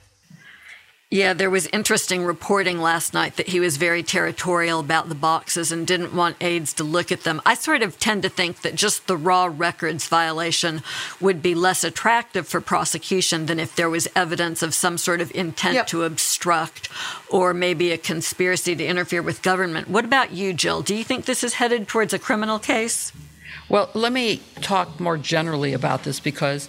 Yeah, 1.10 1.32
there 1.32 1.48
was 1.48 1.66
interesting 1.68 2.22
reporting 2.22 2.82
last 2.82 3.14
night 3.14 3.36
that 3.36 3.48
he 3.48 3.60
was 3.60 3.78
very 3.78 4.02
territorial 4.02 4.78
about 4.78 5.08
the 5.08 5.14
boxes 5.14 5.72
and 5.72 5.86
didn't 5.86 6.12
want 6.12 6.36
aides 6.42 6.74
to 6.74 6.84
look 6.84 7.10
at 7.10 7.22
them. 7.22 7.40
I 7.46 7.54
sort 7.54 7.80
of 7.80 7.98
tend 7.98 8.24
to 8.24 8.28
think 8.28 8.60
that 8.60 8.74
just 8.74 9.06
the 9.06 9.16
raw 9.16 9.50
records 9.50 10.06
violation 10.06 10.82
would 11.18 11.40
be 11.40 11.54
less 11.54 11.82
attractive 11.82 12.46
for 12.46 12.60
prosecution 12.60 13.46
than 13.46 13.58
if 13.58 13.74
there 13.74 13.88
was 13.88 14.06
evidence 14.14 14.62
of 14.62 14.74
some 14.74 14.98
sort 14.98 15.22
of 15.22 15.34
intent 15.34 15.76
yep. 15.76 15.86
to 15.86 16.04
obstruct 16.04 16.90
or 17.30 17.54
maybe 17.54 17.90
a 17.90 17.96
conspiracy 17.96 18.76
to 18.76 18.84
interfere 18.84 19.22
with 19.22 19.40
government. 19.40 19.88
What 19.88 20.04
about 20.04 20.32
you, 20.32 20.52
Jill? 20.52 20.82
Do 20.82 20.94
you 20.94 21.04
think 21.04 21.24
this 21.24 21.42
is 21.42 21.54
headed 21.54 21.88
towards 21.88 22.12
a 22.12 22.18
criminal 22.18 22.58
case? 22.58 23.14
Well, 23.70 23.88
let 23.94 24.12
me 24.12 24.42
talk 24.60 25.00
more 25.00 25.16
generally 25.16 25.72
about 25.72 26.04
this 26.04 26.20
because, 26.20 26.68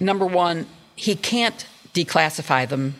number 0.00 0.24
one, 0.24 0.68
he 0.96 1.16
can't 1.16 1.66
declassify 1.92 2.66
them 2.66 2.94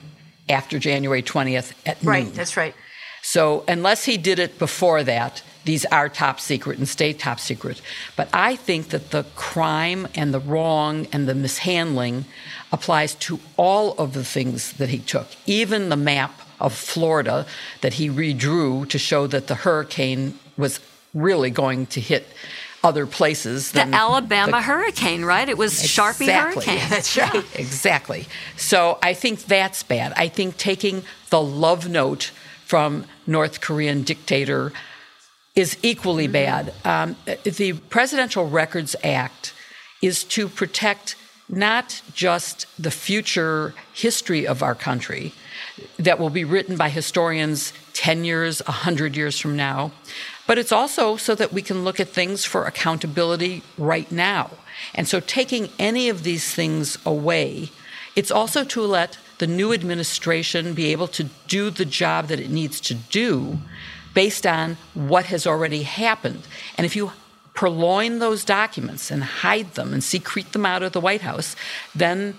after 0.49 0.79
January 0.79 1.23
20th 1.23 1.73
at 1.87 2.03
noon. 2.03 2.11
Right, 2.11 2.35
that's 2.35 2.57
right. 2.57 2.75
So 3.23 3.65
unless 3.67 4.05
he 4.05 4.19
did 4.19 4.39
it 4.39 4.59
before 4.59 5.03
that, 5.03 5.43
these 5.65 5.87
are 5.87 6.11
top 6.11 6.41
secret 6.41 6.79
and 6.79 6.87
stay 6.87 7.15
top 7.15 7.41
secret. 7.41 7.81
But 8.17 8.29
I 8.35 8.55
think 8.55 8.91
that 8.91 9.13
the 9.13 9.25
crime 9.35 10.07
and 10.15 10.35
the 10.35 10.41
wrong 10.41 11.07
and 11.11 11.27
the 11.27 11.35
mishandling 11.35 12.27
applies 12.71 13.15
to 13.15 13.41
all 13.57 13.93
of 13.95 14.13
the 14.13 14.25
things 14.25 14.75
that 14.75 14.91
he 14.91 14.99
took, 14.99 15.29
even 15.47 15.89
the 15.89 15.97
map 15.97 16.39
of 16.61 16.75
Florida 16.75 17.47
that 17.81 17.95
he 17.95 18.11
redrew 18.11 18.89
to 18.91 18.99
show 18.99 19.27
that 19.27 19.47
the 19.47 19.55
hurricane 19.55 20.39
was 20.59 20.81
really 21.15 21.51
going 21.51 21.87
to 21.87 22.01
hit 22.01 22.27
other 22.85 23.07
places. 23.07 23.73
the 23.73 23.81
Alabama 23.81 24.53
the, 24.53 24.63
hurricane, 24.63 25.25
right? 25.25 25.49
It 25.49 25.59
was 25.59 25.83
exactly, 25.83 26.27
Sharpie 26.27 26.41
hurricane. 26.41 26.91
That's 26.91 27.17
right. 27.17 27.35
Yeah. 27.35 27.43
Exactly. 27.55 28.27
So 28.57 28.99
I 29.03 29.15
think 29.15 29.45
that's 29.45 29.83
bad. 29.83 30.13
I 30.17 30.29
think 30.29 30.59
taking 30.59 31.03
the 31.31 31.41
love 31.41 31.89
note 31.89 32.31
from 32.65 33.07
North 33.27 33.61
Korean 33.61 34.03
dictator 34.03 34.73
is 35.55 35.79
equally 35.83 36.29
mm-hmm. 36.29 36.33
bad. 36.33 36.75
Um, 36.85 37.17
the 37.45 37.73
Presidential 37.89 38.49
Records 38.49 38.95
Act 39.03 39.55
is 40.03 40.23
to 40.25 40.49
protect 40.49 41.17
not 41.49 42.03
just 42.13 42.67
the 42.83 42.91
future 42.91 43.75
history 43.93 44.47
of 44.47 44.63
our 44.63 44.75
country 44.75 45.33
that 45.99 46.19
will 46.19 46.31
be 46.31 46.45
written 46.45 46.77
by 46.77 46.89
historians 46.89 47.73
10 47.95 48.25
years, 48.25 48.61
100 48.67 49.17
years 49.17 49.39
from 49.39 49.57
now, 49.57 49.93
but 50.47 50.59
it's 50.59 50.73
also 50.73 51.17
so 51.17 51.35
that 51.35 51.53
we 51.53 51.63
can 51.63 51.85
look 51.85 51.99
at 52.01 52.09
things 52.09 52.45
for 52.45 52.65
accountability 52.65 53.63
right 53.79 54.11
now. 54.11 54.51
And 54.95 55.09
so 55.09 55.21
taking 55.21 55.71
any 55.79 56.09
of 56.09 56.23
these 56.23 56.53
things 56.53 56.99
away, 57.07 57.71
it's 58.17 58.31
also 58.31 58.65
to 58.65 58.83
let 58.83 59.19
the 59.39 59.47
new 59.47 59.73
administration 59.73 60.75
be 60.75 60.93
able 60.93 61.09
to 61.09 61.25
do 61.49 61.71
the 61.71 61.85
job 61.85 62.29
that 62.29 62.41
it 62.41 62.51
needs 62.51 62.81
to 62.81 62.95
do 62.95 63.59
based 64.13 64.47
on 64.47 64.77
what 64.95 65.27
has 65.27 65.47
already 65.47 65.83
happened. 65.83 66.47
And 66.79 66.85
if 66.85 66.95
you 66.95 67.13
purloin 67.55 68.19
those 68.19 68.45
documents 68.45 69.11
and 69.11 69.25
hide 69.25 69.75
them 69.75 69.93
and 69.93 70.03
secrete 70.03 70.53
them 70.53 70.67
out 70.67 70.83
of 70.83 70.93
the 70.93 71.01
White 71.01 71.23
House, 71.23 71.57
then 71.95 72.39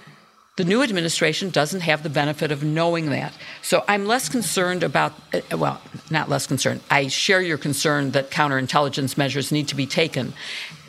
the 0.56 0.64
new 0.64 0.82
administration 0.82 1.50
doesn't 1.50 1.82
have 1.82 2.04
the 2.04 2.10
benefit 2.10 2.52
of 2.52 2.64
knowing 2.64 3.10
that. 3.10 3.34
So 3.62 3.84
I'm 3.88 4.06
less 4.06 4.30
concerned 4.30 4.84
about, 4.84 5.14
uh, 5.34 5.58
well, 5.58 5.82
not 6.10 6.30
less 6.30 6.48
concerned. 6.48 6.82
I 6.90 7.08
share 7.08 7.42
your 7.42 7.58
concern 7.58 8.12
that 8.12 8.32
counterintelligence 8.32 9.18
measures 9.18 9.52
need 9.52 9.68
to 9.68 9.76
be 9.76 9.86
taken. 9.86 10.34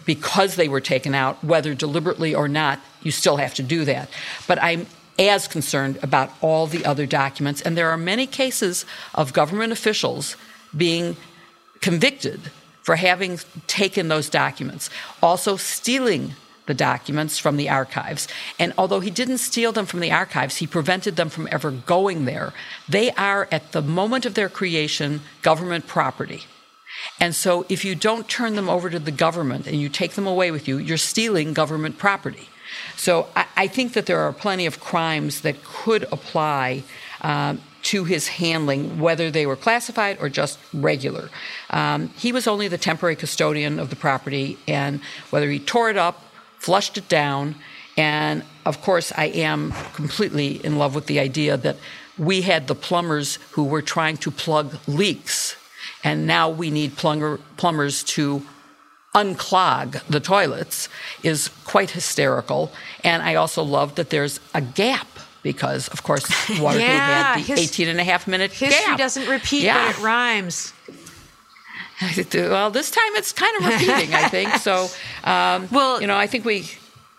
Because 0.05 0.55
they 0.55 0.68
were 0.68 0.81
taken 0.81 1.16
out, 1.16 1.42
whether 1.42 1.74
deliberately 1.74 2.33
or 2.33 2.46
not, 2.46 2.79
you 3.02 3.11
still 3.11 3.38
have 3.38 3.55
to 3.55 3.62
do 3.62 3.85
that. 3.87 4.09
But 4.46 4.62
I'm 4.62 4.87
as 5.18 5.48
concerned 5.48 5.98
about 6.00 6.31
all 6.40 6.68
the 6.68 6.85
other 6.87 7.07
documents. 7.07 7.61
And 7.61 7.76
there 7.76 7.90
are 7.90 7.96
many 7.96 8.26
cases 8.26 8.85
of 9.16 9.33
government 9.33 9.72
officials 9.72 10.37
being 10.76 11.16
convicted 11.81 12.52
for 12.83 12.94
having 12.94 13.40
taken 13.66 14.07
those 14.07 14.29
documents, 14.29 14.90
also 15.20 15.57
stealing 15.57 16.35
the 16.66 16.74
documents 16.74 17.38
from 17.38 17.57
the 17.57 17.68
archives. 17.68 18.29
And 18.59 18.72
although 18.76 19.00
he 19.00 19.11
didn't 19.11 19.38
steal 19.38 19.72
them 19.72 19.87
from 19.87 20.00
the 20.00 20.12
archives, 20.12 20.57
he 20.57 20.66
prevented 20.66 21.16
them 21.16 21.29
from 21.29 21.48
ever 21.50 21.70
going 21.70 22.24
there. 22.24 22.52
They 22.88 23.11
are, 23.12 23.48
at 23.50 23.72
the 23.72 23.83
moment 23.83 24.26
of 24.26 24.35
their 24.35 24.48
creation, 24.48 25.22
government 25.42 25.87
property. 25.87 26.44
And 27.20 27.35
so 27.35 27.66
if 27.68 27.85
you 27.85 27.94
don't 27.94 28.29
turn 28.29 28.57
them 28.57 28.68
over 28.68 28.90
to 28.90 28.98
the 28.98 29.11
government 29.11 29.66
and 29.66 29.81
you 29.81 29.88
take 29.88 30.12
them 30.12 30.26
away 30.26 30.50
with 30.50 30.66
you, 30.66 30.79
you're 30.79 30.96
stealing 30.96 31.52
government 31.52 31.98
property. 31.98 32.48
So 32.96 33.29
I, 33.37 33.46
I 33.57 33.66
think 33.68 33.92
that 33.92 34.07
there 34.07 34.20
are 34.20 34.33
plenty 34.33 34.66
of 34.66 34.81
crimes 34.81 35.42
that 35.42 35.62
could 35.62 36.05
apply. 36.12 36.83
Um, 37.20 37.61
to 37.87 38.02
his 38.02 38.26
handling, 38.26 38.98
whether 38.98 39.31
they 39.31 39.46
were 39.46 39.55
classified 39.55 40.18
or 40.20 40.29
just 40.29 40.59
regular. 40.74 41.31
Um, 41.70 42.09
he 42.16 42.33
was 42.33 42.48
only 42.48 42.66
the 42.66 42.79
temporary 42.79 43.14
custodian 43.14 43.79
of 43.79 43.90
the 43.90 43.96
property, 43.96 44.59
and 44.66 45.00
whether 45.31 45.48
he 45.48 45.61
tore 45.61 45.88
it 45.88 45.96
up 45.96 46.20
flushed 46.59 46.99
it 46.99 47.09
down. 47.09 47.57
And 47.97 48.42
of 48.64 48.83
course, 48.83 49.12
I 49.16 49.27
am 49.27 49.73
completely 49.95 50.64
in 50.64 50.79
love 50.79 50.95
with 50.95 51.07
the 51.07 51.19
idea 51.19 51.57
that 51.57 51.77
we 52.19 52.42
had 52.42 52.66
the 52.66 52.75
plumbers 52.75 53.38
who 53.53 53.64
were 53.64 53.83
trying 53.83 54.16
to 54.19 54.31
plug 54.31 54.77
leaks, 54.87 55.57
and 56.03 56.27
now 56.27 56.49
we 56.49 56.71
need 56.71 56.97
plumber, 56.97 57.38
plumbers 57.57 58.03
to 58.05 58.42
unclog 59.14 60.03
the 60.09 60.21
toilets 60.21 60.88
is 61.23 61.49
quite 61.64 61.90
hysterical. 61.90 62.71
And 63.03 63.23
I 63.23 63.35
also 63.35 63.62
love 63.62 63.95
that 63.95 64.11
there's 64.11 64.40
a 64.55 64.61
gap 64.61 65.09
because, 65.42 65.88
of 65.88 66.03
course, 66.03 66.29
Watergate 66.61 66.88
yeah, 66.88 67.35
had 67.35 67.38
the 67.38 67.47
his, 67.47 67.59
18 67.71 67.88
and 67.88 68.01
a 68.01 68.05
half 68.05 68.27
minute 68.27 68.53
history 68.53 68.85
gap. 68.85 68.99
doesn't 68.99 69.29
repeat, 69.29 69.62
yeah. 69.62 69.87
but 69.87 69.99
it 69.99 70.03
rhymes. 70.03 70.73
well, 72.35 72.71
this 72.71 72.91
time 72.91 73.15
it's 73.15 73.33
kind 73.33 73.57
of 73.59 73.67
repeating, 73.67 74.15
I 74.15 74.29
think. 74.29 74.55
So, 74.57 74.89
um, 75.25 75.69
well, 75.71 76.01
you 76.01 76.07
know, 76.07 76.17
I 76.17 76.27
think 76.27 76.45
we 76.45 76.69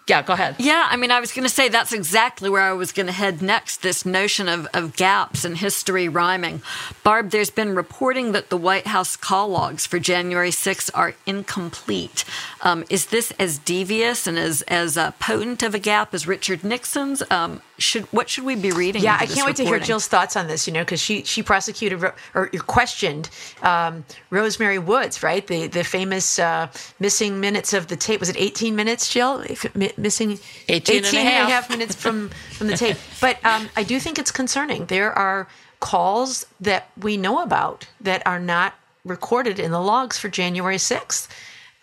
yeah, 0.08 0.22
go 0.22 0.34
ahead. 0.34 0.56
Yeah, 0.58 0.88
I 0.90 0.96
mean, 0.96 1.12
I 1.12 1.20
was 1.20 1.34
going 1.34 1.44
to 1.44 1.54
say 1.54 1.68
that's 1.68 1.92
exactly 1.92 2.50
where 2.50 2.62
I 2.62 2.72
was 2.72 2.94
going 2.94 3.08
to 3.08 3.12
head 3.12 3.42
next 3.42 3.82
this 3.82 4.06
notion 4.06 4.48
of, 4.48 4.66
of 4.74 4.96
gaps 4.96 5.44
in 5.44 5.56
history 5.56 6.08
rhyming. 6.08 6.62
Barb, 7.04 7.32
there's 7.32 7.50
been 7.50 7.76
reporting 7.76 8.32
that 8.32 8.50
the 8.50 8.58
White 8.58 8.88
House 8.88 9.18
call 9.18 9.50
logs 9.50 9.86
for 9.86 10.00
January 10.00 10.52
6 10.52 10.90
are 10.92 11.14
incomplete. 11.26 12.24
Um, 12.62 12.86
is 12.90 13.08
this 13.08 13.32
as 13.38 13.58
devious 13.58 14.28
and 14.28 14.38
as, 14.38 14.62
as 14.64 14.98
uh, 14.98 15.12
potent 15.20 15.62
of 15.62 15.76
a 15.76 15.80
gap 15.80 16.14
as 16.14 16.26
Richard 16.26 16.64
Nixon's? 16.64 17.22
Um, 17.30 17.62
should 17.78 18.06
What 18.06 18.30
should 18.30 18.46
we 18.46 18.56
be 18.56 18.72
reading? 18.72 19.04
Yeah, 19.04 19.16
I 19.16 19.26
can't 19.26 19.46
wait 19.46 19.60
reporting? 19.60 19.66
to 19.66 19.72
hear 19.72 19.80
Jill's 19.80 20.08
thoughts 20.08 20.36
on 20.36 20.48
this, 20.48 20.68
you 20.68 20.74
know, 20.74 20.84
because 20.84 21.02
she, 21.02 21.24
she 21.24 21.44
prosecuted 21.44 22.04
or 22.34 22.48
questioned 22.66 23.30
um, 23.62 24.06
Rosemary 24.30 24.80
Woods, 24.80 25.22
right? 25.22 25.46
The, 25.46 25.68
the 25.68 25.84
famous 25.84 26.40
uh, 26.40 26.70
missing 27.00 27.40
minutes 27.40 27.74
of 27.74 27.88
the 27.88 27.96
tape. 27.96 28.20
Was 28.20 28.30
it 28.30 28.38
18 28.38 28.76
minutes, 28.76 29.14
Jill? 29.14 29.44
Missing 29.98 30.40
18, 30.68 30.98
18 30.98 30.98
and, 30.98 31.06
a 31.06 31.10
half. 31.10 31.16
and 31.16 31.52
a 31.52 31.56
half 31.56 31.70
minutes 31.70 31.96
from, 31.96 32.30
from 32.52 32.68
the 32.68 32.78
tape. 32.78 32.98
But 33.22 33.44
um, 33.44 33.70
I 33.76 33.84
do 33.84 34.00
think 34.00 34.20
it's 34.20 34.32
concerning. 34.32 34.86
There 34.86 35.12
are 35.12 35.48
calls 35.80 36.46
that 36.60 36.90
we 37.00 37.18
know 37.18 37.42
about 37.42 37.88
that 38.02 38.26
are 38.26 38.40
not 38.40 38.74
recorded 39.06 39.60
in 39.60 39.72
the 39.72 39.82
logs 39.82 40.18
for 40.18 40.30
January 40.30 40.78
6th. 40.78 41.28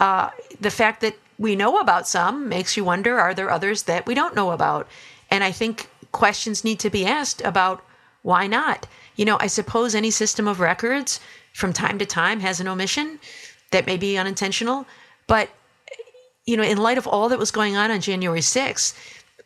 Uh, 0.00 0.30
the 0.60 0.70
fact 0.70 1.00
that 1.00 1.16
we 1.38 1.56
know 1.56 1.78
about 1.78 2.06
some 2.06 2.48
makes 2.48 2.76
you 2.76 2.84
wonder 2.84 3.18
are 3.18 3.34
there 3.34 3.50
others 3.50 3.84
that 3.84 4.06
we 4.06 4.14
don't 4.14 4.36
know 4.36 4.52
about? 4.52 4.88
And 5.30 5.42
I 5.42 5.50
think 5.50 5.88
questions 6.12 6.64
need 6.64 6.78
to 6.80 6.90
be 6.90 7.06
asked 7.06 7.40
about 7.42 7.84
why 8.22 8.46
not. 8.46 8.86
You 9.16 9.24
know, 9.24 9.36
I 9.40 9.48
suppose 9.48 9.94
any 9.94 10.10
system 10.10 10.48
of 10.48 10.60
records 10.60 11.20
from 11.52 11.72
time 11.72 11.98
to 11.98 12.06
time 12.06 12.40
has 12.40 12.60
an 12.60 12.68
omission 12.68 13.18
that 13.70 13.86
may 13.86 13.96
be 13.96 14.18
unintentional, 14.18 14.86
but 15.26 15.50
you 16.47 16.57
know, 16.57 16.62
in 16.62 16.78
light 16.78 16.99
of 16.99 17.07
all 17.07 17.28
that 17.28 17.38
was 17.38 17.51
going 17.51 17.76
on 17.76 17.90
on 17.90 18.01
January 18.01 18.40
6th, 18.40 18.95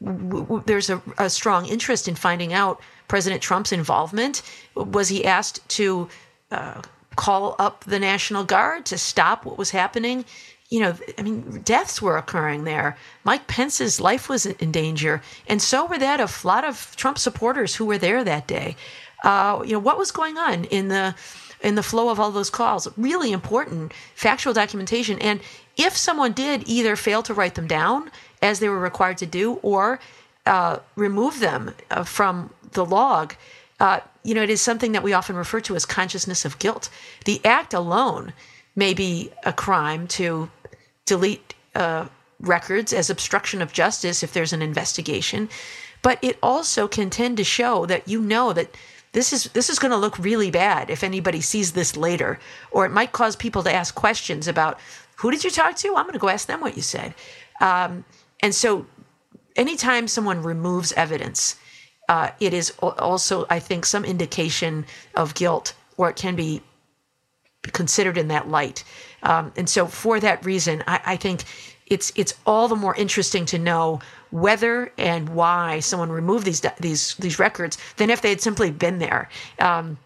w- 0.03 0.40
w- 0.40 0.62
there's 0.66 0.90
a, 0.90 1.01
a, 1.18 1.30
strong 1.30 1.66
interest 1.66 2.09
in 2.09 2.14
finding 2.14 2.53
out 2.53 2.80
President 3.07 3.42
Trump's 3.42 3.72
involvement. 3.72 4.42
Was 4.74 5.09
he 5.09 5.24
asked 5.24 5.66
to 5.70 6.09
uh, 6.51 6.82
call 7.16 7.57
up 7.59 7.84
the 7.84 7.99
National 7.99 8.44
Guard 8.44 8.86
to 8.86 8.99
stop 8.99 9.44
what 9.44 9.59
was 9.59 9.70
happening? 9.70 10.24
You 10.70 10.80
know, 10.80 10.94
I 11.16 11.22
mean, 11.22 11.62
deaths 11.62 12.03
were 12.03 12.18
occurring 12.18 12.64
there. 12.64 12.96
Mike 13.24 13.46
Pence's 13.46 14.01
life 14.01 14.28
was 14.28 14.44
in 14.44 14.70
danger, 14.70 15.22
and 15.46 15.62
so 15.62 15.86
were 15.86 15.99
that 15.99 16.20
of 16.20 16.44
a 16.44 16.46
lot 16.46 16.64
of 16.64 16.94
Trump 16.96 17.18
supporters 17.18 17.74
who 17.74 17.86
were 17.86 17.96
there 17.96 18.22
that 18.22 18.46
day. 18.46 18.76
Uh, 19.24 19.62
you 19.64 19.72
know, 19.72 19.78
what 19.78 19.99
was 19.99 20.11
going 20.11 20.36
on 20.36 20.64
in 20.64 20.88
the 20.88 21.14
in 21.61 21.74
the 21.74 21.82
flow 21.82 22.11
of 22.11 22.20
all 22.20 22.30
those 22.30 22.51
calls? 22.51 22.86
Really 22.99 23.32
important 23.32 23.92
factual 24.14 24.53
documentation. 24.53 25.18
And 25.20 25.40
if 25.78 25.96
someone 25.96 26.32
did 26.32 26.68
either 26.68 26.96
fail 26.96 27.22
to 27.22 27.32
write 27.32 27.54
them 27.54 27.68
down 27.68 28.10
as 28.42 28.58
they 28.58 28.68
were 28.68 28.78
required 28.78 29.18
to 29.18 29.26
do, 29.26 29.54
or 29.62 30.00
uh, 30.44 30.78
remove 30.96 31.40
them 31.40 31.74
uh, 31.90 32.02
from 32.02 32.50
the 32.72 32.84
log, 32.84 33.34
uh, 33.80 34.00
you 34.24 34.34
know, 34.34 34.42
it 34.42 34.50
is 34.50 34.60
something 34.60 34.92
that 34.92 35.02
we 35.02 35.12
often 35.12 35.36
refer 35.36 35.60
to 35.60 35.76
as 35.76 35.86
consciousness 35.86 36.44
of 36.44 36.58
guilt. 36.58 36.90
The 37.24 37.40
act 37.44 37.72
alone 37.72 38.32
may 38.74 38.92
be 38.92 39.30
a 39.44 39.52
crime 39.52 40.06
to 40.08 40.50
delete 41.06 41.54
uh, 41.74 42.06
records 42.40 42.92
as 42.92 43.08
obstruction 43.08 43.62
of 43.62 43.72
justice 43.72 44.22
if 44.22 44.32
there's 44.32 44.52
an 44.52 44.62
investigation, 44.62 45.48
but 46.02 46.18
it 46.22 46.38
also 46.42 46.88
can 46.88 47.10
tend 47.10 47.36
to 47.36 47.44
show 47.44 47.86
that 47.86 48.08
you 48.08 48.20
know 48.20 48.52
that 48.52 48.74
this 49.12 49.32
is 49.32 49.44
this 49.54 49.70
is 49.70 49.78
going 49.78 49.90
to 49.90 49.96
look 49.96 50.18
really 50.18 50.50
bad 50.50 50.90
if 50.90 51.02
anybody 51.02 51.40
sees 51.40 51.72
this 51.72 51.96
later, 51.96 52.38
or 52.70 52.84
it 52.84 52.90
might 52.92 53.12
cause 53.12 53.36
people 53.36 53.62
to 53.62 53.72
ask 53.72 53.94
questions 53.94 54.46
about 54.46 54.78
who 55.18 55.30
did 55.30 55.44
you 55.44 55.50
talk 55.50 55.76
to. 55.76 55.88
I'm 55.96 56.04
going 56.04 56.12
to 56.12 56.18
go 56.18 56.28
ask 56.28 56.46
them 56.46 56.60
what 56.60 56.76
you 56.76 56.82
said, 56.82 57.14
um, 57.60 58.04
and 58.40 58.54
so 58.54 58.86
anytime 59.56 60.08
someone 60.08 60.42
removes 60.42 60.92
evidence 60.92 61.56
uh, 62.08 62.30
it 62.40 62.54
is 62.54 62.70
also, 62.80 63.46
I 63.50 63.58
think, 63.58 63.84
some 63.84 64.04
indication 64.04 64.86
of 65.14 65.34
guilt, 65.34 65.74
or 65.96 66.08
it 66.08 66.16
can 66.16 66.36
be 66.36 66.62
considered 67.72 68.16
in 68.16 68.28
that 68.28 68.48
light. 68.48 68.82
Um, 69.22 69.52
and 69.56 69.68
so, 69.68 69.86
for 69.86 70.18
that 70.20 70.44
reason, 70.44 70.82
I, 70.86 71.00
I, 71.04 71.16
think 71.16 71.44
it's 71.86 72.10
it's 72.16 72.34
all 72.46 72.66
the 72.66 72.76
more 72.76 72.94
interesting 72.96 73.44
to 73.46 73.58
know 73.58 74.00
whether 74.30 74.90
and 74.96 75.28
why 75.30 75.80
someone 75.80 76.10
removed 76.10 76.46
these 76.46 76.62
these 76.80 77.14
these 77.16 77.38
records 77.38 77.76
than 77.96 78.08
if 78.08 78.22
they 78.22 78.30
had 78.30 78.40
simply 78.40 78.70
been 78.70 78.98
there. 78.98 79.28
Um, 79.58 79.98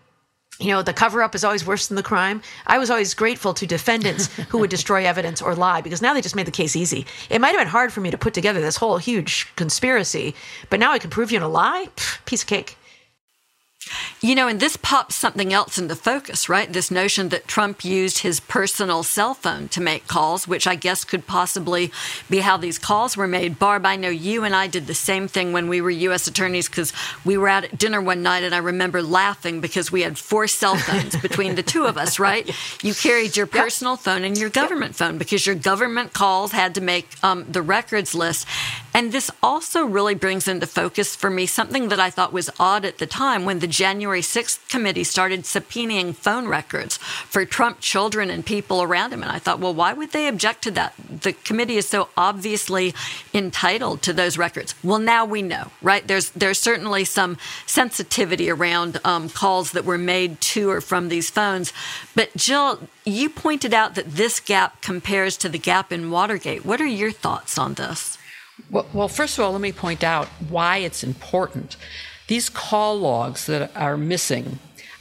you 0.62 0.70
know, 0.70 0.82
the 0.82 0.92
cover 0.92 1.22
up 1.22 1.34
is 1.34 1.44
always 1.44 1.66
worse 1.66 1.88
than 1.88 1.96
the 1.96 2.02
crime. 2.02 2.42
I 2.66 2.78
was 2.78 2.90
always 2.90 3.14
grateful 3.14 3.54
to 3.54 3.66
defendants 3.66 4.26
who 4.50 4.58
would 4.58 4.70
destroy 4.70 5.04
evidence 5.04 5.42
or 5.42 5.54
lie 5.54 5.80
because 5.80 6.02
now 6.02 6.14
they 6.14 6.20
just 6.20 6.36
made 6.36 6.46
the 6.46 6.52
case 6.52 6.76
easy. 6.76 7.06
It 7.30 7.40
might 7.40 7.50
have 7.50 7.60
been 7.60 7.68
hard 7.68 7.92
for 7.92 8.00
me 8.00 8.10
to 8.10 8.18
put 8.18 8.34
together 8.34 8.60
this 8.60 8.76
whole 8.76 8.98
huge 8.98 9.54
conspiracy, 9.56 10.34
but 10.70 10.80
now 10.80 10.92
I 10.92 10.98
can 10.98 11.10
prove 11.10 11.30
you 11.30 11.38
in 11.38 11.42
a 11.42 11.48
lie. 11.48 11.88
Pfft, 11.96 12.24
piece 12.26 12.42
of 12.42 12.48
cake. 12.48 12.76
You 14.20 14.34
know, 14.34 14.46
and 14.46 14.60
this 14.60 14.76
pops 14.76 15.16
something 15.16 15.52
else 15.52 15.78
into 15.78 15.96
focus, 15.96 16.48
right? 16.48 16.72
This 16.72 16.90
notion 16.90 17.30
that 17.30 17.48
Trump 17.48 17.84
used 17.84 18.18
his 18.18 18.38
personal 18.38 19.02
cell 19.02 19.34
phone 19.34 19.68
to 19.68 19.80
make 19.80 20.06
calls, 20.06 20.46
which 20.46 20.66
I 20.66 20.76
guess 20.76 21.04
could 21.04 21.26
possibly 21.26 21.90
be 22.30 22.38
how 22.38 22.56
these 22.56 22.78
calls 22.78 23.16
were 23.16 23.26
made. 23.26 23.58
Barb, 23.58 23.84
I 23.84 23.96
know 23.96 24.08
you 24.08 24.44
and 24.44 24.54
I 24.54 24.68
did 24.68 24.86
the 24.86 24.94
same 24.94 25.26
thing 25.26 25.52
when 25.52 25.68
we 25.68 25.80
were 25.80 25.90
U.S. 25.90 26.26
attorneys 26.28 26.68
because 26.68 26.92
we 27.24 27.36
were 27.36 27.48
out 27.48 27.64
at 27.64 27.78
dinner 27.78 28.00
one 28.00 28.22
night 28.22 28.44
and 28.44 28.54
I 28.54 28.58
remember 28.58 29.02
laughing 29.02 29.60
because 29.60 29.90
we 29.90 30.02
had 30.02 30.16
four 30.16 30.46
cell 30.46 30.76
phones 30.76 31.16
between 31.16 31.56
the 31.56 31.62
two 31.62 31.84
of 31.86 31.98
us, 31.98 32.18
right? 32.18 32.48
You 32.82 32.94
carried 32.94 33.36
your 33.36 33.46
personal 33.46 33.94
yep. 33.94 34.00
phone 34.00 34.24
and 34.24 34.38
your 34.38 34.50
government 34.50 34.92
yep. 34.92 34.96
phone 34.96 35.18
because 35.18 35.46
your 35.46 35.56
government 35.56 36.12
calls 36.12 36.52
had 36.52 36.76
to 36.76 36.80
make 36.80 37.08
um, 37.22 37.44
the 37.50 37.62
records 37.62 38.14
list. 38.14 38.46
And 38.94 39.12
this 39.12 39.30
also 39.42 39.84
really 39.84 40.14
brings 40.14 40.46
into 40.46 40.66
focus 40.66 41.16
for 41.16 41.30
me 41.30 41.46
something 41.46 41.88
that 41.88 42.00
I 42.00 42.10
thought 42.10 42.32
was 42.32 42.50
odd 42.58 42.84
at 42.84 42.98
the 42.98 43.06
time 43.06 43.44
when 43.44 43.60
the 43.60 43.66
January 43.66 44.20
6th 44.20 44.68
committee 44.68 45.04
started 45.04 45.42
subpoenaing 45.42 46.14
phone 46.14 46.46
records 46.46 46.98
for 46.98 47.44
Trump 47.44 47.80
children 47.80 48.28
and 48.28 48.44
people 48.44 48.82
around 48.82 49.12
him. 49.12 49.22
And 49.22 49.32
I 49.32 49.38
thought, 49.38 49.60
well, 49.60 49.74
why 49.74 49.92
would 49.92 50.12
they 50.12 50.28
object 50.28 50.62
to 50.64 50.70
that? 50.72 50.94
The 51.22 51.32
committee 51.32 51.76
is 51.76 51.88
so 51.88 52.08
obviously 52.16 52.94
entitled 53.32 54.02
to 54.02 54.12
those 54.12 54.36
records. 54.36 54.74
Well, 54.82 54.98
now 54.98 55.24
we 55.24 55.42
know, 55.42 55.70
right? 55.80 56.06
There's 56.06 56.30
there's 56.30 56.58
certainly 56.58 57.04
some 57.04 57.38
sensitivity 57.66 58.50
around 58.50 59.00
um, 59.04 59.28
calls 59.28 59.72
that 59.72 59.84
were 59.84 59.98
made 59.98 60.40
to 60.40 60.70
or 60.70 60.80
from 60.80 61.08
these 61.08 61.30
phones. 61.30 61.72
But 62.14 62.34
Jill, 62.36 62.88
you 63.04 63.30
pointed 63.30 63.72
out 63.72 63.94
that 63.94 64.12
this 64.12 64.40
gap 64.40 64.82
compares 64.82 65.36
to 65.38 65.48
the 65.48 65.58
gap 65.58 65.92
in 65.92 66.10
Watergate. 66.10 66.64
What 66.64 66.80
are 66.80 66.86
your 66.86 67.12
thoughts 67.12 67.56
on 67.58 67.74
this? 67.74 68.11
Well, 68.70 68.86
well, 68.92 69.08
first 69.08 69.38
of 69.38 69.44
all, 69.44 69.52
let 69.52 69.60
me 69.60 69.72
point 69.72 70.02
out 70.02 70.28
why 70.48 70.78
it's 70.78 71.04
important. 71.04 71.76
These 72.28 72.48
call 72.48 72.98
logs 72.98 73.46
that 73.46 73.74
are 73.76 73.96
missing 73.96 74.58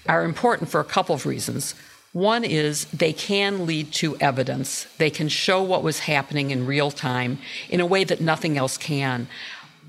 are 0.07 0.24
important 0.24 0.70
for 0.70 0.80
a 0.80 0.86
couple 0.86 1.16
of 1.16 1.26
reasons. 1.26 1.76
One 2.14 2.43
is 2.43 2.86
they 2.86 3.14
can 3.14 3.66
lead 3.66 3.93
to 3.93 4.18
evidence. 4.18 4.86
They 4.97 5.09
can 5.09 5.30
show 5.30 5.64
what 5.64 5.84
was 5.84 5.99
happening 5.99 6.51
in 6.51 6.66
real 6.66 6.91
time 6.91 7.38
in 7.70 7.80
a 7.80 7.86
way 7.86 8.03
that 8.03 8.20
nothing 8.20 8.57
else 8.57 8.78
can. 8.78 9.28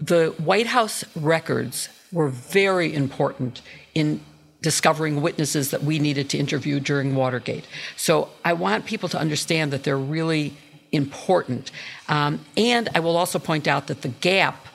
The 0.01 0.35
White 0.39 0.69
House 0.69 1.05
records 1.17 1.89
were 2.13 2.29
very 2.29 2.95
important 2.95 3.63
in 3.95 4.21
discovering 4.61 5.21
witnesses 5.21 5.73
that 5.73 5.83
we 5.83 5.99
needed 5.99 6.31
to 6.31 6.39
interview 6.39 6.79
during 6.79 7.17
Watergate. 7.17 7.65
So 7.97 8.29
I 8.45 8.53
want 8.53 8.87
people 8.87 9.09
to 9.09 9.19
understand 9.19 9.73
that 9.73 9.83
they're 9.83 9.99
really 9.99 10.57
important. 10.93 11.71
Um, 12.09 12.45
and 12.57 12.89
I 12.95 13.01
will 13.01 13.17
also 13.17 13.39
point 13.39 13.67
out 13.67 13.87
that 13.89 14.03
the 14.03 14.09
gap 14.09 14.67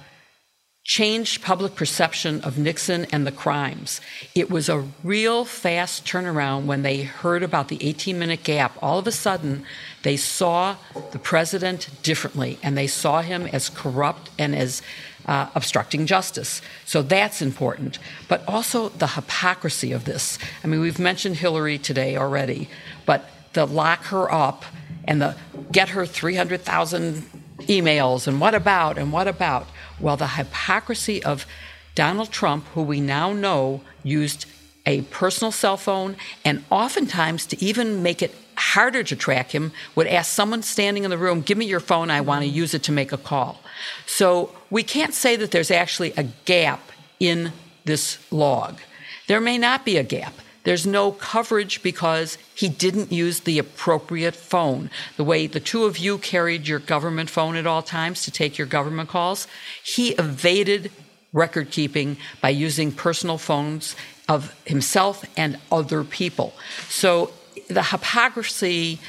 changed 0.87 1.43
public 1.43 1.75
perception 1.75 2.39
of 2.41 2.57
Nixon 2.57 3.05
and 3.11 3.27
the 3.27 3.31
crimes. 3.31 3.99
It 4.33 4.49
was 4.49 4.69
a 4.69 4.85
real 5.03 5.43
fast 5.43 6.05
turnaround 6.05 6.65
when 6.65 6.81
they 6.81 7.01
heard 7.01 7.43
about 7.43 7.67
the 7.67 7.77
18 7.81 8.17
minute 8.17 8.43
gap. 8.43 8.77
All 8.81 8.97
of 8.97 9.05
a 9.05 9.11
sudden, 9.11 9.65
they 10.03 10.15
saw 10.15 10.77
the 11.11 11.19
president 11.19 11.89
differently 12.03 12.57
and 12.63 12.77
they 12.77 12.87
saw 12.87 13.21
him 13.21 13.47
as 13.47 13.67
corrupt 13.67 14.29
and 14.39 14.55
as 14.55 14.81
uh, 15.25 15.49
obstructing 15.55 16.05
justice. 16.05 16.61
So 16.85 17.01
that's 17.01 17.41
important. 17.41 17.99
But 18.29 18.47
also 18.47 18.87
the 18.87 19.07
hypocrisy 19.07 19.91
of 19.91 20.05
this. 20.05 20.39
I 20.63 20.67
mean, 20.67 20.79
we've 20.79 20.99
mentioned 20.99 21.35
Hillary 21.35 21.77
today 21.77 22.15
already, 22.15 22.69
but 23.05 23.29
the 23.51 23.65
lock 23.65 24.03
her 24.05 24.31
up 24.31 24.63
and 25.07 25.21
the 25.21 25.35
get 25.71 25.89
her 25.89 26.05
300,000 26.05 27.23
emails 27.61 28.27
and 28.27 28.39
what 28.39 28.53
about 28.53 28.97
and 28.97 29.11
what 29.11 29.27
about. 29.27 29.67
Well, 29.99 30.17
the 30.17 30.27
hypocrisy 30.27 31.23
of 31.23 31.45
Donald 31.95 32.31
Trump, 32.31 32.65
who 32.69 32.83
we 32.83 33.01
now 33.01 33.33
know 33.33 33.81
used 34.03 34.45
a 34.85 35.01
personal 35.03 35.51
cell 35.51 35.77
phone 35.77 36.15
and 36.45 36.63
oftentimes 36.69 37.45
to 37.47 37.63
even 37.63 38.03
make 38.03 38.21
it 38.21 38.33
harder 38.55 39.03
to 39.03 39.15
track 39.15 39.51
him 39.51 39.71
would 39.95 40.07
ask 40.07 40.31
someone 40.31 40.63
standing 40.63 41.03
in 41.03 41.09
the 41.11 41.17
room 41.17 41.41
give 41.41 41.57
me 41.57 41.65
your 41.65 41.79
phone 41.79 42.09
i 42.09 42.19
want 42.19 42.41
to 42.41 42.47
use 42.47 42.73
it 42.73 42.83
to 42.83 42.91
make 42.91 43.11
a 43.11 43.17
call. 43.17 43.61
So 44.05 44.55
we 44.69 44.83
can't 44.83 45.13
say 45.13 45.35
that 45.35 45.51
there's 45.51 45.71
actually 45.71 46.13
a 46.13 46.23
gap 46.45 46.91
in 47.19 47.51
this 47.85 48.17
log. 48.31 48.79
There 49.27 49.41
may 49.41 49.57
not 49.57 49.85
be 49.85 49.97
a 49.97 50.03
gap 50.03 50.33
there's 50.63 50.85
no 50.85 51.11
coverage 51.11 51.81
because 51.81 52.37
he 52.53 52.67
didn't 52.67 53.11
use 53.11 53.41
the 53.41 53.57
appropriate 53.57 54.35
phone. 54.35 54.89
The 55.15 55.23
way 55.23 55.47
the 55.47 55.59
two 55.59 55.85
of 55.85 55.97
you 55.97 56.17
carried 56.17 56.67
your 56.67 56.79
government 56.79 57.29
phone 57.29 57.55
at 57.55 57.65
all 57.65 57.81
times 57.81 58.23
to 58.23 58.31
take 58.31 58.57
your 58.57 58.67
government 58.67 59.09
calls, 59.09 59.47
he 59.83 60.09
evaded 60.15 60.91
record 61.33 61.71
keeping 61.71 62.17
by 62.41 62.49
using 62.49 62.91
personal 62.91 63.37
phones 63.37 63.95
of 64.27 64.53
himself 64.65 65.23
and 65.37 65.57
other 65.71 66.03
people. 66.03 66.53
So 66.89 67.31
the 67.69 67.83
hypocrisy 67.83 68.99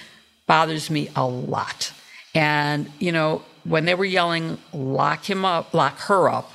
bothers 0.47 0.91
me 0.91 1.11
a 1.17 1.27
lot. 1.27 1.93
And, 2.35 2.91
you 2.99 3.13
know, 3.13 3.43
when 3.65 3.85
they 3.85 3.95
were 3.95 4.05
yelling, 4.05 4.59
lock 4.73 5.29
him 5.29 5.45
up, 5.45 5.75
lock 5.75 5.99
her 6.01 6.29
up, 6.29 6.53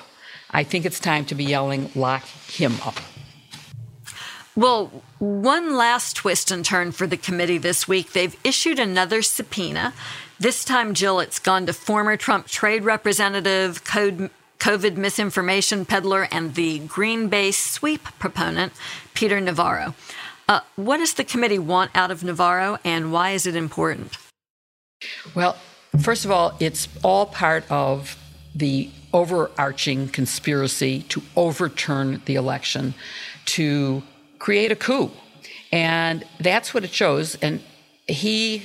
I 0.49 0.63
think 0.63 0.85
it's 0.85 0.99
time 0.99 1.25
to 1.25 1.35
be 1.35 1.43
yelling, 1.43 1.89
lock 1.95 2.23
him 2.47 2.75
up. 2.85 2.95
Well, 4.55 5.03
one 5.17 5.75
last 5.75 6.15
twist 6.15 6.51
and 6.51 6.63
turn 6.63 6.91
for 6.91 7.07
the 7.07 7.17
committee 7.17 7.57
this 7.57 7.87
week. 7.87 8.13
They've 8.13 8.35
issued 8.43 8.77
another 8.77 9.23
subpoena. 9.23 9.93
This 10.39 10.63
time, 10.63 10.93
Jill, 10.93 11.19
it's 11.19 11.39
gone 11.39 11.65
to 11.65 11.73
former 11.73 12.17
Trump 12.17 12.47
trade 12.47 12.83
representative, 12.83 13.83
COVID 13.83 14.95
misinformation 14.95 15.85
peddler, 15.85 16.27
and 16.31 16.53
the 16.53 16.79
Green 16.79 17.29
Bay 17.29 17.51
sweep 17.51 18.03
proponent, 18.19 18.73
Peter 19.15 19.41
Navarro. 19.41 19.95
Uh, 20.47 20.59
what 20.75 20.97
does 20.97 21.13
the 21.13 21.23
committee 21.23 21.59
want 21.59 21.89
out 21.95 22.11
of 22.11 22.23
Navarro, 22.23 22.77
and 22.83 23.11
why 23.11 23.31
is 23.31 23.47
it 23.47 23.55
important? 23.55 24.17
Well, 25.33 25.57
first 25.99 26.25
of 26.25 26.31
all, 26.31 26.55
it's 26.59 26.87
all 27.01 27.25
part 27.25 27.69
of 27.71 28.17
the 28.53 28.91
overarching 29.13 30.09
conspiracy 30.09 31.01
to 31.03 31.23
overturn 31.35 32.21
the 32.25 32.35
election, 32.35 32.93
to 33.45 34.03
create 34.43 34.73
a 34.73 34.75
coup. 34.75 35.09
And 35.71 36.25
that's 36.37 36.73
what 36.73 36.83
it 36.83 36.93
shows. 36.93 37.35
And 37.35 37.61
he, 38.07 38.63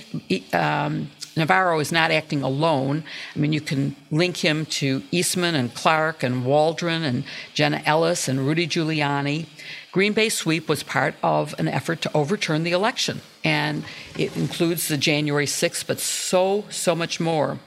um, 0.53 1.09
Navarro 1.37 1.79
is 1.79 1.93
not 1.93 2.11
acting 2.11 2.43
alone. 2.43 3.05
I 3.37 3.39
mean, 3.39 3.53
you 3.53 3.61
can 3.61 3.95
link 4.11 4.39
him 4.39 4.67
to 4.81 5.05
Eastman 5.13 5.55
and 5.55 5.73
Clark 5.73 6.25
and 6.25 6.45
Waldron 6.45 7.05
and 7.05 7.23
Jenna 7.55 7.81
Ellis 7.87 8.27
and 8.27 8.45
Rudy 8.45 8.67
Giuliani. 8.67 9.47
Green 9.93 10.15
Bay 10.15 10.29
sweep 10.29 10.69
was 10.69 10.83
part 10.83 11.15
of 11.23 11.55
an 11.61 11.69
effort 11.69 12.03
to 12.03 12.11
overturn 12.13 12.65
the 12.65 12.73
election, 12.73 13.21
and 13.45 13.85
it 14.19 14.37
includes 14.37 14.89
the 14.89 14.97
January 14.97 15.47
6th, 15.47 15.87
but 15.87 16.01
so, 16.01 16.65
so 16.71 16.97
much 16.97 17.21
more. 17.21 17.61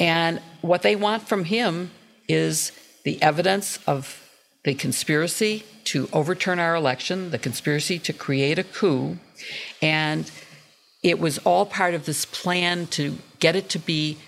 And 0.00 0.40
what 0.62 0.80
they 0.80 0.96
want 0.96 1.28
from 1.28 1.44
him 1.44 1.90
is 2.26 2.72
the 3.04 3.20
evidence 3.20 3.78
of 3.86 4.29
the 4.62 4.74
conspiracy 4.74 5.64
to 5.84 6.08
overturn 6.12 6.58
our 6.58 6.74
election, 6.74 7.30
the 7.30 7.38
conspiracy 7.38 7.98
to 7.98 8.12
create 8.12 8.58
a 8.58 8.64
coup, 8.64 9.18
and 9.80 10.30
it 11.02 11.18
was 11.18 11.38
all 11.38 11.64
part 11.64 11.94
of 11.94 12.04
this 12.04 12.24
plan 12.24 12.86
to 12.88 13.16
get 13.38 13.56
it 13.56 13.68
to 13.70 13.78
be 13.78 14.18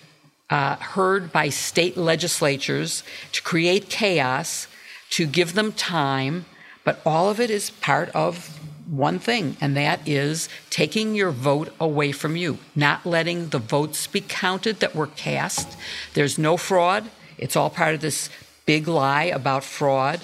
uh, 0.49 0.77
heard 0.77 1.33
by 1.33 1.49
state 1.49 1.97
legislatures, 1.97 3.03
to 3.33 3.43
create 3.43 3.89
chaos, 3.89 4.67
to 5.11 5.27
give 5.27 5.55
them 5.55 5.73
time, 5.73 6.45
but 6.85 7.01
all 7.05 7.29
of 7.29 7.41
it 7.41 7.51
is 7.51 7.71
part 7.71 8.09
of 8.11 8.59
one 8.87 9.19
thing, 9.19 9.57
and 9.61 9.77
that 9.77 10.07
is 10.07 10.49
taking 10.69 11.15
your 11.15 11.31
vote 11.31 11.73
away 11.81 12.13
from 12.13 12.37
you, 12.37 12.59
not 12.75 13.07
letting 13.07 13.49
the 13.49 13.59
votes 13.59 14.07
be 14.07 14.21
counted 14.21 14.81
that 14.81 14.95
were 14.95 15.07
cast. 15.07 15.77
There's 16.15 16.39
no 16.39 16.57
fraud. 16.57 17.11
It's 17.39 17.57
all 17.57 17.71
part 17.71 17.95
of 17.95 18.01
this 18.01 18.29
big 18.67 18.89
lie 18.89 19.25
about 19.25 19.65
fraud. 19.65 20.21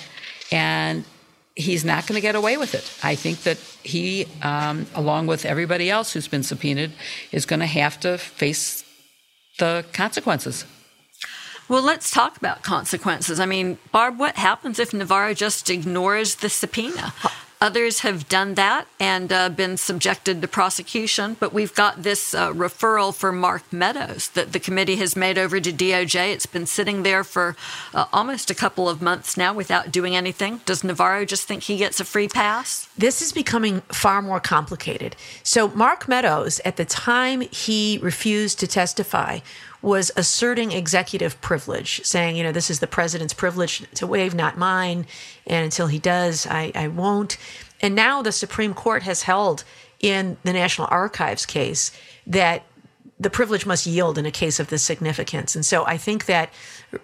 And 0.51 1.05
he's 1.55 1.84
not 1.84 2.07
going 2.07 2.14
to 2.14 2.22
get 2.22 2.34
away 2.34 2.57
with 2.57 2.74
it. 2.74 2.91
I 3.03 3.16
think 3.16 3.43
that 3.43 3.59
he, 3.82 4.26
um, 4.43 4.86
along 4.95 5.26
with 5.26 5.45
everybody 5.45 5.91
else 5.91 6.12
who's 6.12 6.28
been 6.28 6.45
subpoenaed, 6.45 6.93
is 7.32 7.47
going 7.47 7.61
to 7.61 7.66
have 7.66 7.99
to 8.01 8.16
face 8.16 8.84
the 9.59 9.84
consequences. 9.93 10.64
Well, 11.68 11.82
let's 11.82 12.11
talk 12.11 12.36
about 12.39 12.62
consequences. 12.62 13.41
I 13.41 13.47
mean, 13.47 13.76
Barb, 13.93 14.18
what 14.18 14.36
happens 14.36 14.78
if 14.78 14.95
Navarro 14.95 15.34
just 15.34 15.68
ignores 15.68 16.36
the 16.36 16.49
subpoena? 16.49 17.12
Others 17.61 18.00
have 18.00 18.28
done 18.28 18.54
that 18.54 18.86
and 19.00 19.32
uh, 19.32 19.48
been 19.48 19.76
subjected 19.76 20.40
to 20.40 20.48
prosecution, 20.48 21.36
but 21.40 21.52
we've 21.52 21.74
got 21.74 22.04
this 22.04 22.32
uh, 22.32 22.52
referral 22.52 23.12
for 23.12 23.32
Mark 23.32 23.72
Meadows 23.72 24.28
that 24.30 24.52
the 24.52 24.61
committee 24.61 24.96
has 24.96 25.16
made 25.16 25.36
over 25.36 25.59
to 25.59 25.72
DOJ. 25.72 26.32
It's 26.32 26.46
been 26.46 26.66
sitting 26.66 27.02
there 27.02 27.24
for 27.24 27.56
uh, 27.92 28.04
almost 28.12 28.48
a 28.48 28.54
couple 28.54 28.88
of 28.88 29.02
months 29.02 29.36
now 29.36 29.52
without 29.52 29.90
doing 29.90 30.14
anything. 30.14 30.61
Does 30.66 30.84
Navarro 30.84 31.24
just 31.24 31.48
think 31.48 31.64
he 31.64 31.76
gets 31.76 31.98
a 31.98 32.04
free 32.04 32.28
pass? 32.28 32.88
This 32.96 33.20
is 33.20 33.32
becoming 33.32 33.80
far 33.88 34.22
more 34.22 34.40
complicated. 34.40 35.16
So, 35.42 35.66
Mark 35.68 36.06
Meadows, 36.06 36.61
at 36.64 36.76
the 36.76 36.84
time 36.84 37.40
he 37.40 37.98
refused 38.00 38.61
to 38.61 38.68
testify, 38.68 39.40
was 39.81 40.11
asserting 40.16 40.72
executive 40.72 41.41
privilege, 41.41 42.01
saying, 42.05 42.37
you 42.37 42.43
know, 42.43 42.53
this 42.53 42.70
is 42.70 42.81
the 42.81 42.87
president's 42.87 43.35
privilege 43.35 43.85
to 43.95 44.07
waive, 44.07 44.35
not 44.35 44.59
mine. 44.59 45.07
And 45.47 45.64
until 45.64 45.87
he 45.87 45.99
does, 45.99 46.47
I, 46.47 46.72
I 46.74 46.89
won't. 46.89 47.37
And 47.81 47.95
now 47.95 48.22
the 48.22 48.33
Supreme 48.33 48.74
Court 48.74 49.05
has 49.05 49.22
held 49.22 49.64
in 50.01 50.37
the 50.43 50.53
National 50.53 50.89
Archives 50.91 51.47
case 51.47 51.93
that 52.26 52.64
the 53.20 53.31
privilege 53.31 53.66
must 53.66 53.87
yield 53.87 54.18
in 54.18 54.26
a 54.26 54.31
case 54.31 54.61
of 54.61 54.68
this 54.68 54.83
significance. 54.83 55.55
And 55.55 55.64
so 55.64 55.85
I 55.87 55.97
think 55.97 56.26
that 56.26 56.53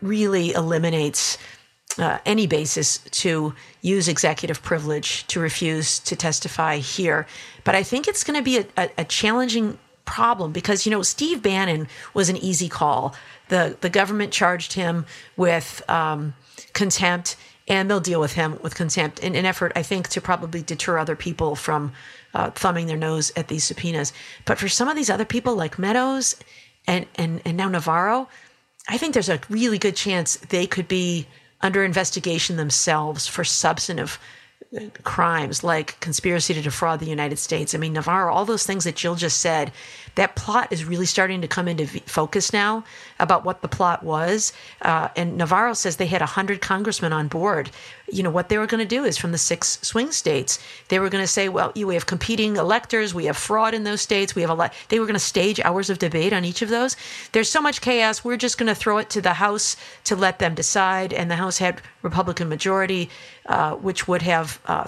really 0.01 0.53
eliminates 0.53 1.39
uh, 1.99 2.18
any 2.25 2.47
basis 2.47 2.99
to 2.99 3.55
use 3.83 4.09
executive 4.09 4.62
privilege 4.62 5.27
to 5.29 5.41
refuse 5.41 5.99
to 6.01 6.16
testify 6.16 6.79
here. 6.79 7.27
But 7.62 7.75
I 7.75 7.83
think 7.83 8.09
it's 8.09 8.25
going 8.25 8.39
to 8.39 8.43
be 8.43 8.59
a, 8.59 8.66
a, 8.77 8.91
a 8.99 9.05
challenging 9.05 9.79
problem 10.05 10.52
because 10.52 10.86
you 10.86 10.90
know 10.90 11.02
Steve 11.02 11.42
Bannon 11.42 11.88
was 12.12 12.28
an 12.28 12.36
easy 12.36 12.68
call. 12.68 13.14
the 13.48 13.76
The 13.80 13.90
government 13.90 14.32
charged 14.32 14.74
him 14.74 15.07
with 15.36 15.82
um, 15.88 16.34
contempt, 16.72 17.36
and 17.68 17.90
they'll 17.90 18.00
deal 18.00 18.20
with 18.20 18.34
him 18.34 18.59
with 18.62 18.74
contempt 18.74 19.18
in 19.20 19.34
an 19.34 19.46
effort, 19.46 19.72
I 19.74 19.82
think, 19.82 20.09
to 20.09 20.20
probably 20.20 20.62
deter 20.62 20.98
other 20.98 21.16
people 21.16 21.57
from 21.57 21.92
uh, 22.34 22.50
thumbing 22.50 22.86
their 22.86 22.96
nose 22.96 23.32
at 23.36 23.48
these 23.48 23.64
subpoenas. 23.64 24.12
But 24.44 24.59
for 24.59 24.68
some 24.68 24.88
of 24.88 24.96
these 24.96 25.11
other 25.11 25.24
people, 25.24 25.55
like 25.57 25.78
Meadows 25.78 26.36
and 26.86 27.07
and 27.16 27.40
and 27.44 27.57
now 27.57 27.68
Navarro, 27.68 28.28
I 28.88 28.98
think 28.98 29.14
there's 29.14 29.28
a 29.28 29.40
really 29.48 29.78
good 29.78 29.96
chance 29.96 30.36
they 30.36 30.66
could 30.66 30.88
be 30.88 31.26
under 31.61 31.82
investigation 31.82 32.57
themselves 32.57 33.26
for 33.26 33.42
substantive 33.42 34.18
crimes 35.02 35.62
like 35.62 35.98
conspiracy 36.00 36.55
to 36.55 36.62
defraud 36.62 37.00
the 37.00 37.07
United 37.07 37.38
States. 37.38 37.74
I 37.74 37.78
mean, 37.78 37.92
Navarro, 37.92 38.32
all 38.32 38.44
those 38.44 38.66
things 38.66 38.84
that 38.84 38.96
Jill 38.96 39.14
just 39.14 39.40
said, 39.40 39.72
that 40.15 40.37
plot 40.37 40.69
is 40.73 40.85
really 40.85 41.07
starting 41.07 41.41
to 41.41 41.49
come 41.49 41.69
into 41.69 41.87
focus 42.07 42.53
now 42.53 42.85
about 43.19 43.45
what 43.45 43.62
the 43.62 43.69
plot 43.69 44.03
was. 44.03 44.53
Uh, 44.83 45.09
and 45.17 45.37
Navarro 45.37 45.75
says 45.75 45.97
they 45.97 46.07
had 46.07 46.21
100 46.21 46.61
congressmen 46.61 47.12
on 47.12 47.29
board. 47.29 47.71
You 48.11 48.23
know, 48.23 48.31
what 48.31 48.49
they 48.49 48.59
were 48.59 48.67
going 48.67 48.87
to 48.87 48.97
do 48.97 49.05
is 49.05 49.17
from 49.17 49.33
the 49.33 49.39
six 49.39 49.79
swing 49.83 50.12
states, 50.12 50.59
they 50.89 50.99
were 50.99 51.09
going 51.09 51.25
to 51.25 51.29
say, 51.29 51.49
well, 51.49 51.73
we 51.75 51.95
have 51.95 52.07
competing 52.07 52.57
electors, 52.57 53.15
we 53.15 53.25
have 53.25 53.37
fraud 53.37 53.75
in 53.75 53.85
those 53.85 54.01
states, 54.01 54.35
we 54.35 54.43
have 54.43 54.51
a 54.51 54.55
lot. 54.55 54.73
They 54.89 55.01
were 55.01 55.07
going 55.07 55.15
to 55.15 55.21
stage 55.21 55.59
hours 55.61 55.91
of 55.91 55.99
debate 55.99 56.33
on 56.33 56.45
each 56.45 56.62
of 56.62 56.69
those. 56.69 56.97
There's 57.33 57.51
so 57.51 57.61
much 57.61 57.81
chaos, 57.81 58.25
we're 58.25 58.37
just 58.37 58.59
going 58.59 58.69
to 58.69 58.75
throw 58.75 58.99
it 58.99 59.11
to 59.11 59.21
the 59.21 59.35
House 59.35 59.77
to 60.05 60.17
let 60.17 60.39
them 60.39 60.55
decide. 60.55 61.12
And 61.12 61.31
the 61.31 61.37
House 61.37 61.59
had 61.59 61.81
Republican 62.03 62.49
majority, 62.49 63.11
uh, 63.47 63.75
which 63.77 64.07
would 64.07 64.23
have 64.23 64.61
uh, 64.67 64.87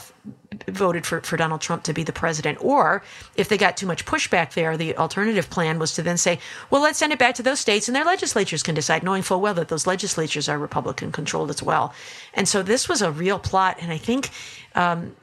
voted 0.68 1.06
for, 1.06 1.20
for 1.20 1.36
Donald 1.36 1.60
Trump 1.60 1.82
to 1.84 1.92
be 1.92 2.02
the 2.02 2.12
president. 2.12 2.58
Or 2.60 3.02
if 3.36 3.48
they 3.48 3.56
got 3.56 3.76
too 3.76 3.86
much 3.86 4.04
pushback 4.04 4.54
there, 4.54 4.76
the 4.76 4.96
alternative 4.96 5.50
plan 5.50 5.78
was 5.78 5.94
to 5.94 6.02
then 6.02 6.16
say, 6.16 6.38
well, 6.70 6.82
let's 6.82 6.98
send 6.98 7.12
it 7.12 7.18
back 7.18 7.34
to 7.36 7.42
those 7.42 7.60
states 7.60 7.88
and 7.88 7.94
their 7.94 8.04
legislatures 8.04 8.62
can 8.62 8.74
decide, 8.74 9.02
knowing 9.02 9.22
full 9.22 9.40
well 9.40 9.54
that 9.54 9.68
those 9.68 9.86
legislatures 9.86 10.48
are 10.48 10.58
Republican 10.58 11.12
controlled 11.12 11.50
as 11.50 11.62
well. 11.62 11.94
And 12.34 12.48
so 12.48 12.62
this 12.62 12.88
was 12.88 13.02
a 13.02 13.10
real 13.10 13.38
plot. 13.38 13.78
And 13.80 13.92
I 13.92 13.98
think. 13.98 14.30
Um, 14.74 15.16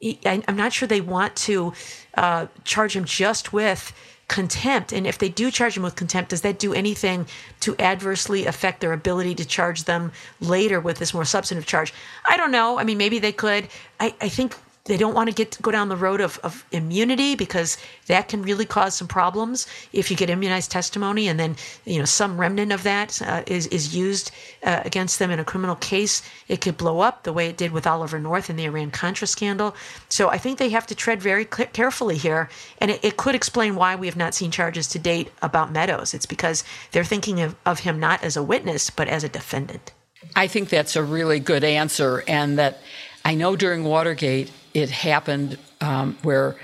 I, 0.00 0.42
I'm 0.46 0.56
not 0.56 0.72
sure 0.72 0.86
they 0.86 1.00
want 1.00 1.34
to 1.36 1.72
uh, 2.14 2.46
charge 2.64 2.94
him 2.94 3.04
just 3.04 3.52
with 3.52 3.92
contempt. 4.28 4.92
And 4.92 5.06
if 5.06 5.18
they 5.18 5.28
do 5.28 5.50
charge 5.50 5.74
them 5.74 5.82
with 5.82 5.96
contempt, 5.96 6.30
does 6.30 6.42
that 6.42 6.58
do 6.58 6.74
anything 6.74 7.26
to 7.60 7.76
adversely 7.78 8.46
affect 8.46 8.80
their 8.80 8.92
ability 8.92 9.34
to 9.36 9.44
charge 9.44 9.84
them 9.84 10.12
later 10.40 10.78
with 10.80 10.98
this 10.98 11.12
more 11.12 11.24
substantive 11.24 11.66
charge? 11.66 11.92
I 12.26 12.36
don't 12.36 12.52
know. 12.52 12.78
I 12.78 12.84
mean, 12.84 12.98
maybe 12.98 13.18
they 13.18 13.32
could. 13.32 13.68
I, 13.98 14.14
I 14.20 14.28
think 14.28 14.54
they 14.88 14.96
don't 14.96 15.14
want 15.14 15.28
to 15.28 15.34
get 15.34 15.52
to 15.52 15.62
go 15.62 15.70
down 15.70 15.88
the 15.88 15.96
road 15.96 16.20
of, 16.20 16.40
of 16.42 16.64
immunity 16.72 17.36
because 17.36 17.76
that 18.06 18.28
can 18.28 18.42
really 18.42 18.64
cause 18.64 18.94
some 18.96 19.06
problems 19.06 19.66
if 19.92 20.10
you 20.10 20.16
get 20.16 20.30
immunized 20.30 20.70
testimony 20.70 21.28
and 21.28 21.38
then 21.38 21.56
you 21.84 21.98
know 21.98 22.04
some 22.04 22.40
remnant 22.40 22.72
of 22.72 22.82
that 22.82 23.20
uh, 23.22 23.42
is 23.46 23.66
is 23.68 23.94
used 23.94 24.32
uh, 24.64 24.80
against 24.84 25.18
them 25.18 25.30
in 25.30 25.38
a 25.38 25.44
criminal 25.44 25.76
case. 25.76 26.22
It 26.48 26.60
could 26.60 26.76
blow 26.76 27.00
up 27.00 27.22
the 27.22 27.32
way 27.32 27.48
it 27.48 27.56
did 27.56 27.70
with 27.70 27.86
Oliver 27.86 28.18
North 28.18 28.50
in 28.50 28.56
the 28.56 28.64
Iran 28.64 28.90
Contra 28.90 29.26
scandal. 29.26 29.76
So 30.08 30.30
I 30.30 30.38
think 30.38 30.58
they 30.58 30.70
have 30.70 30.86
to 30.88 30.94
tread 30.94 31.22
very 31.22 31.44
carefully 31.44 32.16
here 32.16 32.48
and 32.78 32.90
it, 32.90 33.04
it, 33.04 33.16
could 33.18 33.34
explain 33.34 33.74
why 33.74 33.94
we 33.94 34.06
have 34.06 34.16
not 34.16 34.34
seen 34.34 34.50
charges 34.50 34.88
to 34.88 34.98
date 34.98 35.30
about 35.42 35.72
Meadows. 35.72 36.14
It's 36.14 36.26
because 36.26 36.64
they're 36.92 37.04
thinking 37.04 37.40
of, 37.40 37.54
of 37.66 37.80
him 37.80 38.00
not 38.00 38.24
as 38.24 38.36
a 38.36 38.42
witness 38.42 38.90
but 38.90 39.08
as 39.08 39.22
a 39.22 39.28
defendant. 39.28 39.92
I 40.34 40.46
think 40.46 40.68
that's 40.68 40.96
a 40.96 41.02
really 41.02 41.40
good 41.40 41.62
answer 41.62 42.24
and 42.26 42.58
that 42.58 42.80
I 43.24 43.34
know 43.34 43.56
during 43.56 43.84
Watergate 43.84 44.50
it 44.78 44.90
happened 44.90 45.58
um, 45.80 46.16
where 46.22 46.56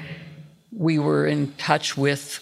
we 0.73 0.99
were 0.99 1.27
in 1.27 1.53
touch 1.53 1.97
with 1.97 2.41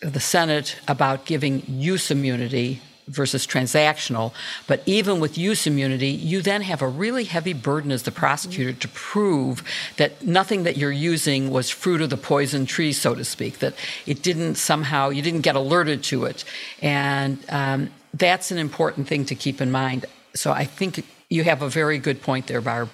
the 0.00 0.20
Senate 0.20 0.76
about 0.88 1.26
giving 1.26 1.62
use 1.66 2.10
immunity 2.10 2.80
versus 3.08 3.46
transactional. 3.46 4.32
But 4.66 4.82
even 4.86 5.20
with 5.20 5.36
use 5.36 5.66
immunity, 5.66 6.08
you 6.08 6.40
then 6.40 6.62
have 6.62 6.82
a 6.82 6.88
really 6.88 7.24
heavy 7.24 7.52
burden 7.52 7.92
as 7.92 8.04
the 8.04 8.10
prosecutor 8.10 8.72
to 8.72 8.88
prove 8.88 9.62
that 9.96 10.24
nothing 10.24 10.62
that 10.62 10.76
you're 10.76 10.92
using 10.92 11.50
was 11.50 11.68
fruit 11.68 12.00
of 12.00 12.10
the 12.10 12.16
poison 12.16 12.64
tree, 12.64 12.92
so 12.92 13.14
to 13.14 13.24
speak, 13.24 13.58
that 13.58 13.74
it 14.06 14.22
didn't 14.22 14.54
somehow, 14.54 15.10
you 15.10 15.22
didn't 15.22 15.42
get 15.42 15.56
alerted 15.56 16.02
to 16.04 16.24
it. 16.24 16.44
And 16.80 17.38
um, 17.48 17.90
that's 18.14 18.50
an 18.50 18.58
important 18.58 19.08
thing 19.08 19.24
to 19.26 19.34
keep 19.34 19.60
in 19.60 19.70
mind. 19.70 20.06
So 20.34 20.52
I 20.52 20.64
think 20.64 21.04
you 21.28 21.44
have 21.44 21.60
a 21.62 21.68
very 21.68 21.98
good 21.98 22.22
point 22.22 22.46
there, 22.46 22.60
Barb. 22.60 22.88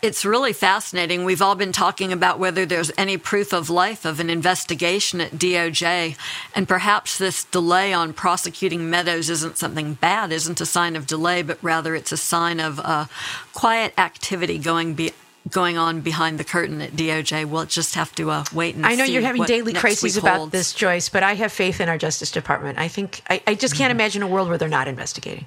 It's 0.00 0.24
really 0.24 0.52
fascinating. 0.52 1.24
We've 1.24 1.42
all 1.42 1.56
been 1.56 1.72
talking 1.72 2.12
about 2.12 2.38
whether 2.38 2.64
there's 2.64 2.92
any 2.96 3.16
proof 3.16 3.52
of 3.52 3.68
life 3.68 4.04
of 4.04 4.20
an 4.20 4.30
investigation 4.30 5.20
at 5.20 5.32
DOJ, 5.32 6.16
and 6.54 6.68
perhaps 6.68 7.18
this 7.18 7.44
delay 7.44 7.92
on 7.92 8.12
prosecuting 8.12 8.88
Meadows 8.88 9.28
isn't 9.28 9.58
something 9.58 9.94
bad, 9.94 10.30
isn't 10.30 10.60
a 10.60 10.66
sign 10.66 10.94
of 10.94 11.08
delay, 11.08 11.42
but 11.42 11.58
rather 11.62 11.96
it's 11.96 12.12
a 12.12 12.16
sign 12.16 12.60
of 12.60 12.78
uh, 12.78 13.06
quiet 13.54 13.92
activity 13.98 14.58
going 14.58 14.94
be- 14.94 15.12
going 15.50 15.76
on 15.76 16.00
behind 16.00 16.38
the 16.38 16.44
curtain 16.44 16.80
at 16.80 16.92
DOJ. 16.92 17.46
We'll 17.46 17.66
just 17.66 17.96
have 17.96 18.14
to 18.14 18.30
uh, 18.30 18.44
wait 18.52 18.76
and 18.76 18.84
see 18.84 18.92
I 18.92 18.94
know 18.94 19.04
you're 19.04 19.22
having 19.22 19.42
daily 19.44 19.72
crises 19.72 20.16
about 20.16 20.52
this, 20.52 20.72
Joyce, 20.72 21.08
but 21.08 21.24
I 21.24 21.34
have 21.34 21.50
faith 21.50 21.80
in 21.80 21.88
our 21.88 21.98
Justice 21.98 22.30
Department. 22.30 22.78
I 22.78 22.86
think 22.86 23.22
I, 23.28 23.42
I 23.46 23.54
just 23.54 23.74
can't 23.74 23.90
mm-hmm. 23.90 24.00
imagine 24.00 24.22
a 24.22 24.28
world 24.28 24.48
where 24.48 24.58
they're 24.58 24.68
not 24.68 24.86
investigating. 24.86 25.46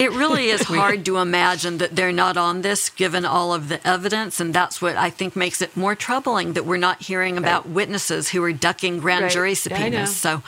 It 0.00 0.12
really 0.12 0.48
is 0.48 0.62
hard 0.64 1.04
to 1.04 1.18
imagine 1.18 1.76
that 1.78 1.94
they're 1.94 2.10
not 2.10 2.38
on 2.38 2.62
this 2.62 2.88
given 2.88 3.26
all 3.26 3.52
of 3.52 3.68
the 3.68 3.86
evidence. 3.86 4.40
And 4.40 4.54
that's 4.54 4.80
what 4.80 4.96
I 4.96 5.10
think 5.10 5.36
makes 5.36 5.60
it 5.60 5.76
more 5.76 5.94
troubling 5.94 6.54
that 6.54 6.64
we're 6.64 6.78
not 6.78 7.02
hearing 7.02 7.36
about 7.36 7.66
right. 7.66 7.74
witnesses 7.74 8.30
who 8.30 8.42
are 8.42 8.52
ducking 8.52 8.98
grand 8.98 9.24
right. 9.24 9.32
jury 9.32 9.54
subpoenas. 9.54 10.16
So 10.16 10.42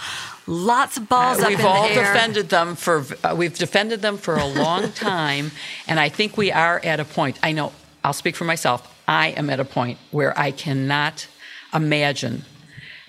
lots 0.47 0.97
of 0.97 1.07
balls 1.07 1.39
uh, 1.39 1.43
up 1.43 1.49
we've 1.51 1.65
all 1.65 1.87
defended 1.89 2.49
them 2.49 2.75
for 2.75 3.05
uh, 3.23 3.35
we've 3.37 3.57
defended 3.57 4.01
them 4.01 4.17
for 4.17 4.37
a 4.37 4.45
long 4.45 4.91
time 4.95 5.53
and 5.87 6.01
i 6.01 6.09
think 6.09 6.37
we 6.37 6.51
are 6.51 6.81
at 6.83 6.99
a 6.99 7.05
point 7.05 7.39
i 7.45 7.53
know 7.53 7.73
i'll 8.03 8.13
speak 8.13 8.35
for 8.35 8.45
myself 8.45 8.93
i 9.07 9.29
am 9.29 9.49
at 9.51 9.61
a 9.61 9.65
point 9.65 9.99
where 10.11 10.37
i 10.37 10.51
cannot 10.51 11.29
imagine 11.73 12.43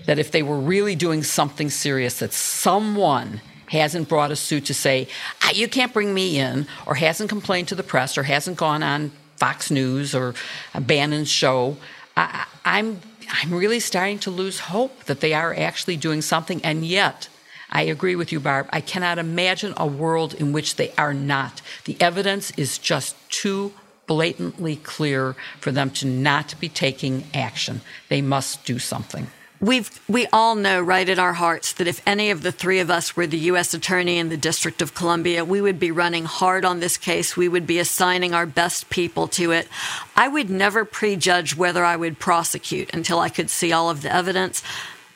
that 0.06 0.20
if 0.20 0.30
they 0.32 0.44
were 0.44 0.60
really 0.60 0.96
doing 0.96 1.24
something 1.24 1.72
serious 1.72 2.20
that 2.20 2.34
someone 2.34 3.42
hasn't 3.80 4.10
brought 4.10 4.32
a 4.32 4.36
suit 4.36 4.66
to 4.66 4.74
say, 4.74 5.08
ah, 5.44 5.52
you 5.52 5.68
can't 5.68 5.94
bring 5.94 6.14
me 6.14 6.40
in, 6.40 6.68
or 6.86 6.96
hasn't 6.96 7.30
complained 7.30 7.68
to 7.70 7.76
the 7.76 7.84
press, 7.84 8.18
or 8.18 8.24
hasn't 8.24 8.58
gone 8.58 8.84
on 8.84 9.12
Fox 9.38 9.72
News 9.72 10.16
or 10.16 10.34
Bannon's 10.80 11.30
show, 11.30 11.78
I, 12.16 12.46
I'm, 12.64 13.02
I'm 13.30 13.54
really 13.54 13.80
starting 13.80 14.20
to 14.20 14.32
lose 14.32 14.60
hope 14.60 15.04
that 15.06 15.20
they 15.20 15.34
are 15.34 15.54
actually 15.54 15.98
doing 15.98 16.22
something. 16.22 16.64
And 16.64 16.86
yet, 16.86 17.28
I 17.70 17.84
agree 17.84 18.16
with 18.16 18.32
you, 18.32 18.40
Barb. 18.40 18.70
I 18.72 18.82
cannot 18.82 19.18
imagine 19.18 19.74
a 19.76 19.88
world 19.88 20.34
in 20.36 20.54
which 20.54 20.76
they 20.76 20.92
are 20.98 21.14
not. 21.14 21.62
The 21.86 21.98
evidence 22.00 22.52
is 22.56 22.78
just 22.78 23.16
too 23.30 23.74
blatantly 24.06 24.76
clear 24.78 25.36
for 25.60 25.72
them 25.72 25.90
to 25.90 26.08
not 26.08 26.56
be 26.60 26.70
taking 26.70 27.26
action. 27.34 27.82
They 28.10 28.22
must 28.22 28.66
do 28.66 28.80
something 28.80 29.28
we've 29.64 29.90
we 30.10 30.28
all 30.28 30.56
know 30.56 30.82
right 30.82 31.08
in 31.08 31.18
our 31.18 31.34
hearts 31.34 31.74
that 31.74 31.88
if 31.88 32.02
any 32.06 32.30
of 32.30 32.44
the 32.44 32.52
three 32.52 32.80
of 32.80 32.92
us 32.92 33.16
were 33.16 33.26
the 33.26 33.38
U.S. 33.38 33.74
attorney 33.74 34.18
in 34.18 34.30
the 34.30 34.38
District 34.38 34.82
of 34.82 34.94
Columbia, 34.94 35.46
we 35.46 35.62
would 35.62 35.80
be 35.80 35.90
running 35.90 36.26
hard 36.26 36.66
on 36.66 36.80
this 36.80 36.98
case. 36.98 37.38
We 37.38 37.48
would 37.48 37.66
be 37.66 37.80
assigning 37.80 38.34
our 38.34 38.46
best 38.46 38.90
people 38.90 39.28
to 39.30 39.52
it. 39.52 39.68
I 40.16 40.28
would 40.28 40.50
never 40.50 40.84
prejudge 40.84 41.56
whether 41.56 41.86
I 41.86 41.96
would 41.96 42.20
prosecute 42.20 42.94
until 42.94 43.20
I 43.20 43.30
could 43.30 43.50
see 43.50 43.72
all 43.72 43.90
of 43.90 44.02
the 44.02 44.14
evidence, 44.14 44.62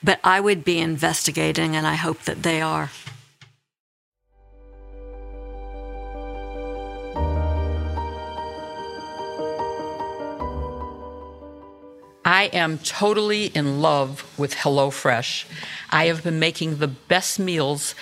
but 0.02 0.20
I 0.24 0.40
would 0.40 0.64
be 0.64 0.80
investigating, 0.80 1.76
and 1.76 1.86
I 1.86 1.96
hope 1.96 2.24
that 2.24 2.44
they 2.44 2.62
are. 2.62 2.90
I 12.28 12.48
am 12.52 12.80
totally 12.80 13.46
in 13.46 13.82
love 13.82 14.38
with 14.38 14.54
HelloFresh. 14.54 15.46
I 15.92 16.08
have 16.08 16.26
been 16.26 16.40
making 16.40 16.80
the 16.80 16.90
best 16.90 17.40
meals 17.40 17.96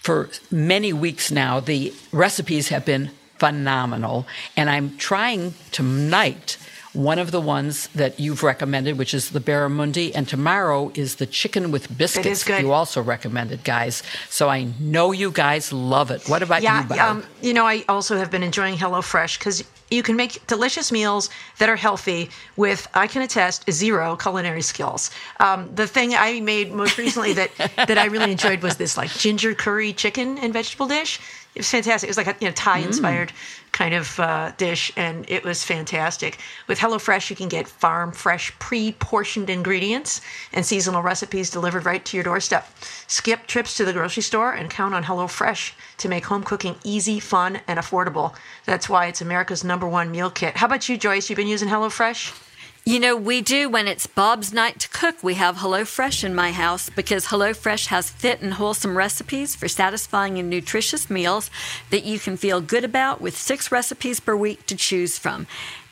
for 0.00 0.30
many 0.50 0.94
weeks 0.94 1.30
now. 1.30 1.60
The 1.60 1.92
recipes 2.10 2.68
have 2.68 2.86
been 2.86 3.10
phenomenal, 3.38 4.26
and 4.56 4.70
I'm 4.70 4.96
trying 4.96 5.52
tonight 5.72 6.56
one 6.96 7.18
of 7.18 7.30
the 7.30 7.40
ones 7.40 7.88
that 7.88 8.18
you've 8.18 8.42
recommended, 8.42 8.96
which 8.96 9.12
is 9.12 9.30
the 9.30 9.40
barramundi, 9.40 10.12
and 10.14 10.26
tomorrow 10.26 10.90
is 10.94 11.16
the 11.16 11.26
chicken 11.26 11.70
with 11.70 11.96
biscuits. 11.96 12.26
It 12.26 12.30
is 12.30 12.44
good. 12.44 12.62
You 12.62 12.72
also 12.72 13.02
recommended, 13.02 13.64
guys. 13.64 14.02
So 14.30 14.48
I 14.48 14.68
know 14.80 15.12
you 15.12 15.30
guys 15.30 15.72
love 15.72 16.10
it. 16.10 16.26
What 16.28 16.42
about 16.42 16.62
yeah, 16.62 16.82
you, 16.82 16.88
Barb? 16.88 17.00
Um, 17.00 17.24
you 17.42 17.52
know, 17.52 17.66
I 17.66 17.84
also 17.88 18.16
have 18.16 18.30
been 18.30 18.42
enjoying 18.42 18.76
HelloFresh 18.76 19.38
because 19.38 19.62
you 19.90 20.02
can 20.02 20.16
make 20.16 20.44
delicious 20.46 20.90
meals 20.90 21.30
that 21.58 21.68
are 21.68 21.76
healthy 21.76 22.30
with, 22.56 22.88
I 22.94 23.06
can 23.06 23.22
attest, 23.22 23.70
zero 23.70 24.16
culinary 24.16 24.62
skills. 24.62 25.10
Um, 25.38 25.72
the 25.74 25.86
thing 25.86 26.14
I 26.14 26.40
made 26.40 26.72
most 26.72 26.98
recently 26.98 27.34
that, 27.34 27.50
that 27.76 27.98
I 27.98 28.06
really 28.06 28.32
enjoyed 28.32 28.62
was 28.62 28.76
this 28.76 28.96
like 28.96 29.10
ginger 29.10 29.54
curry 29.54 29.92
chicken 29.92 30.38
and 30.38 30.52
vegetable 30.52 30.86
dish. 30.86 31.20
It 31.56 31.60
was 31.60 31.70
fantastic. 31.70 32.06
It 32.06 32.10
was 32.10 32.18
like 32.18 32.26
a 32.26 32.36
you 32.38 32.48
know, 32.48 32.52
Thai 32.52 32.80
inspired 32.80 33.30
mm. 33.30 33.72
kind 33.72 33.94
of 33.94 34.20
uh, 34.20 34.52
dish, 34.58 34.92
and 34.94 35.24
it 35.26 35.42
was 35.42 35.64
fantastic. 35.64 36.36
With 36.68 36.78
HelloFresh, 36.78 37.30
you 37.30 37.36
can 37.36 37.48
get 37.48 37.66
farm 37.66 38.12
fresh, 38.12 38.52
pre 38.58 38.92
portioned 38.92 39.48
ingredients 39.48 40.20
and 40.52 40.66
seasonal 40.66 41.00
recipes 41.00 41.48
delivered 41.48 41.86
right 41.86 42.04
to 42.04 42.16
your 42.18 42.24
doorstep. 42.24 42.68
Skip 43.06 43.46
trips 43.46 43.74
to 43.78 43.86
the 43.86 43.94
grocery 43.94 44.22
store 44.22 44.52
and 44.52 44.68
count 44.68 44.94
on 44.94 45.04
HelloFresh 45.04 45.72
to 45.96 46.08
make 46.10 46.26
home 46.26 46.42
cooking 46.42 46.76
easy, 46.84 47.18
fun, 47.20 47.60
and 47.66 47.78
affordable. 47.78 48.36
That's 48.66 48.90
why 48.90 49.06
it's 49.06 49.22
America's 49.22 49.64
number 49.64 49.88
one 49.88 50.10
meal 50.10 50.28
kit. 50.28 50.58
How 50.58 50.66
about 50.66 50.90
you, 50.90 50.98
Joyce? 50.98 51.30
You've 51.30 51.38
been 51.38 51.48
using 51.48 51.70
HelloFresh? 51.70 52.45
You 52.88 53.00
know, 53.00 53.16
we 53.16 53.40
do 53.40 53.68
when 53.68 53.88
it's 53.88 54.06
Bob's 54.06 54.52
night 54.52 54.78
to 54.78 54.88
cook. 54.90 55.20
We 55.20 55.34
have 55.34 55.56
HelloFresh 55.56 56.22
in 56.22 56.36
my 56.36 56.52
house 56.52 56.88
because 56.88 57.26
HelloFresh 57.26 57.86
has 57.86 58.10
fit 58.10 58.40
and 58.40 58.54
wholesome 58.54 58.96
recipes 58.96 59.56
for 59.56 59.66
satisfying 59.66 60.38
and 60.38 60.48
nutritious 60.48 61.10
meals 61.10 61.50
that 61.90 62.04
you 62.04 62.20
can 62.20 62.36
feel 62.36 62.60
good 62.60 62.84
about 62.84 63.20
with 63.20 63.36
six 63.36 63.72
recipes 63.72 64.20
per 64.20 64.36
week 64.36 64.66
to 64.66 64.76
choose 64.76 65.18
from. 65.18 65.48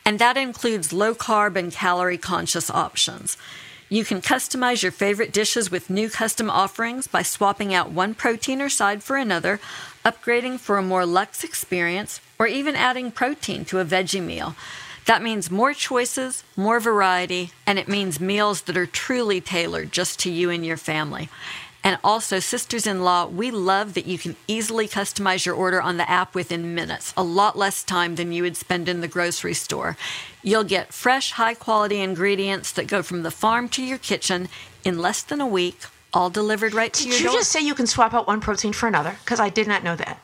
And 0.07 0.21
that 0.21 0.37
includes 0.37 0.93
low 0.93 1.17
carb 1.17 1.57
and 1.57 1.73
calorie 1.73 2.17
conscious 2.17 2.71
options. 2.71 3.37
You 3.89 4.05
can 4.05 4.23
customize 4.23 4.85
your 4.85 4.93
favorite 4.93 5.33
dishes 5.33 5.73
with 5.73 5.91
new 5.91 6.09
custom 6.09 6.49
offerings 6.49 7.09
by 7.09 7.23
swapping 7.23 7.75
out 7.75 7.91
one 7.91 8.15
protein 8.15 8.63
or 8.63 8.69
side 8.69 9.03
for 9.03 9.17
another, 9.17 9.59
upgrading 10.05 10.61
for 10.61 10.79
a 10.79 10.83
more 10.83 11.05
luxe 11.05 11.43
experience, 11.43 12.21
or 12.39 12.47
even 12.47 12.77
adding 12.77 13.11
protein 13.11 13.65
to 13.65 13.81
a 13.81 13.85
veggie 13.85 14.25
meal. 14.25 14.55
That 15.07 15.23
means 15.23 15.51
more 15.51 15.75
choices, 15.75 16.45
more 16.57 16.81
variety, 16.81 17.51
and 17.67 17.79
it 17.79 17.89
means 17.89 18.21
meals 18.21 18.63
that 18.63 18.77
are 18.77 18.87
truly 18.87 19.41
tailored 19.41 19.93
just 19.93 20.19
to 20.21 20.31
you 20.31 20.51
and 20.51 20.65
your 20.65 20.79
family. 20.79 21.29
And 21.87 21.99
also, 22.03 22.39
sisters 22.41 22.87
in 22.87 23.05
law, 23.05 23.27
we 23.27 23.51
love 23.51 23.93
that 23.93 24.07
you 24.07 24.17
can 24.17 24.37
easily 24.49 24.89
customize 24.89 25.45
your 25.45 25.55
order 25.55 25.83
on 25.83 25.99
the 25.99 26.09
app 26.09 26.35
within 26.35 26.75
minutes, 26.75 27.13
a 27.15 27.23
lot 27.23 27.59
less 27.59 27.83
time 27.83 28.15
than 28.15 28.33
you 28.33 28.43
would 28.43 28.57
spend 28.57 28.89
in 28.89 29.03
the 29.03 29.09
grocery 29.09 29.53
store. 29.53 29.99
You'll 30.43 30.65
get 30.65 30.95
fresh, 30.95 31.33
high 31.33 31.53
quality 31.53 32.01
ingredients 32.01 32.73
that 32.73 32.87
go 32.87 33.03
from 33.03 33.23
the 33.23 33.31
farm 33.31 33.69
to 33.71 33.83
your 33.83 33.99
kitchen 33.99 34.49
in 34.83 34.99
less 34.99 35.23
than 35.23 35.43
a 35.43 35.47
week, 35.47 35.77
all 36.15 36.31
delivered 36.31 36.73
right 36.73 36.91
to 36.95 37.03
Did 37.03 37.09
your 37.09 37.19
door. 37.19 37.27
Did 37.27 37.33
you 37.33 37.39
just 37.41 37.53
say 37.53 37.61
you 37.61 37.75
can 37.75 37.87
swap 37.87 38.15
out 38.15 38.27
one 38.27 38.41
protein 38.41 38.73
for 38.73 38.87
another? 38.87 39.17
Because 39.23 39.39
I 39.39 39.51
did 39.51 39.67
not 39.67 39.85
know 39.85 39.97
that. 39.97 40.19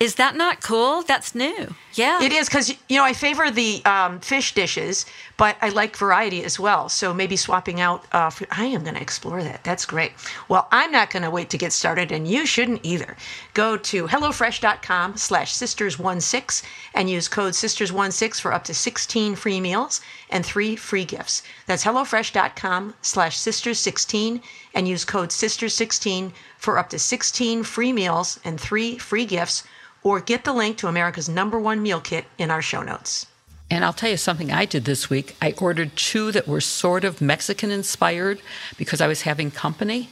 Is 0.00 0.14
that 0.14 0.36
not 0.36 0.62
cool? 0.62 1.02
That's 1.02 1.34
new. 1.34 1.74
Yeah. 1.94 2.22
It 2.22 2.30
is 2.30 2.48
because, 2.48 2.68
you 2.88 2.96
know, 2.98 3.02
I 3.02 3.12
favor 3.12 3.50
the 3.50 3.84
um, 3.84 4.20
fish 4.20 4.54
dishes, 4.54 5.04
but 5.36 5.56
I 5.60 5.70
like 5.70 5.96
variety 5.96 6.44
as 6.44 6.60
well. 6.60 6.88
So 6.88 7.12
maybe 7.12 7.34
swapping 7.34 7.80
out, 7.80 8.04
uh, 8.12 8.30
for, 8.30 8.46
I 8.52 8.66
am 8.66 8.84
going 8.84 8.94
to 8.94 9.02
explore 9.02 9.42
that. 9.42 9.64
That's 9.64 9.84
great. 9.84 10.12
Well, 10.48 10.68
I'm 10.70 10.92
not 10.92 11.10
going 11.10 11.24
to 11.24 11.30
wait 11.30 11.50
to 11.50 11.58
get 11.58 11.72
started, 11.72 12.12
and 12.12 12.28
you 12.28 12.46
shouldn't 12.46 12.84
either. 12.84 13.16
Go 13.54 13.76
to 13.76 14.06
HelloFresh.com 14.06 15.16
slash 15.16 15.52
Sisters16 15.52 16.62
and 16.94 17.10
use 17.10 17.26
code 17.26 17.54
Sisters16 17.54 18.40
for 18.40 18.52
up 18.52 18.62
to 18.64 18.74
16 18.74 19.34
free 19.34 19.60
meals 19.60 20.00
and 20.30 20.46
three 20.46 20.76
free 20.76 21.04
gifts. 21.04 21.42
That's 21.66 21.82
HelloFresh.com 21.82 22.94
slash 23.02 23.36
Sisters16 23.36 24.42
and 24.74 24.86
use 24.86 25.04
code 25.04 25.30
Sisters16 25.30 26.30
for 26.56 26.78
up 26.78 26.88
to 26.90 27.00
16 27.00 27.64
free 27.64 27.92
meals 27.92 28.38
and 28.44 28.60
three 28.60 28.96
free 28.96 29.24
gifts 29.24 29.64
or 30.08 30.20
get 30.20 30.44
the 30.44 30.52
link 30.52 30.78
to 30.78 30.88
America's 30.88 31.28
number 31.28 31.58
one 31.58 31.82
meal 31.82 32.00
kit 32.00 32.24
in 32.38 32.50
our 32.50 32.62
show 32.62 32.82
notes. 32.82 33.26
And 33.70 33.84
I'll 33.84 33.92
tell 33.92 34.10
you 34.10 34.16
something 34.16 34.50
I 34.50 34.64
did 34.64 34.84
this 34.84 35.10
week. 35.10 35.36
I 35.42 35.54
ordered 35.58 35.94
two 35.94 36.32
that 36.32 36.48
were 36.48 36.60
sort 36.60 37.04
of 37.04 37.20
Mexican 37.20 37.70
inspired 37.70 38.40
because 38.78 39.00
I 39.00 39.06
was 39.06 39.22
having 39.22 39.50
company. 39.50 40.08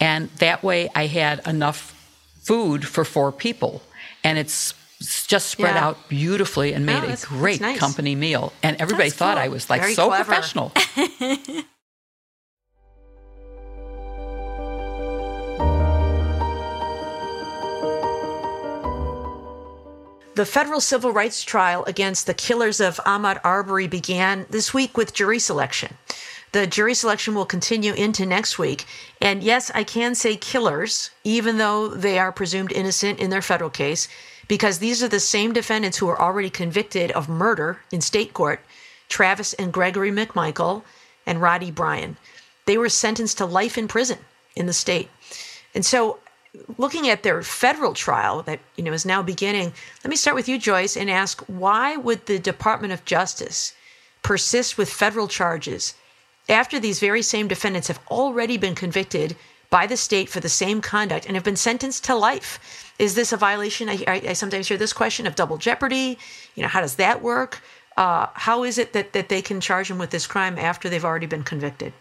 And 0.00 0.28
that 0.38 0.62
way 0.62 0.88
I 0.94 1.06
had 1.06 1.46
enough 1.46 1.98
food 2.42 2.86
for 2.86 3.04
four 3.04 3.32
people. 3.32 3.82
And 4.22 4.38
it's 4.38 4.74
just 5.26 5.48
spread 5.48 5.74
yeah. 5.74 5.84
out 5.84 6.08
beautifully 6.08 6.72
and 6.72 6.86
made 6.86 7.02
oh, 7.02 7.12
a 7.12 7.16
great 7.26 7.60
nice. 7.60 7.78
company 7.78 8.14
meal. 8.14 8.52
And 8.62 8.80
everybody 8.80 9.08
that's 9.08 9.18
thought 9.18 9.34
cool. 9.34 9.44
I 9.44 9.48
was 9.48 9.68
like 9.68 9.80
Very 9.80 9.94
so 9.94 10.08
clever. 10.08 10.24
professional. 10.24 10.72
The 20.34 20.46
federal 20.46 20.80
civil 20.80 21.12
rights 21.12 21.42
trial 21.42 21.84
against 21.84 22.26
the 22.26 22.32
killers 22.32 22.80
of 22.80 22.96
Ahmaud 23.04 23.38
Arbery 23.44 23.86
began 23.86 24.46
this 24.48 24.72
week 24.72 24.96
with 24.96 25.12
jury 25.12 25.38
selection. 25.38 25.98
The 26.52 26.66
jury 26.66 26.94
selection 26.94 27.34
will 27.34 27.44
continue 27.44 27.92
into 27.92 28.24
next 28.24 28.58
week. 28.58 28.86
And 29.20 29.42
yes, 29.42 29.70
I 29.74 29.84
can 29.84 30.14
say 30.14 30.36
killers, 30.36 31.10
even 31.22 31.58
though 31.58 31.88
they 31.88 32.18
are 32.18 32.32
presumed 32.32 32.72
innocent 32.72 33.18
in 33.20 33.28
their 33.28 33.42
federal 33.42 33.68
case, 33.68 34.08
because 34.48 34.78
these 34.78 35.02
are 35.02 35.08
the 35.08 35.20
same 35.20 35.52
defendants 35.52 35.98
who 35.98 36.06
were 36.06 36.20
already 36.20 36.48
convicted 36.48 37.10
of 37.10 37.28
murder 37.28 37.80
in 37.90 38.00
state 38.00 38.32
court 38.32 38.60
Travis 39.10 39.52
and 39.54 39.70
Gregory 39.70 40.10
McMichael 40.10 40.82
and 41.26 41.42
Roddie 41.42 41.70
Bryan. 41.70 42.16
They 42.64 42.78
were 42.78 42.88
sentenced 42.88 43.36
to 43.36 43.44
life 43.44 43.76
in 43.76 43.86
prison 43.86 44.18
in 44.56 44.64
the 44.64 44.72
state. 44.72 45.10
And 45.74 45.84
so 45.84 46.20
looking 46.76 47.08
at 47.08 47.22
their 47.22 47.42
federal 47.42 47.94
trial 47.94 48.42
that 48.42 48.60
you 48.76 48.84
know 48.84 48.92
is 48.92 49.06
now 49.06 49.22
beginning, 49.22 49.72
let 50.04 50.10
me 50.10 50.16
start 50.16 50.36
with 50.36 50.48
you, 50.48 50.58
Joyce, 50.58 50.96
and 50.96 51.10
ask 51.10 51.42
why 51.46 51.96
would 51.96 52.26
the 52.26 52.38
Department 52.38 52.92
of 52.92 53.04
Justice 53.04 53.74
persist 54.22 54.78
with 54.78 54.90
federal 54.90 55.28
charges 55.28 55.94
after 56.48 56.78
these 56.78 57.00
very 57.00 57.22
same 57.22 57.48
defendants 57.48 57.88
have 57.88 58.00
already 58.10 58.56
been 58.56 58.74
convicted 58.74 59.36
by 59.70 59.86
the 59.86 59.96
state 59.96 60.28
for 60.28 60.40
the 60.40 60.48
same 60.48 60.80
conduct 60.82 61.24
and 61.24 61.34
have 61.34 61.44
been 61.44 61.56
sentenced 61.56 62.04
to 62.04 62.14
life. 62.14 62.92
Is 62.98 63.14
this 63.14 63.32
a 63.32 63.38
violation? 63.38 63.88
I, 63.88 64.04
I, 64.06 64.22
I 64.28 64.32
sometimes 64.34 64.68
hear 64.68 64.76
this 64.76 64.92
question 64.92 65.26
of 65.26 65.34
double 65.34 65.56
jeopardy. 65.56 66.18
You 66.54 66.62
know, 66.62 66.68
how 66.68 66.82
does 66.82 66.96
that 66.96 67.22
work? 67.22 67.62
Uh, 67.96 68.26
how 68.34 68.64
is 68.64 68.76
it 68.76 68.92
that, 68.92 69.12
that 69.14 69.30
they 69.30 69.40
can 69.40 69.60
charge 69.60 69.88
them 69.88 69.98
with 69.98 70.10
this 70.10 70.26
crime 70.26 70.58
after 70.58 70.88
they've 70.88 71.04
already 71.04 71.26
been 71.26 71.42
convicted? 71.42 71.94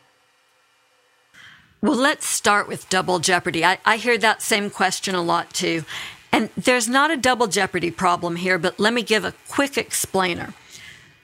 Well, 1.83 1.97
let's 1.97 2.27
start 2.27 2.67
with 2.67 2.89
double 2.89 3.17
jeopardy. 3.17 3.65
I, 3.65 3.79
I 3.83 3.97
hear 3.97 4.15
that 4.19 4.43
same 4.43 4.69
question 4.69 5.15
a 5.15 5.21
lot 5.21 5.51
too. 5.51 5.83
And 6.31 6.49
there's 6.55 6.87
not 6.87 7.09
a 7.09 7.17
double 7.17 7.47
jeopardy 7.47 7.89
problem 7.89 8.35
here, 8.35 8.59
but 8.59 8.79
let 8.79 8.93
me 8.93 9.01
give 9.01 9.25
a 9.25 9.33
quick 9.49 9.79
explainer. 9.79 10.53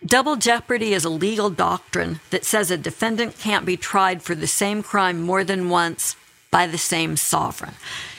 Double 0.03 0.35
jeopardy 0.35 0.93
is 0.93 1.05
a 1.05 1.09
legal 1.09 1.51
doctrine 1.51 2.21
that 2.31 2.43
says 2.43 2.71
a 2.71 2.77
defendant 2.77 3.37
can't 3.37 3.65
be 3.67 3.77
tried 3.77 4.23
for 4.23 4.33
the 4.33 4.47
same 4.47 4.81
crime 4.81 5.21
more 5.21 5.43
than 5.43 5.69
once 5.69 6.15
by 6.49 6.65
the 6.65 6.77
same 6.77 7.17
sovereign. 7.17 7.73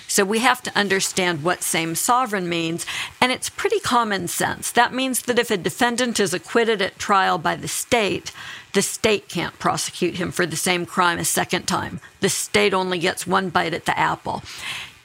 So 0.08 0.24
we 0.24 0.38
have 0.40 0.62
to 0.62 0.76
understand 0.76 1.44
what 1.44 1.62
same 1.62 1.94
sovereign 1.94 2.48
means, 2.48 2.86
and 3.20 3.30
it's 3.30 3.50
pretty 3.50 3.78
common 3.78 4.26
sense. 4.26 4.72
That 4.72 4.94
means 4.94 5.22
that 5.22 5.38
if 5.38 5.50
a 5.50 5.56
defendant 5.56 6.18
is 6.18 6.34
acquitted 6.34 6.82
at 6.82 6.98
trial 6.98 7.36
by 7.36 7.56
the 7.56 7.68
state, 7.68 8.32
the 8.72 8.82
state 8.82 9.28
can't 9.28 9.58
prosecute 9.58 10.16
him 10.16 10.30
for 10.30 10.46
the 10.46 10.56
same 10.56 10.86
crime 10.86 11.18
a 11.18 11.24
second 11.24 11.66
time. 11.68 12.00
The 12.20 12.30
state 12.30 12.72
only 12.72 12.98
gets 12.98 13.26
one 13.26 13.50
bite 13.50 13.74
at 13.74 13.84
the 13.84 13.98
apple. 13.98 14.42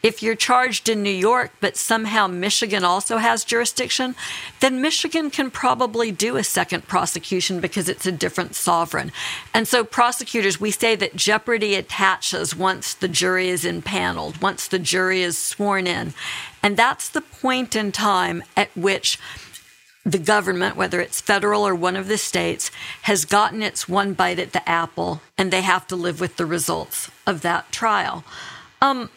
If 0.04 0.22
you're 0.22 0.36
charged 0.36 0.90
in 0.90 1.02
New 1.02 1.10
York, 1.10 1.52
but 1.62 1.78
somehow 1.78 2.28
Michigan 2.28 2.84
also 2.84 3.18
has 3.18 3.46
jurisdiction, 3.46 4.16
then 4.60 4.82
Michigan 4.82 5.32
can 5.32 5.50
probably 5.50 6.12
do 6.12 6.36
a 6.36 6.44
second 6.44 6.90
prosecution 6.90 7.62
because 7.62 7.88
it's 7.88 8.06
a 8.06 8.12
different 8.12 8.54
sovereign. 8.54 9.14
And 9.54 9.66
so, 9.66 9.86
prosecutors, 9.86 10.60
we 10.60 10.72
say 10.72 10.98
that 10.98 11.16
jeopardy 11.16 11.76
attaches 11.76 12.54
once 12.54 12.94
the 12.94 13.08
jury 13.08 13.48
is 13.48 13.64
impaneled, 13.64 14.42
once 14.42 14.68
the 14.68 14.78
jury 14.78 15.22
is 15.22 15.38
sworn 15.38 15.88
in. 15.88 16.14
And 16.62 16.76
that's 16.76 17.08
the 17.08 17.22
point 17.22 17.74
in 17.74 17.94
time 17.94 18.44
at 18.58 18.76
which 18.76 19.18
the 20.06 20.20
government, 20.20 20.76
whether 20.76 21.00
it's 21.00 21.22
federal 21.22 21.66
or 21.66 21.74
one 21.74 21.96
of 21.96 22.10
the 22.10 22.18
states, 22.18 22.72
has 23.04 23.24
gotten 23.24 23.64
its 23.64 23.88
one 23.88 24.12
bite 24.14 24.40
at 24.40 24.52
the 24.52 24.68
apple, 24.68 25.22
and 25.38 25.50
they 25.50 25.62
have 25.62 25.88
to 25.88 25.96
live 25.96 26.20
with 26.20 26.36
the 26.36 26.46
results 26.46 27.10
of 27.26 27.42
that 27.42 27.72
trial. 27.72 28.26
Um, 28.82 29.10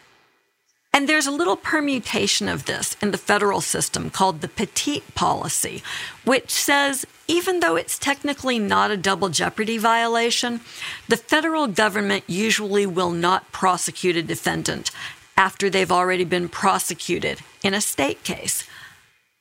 and 0.97 1.07
there's 1.07 1.27
a 1.27 1.31
little 1.31 1.55
permutation 1.55 2.49
of 2.49 2.65
this 2.65 2.97
in 3.03 3.11
the 3.11 3.19
federal 3.19 3.61
system 3.61 4.09
called 4.09 4.41
the 4.41 4.47
Petite 4.47 5.13
policy, 5.13 5.83
which 6.25 6.49
says 6.49 7.05
even 7.27 7.59
though 7.59 7.75
it's 7.75 7.99
technically 7.99 8.57
not 8.57 8.89
a 8.89 8.97
double 8.97 9.29
jeopardy 9.29 9.77
violation, 9.77 10.59
the 11.07 11.15
federal 11.15 11.67
government 11.67 12.23
usually 12.25 12.87
will 12.87 13.11
not 13.11 13.51
prosecute 13.51 14.15
a 14.15 14.23
defendant 14.23 14.89
after 15.37 15.69
they've 15.69 15.91
already 15.91 16.23
been 16.23 16.49
prosecuted 16.49 17.41
in 17.61 17.75
a 17.75 17.79
state 17.79 18.23
case. 18.23 18.67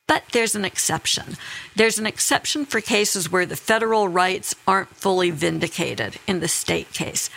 But 0.07 0.25
there's 0.33 0.57
an 0.57 0.67
exception. 0.67 1.39
There's 1.75 1.99
an 1.99 2.05
exception 2.05 2.67
for 2.67 2.83
cases 2.83 3.33
where 3.33 3.47
the 3.47 3.57
federal 3.57 4.09
rights 4.09 4.55
aren't 4.69 4.95
fully 4.95 5.31
vindicated 5.31 6.19
in 6.27 6.41
the 6.41 6.49
state 6.49 6.93
case. 6.93 7.31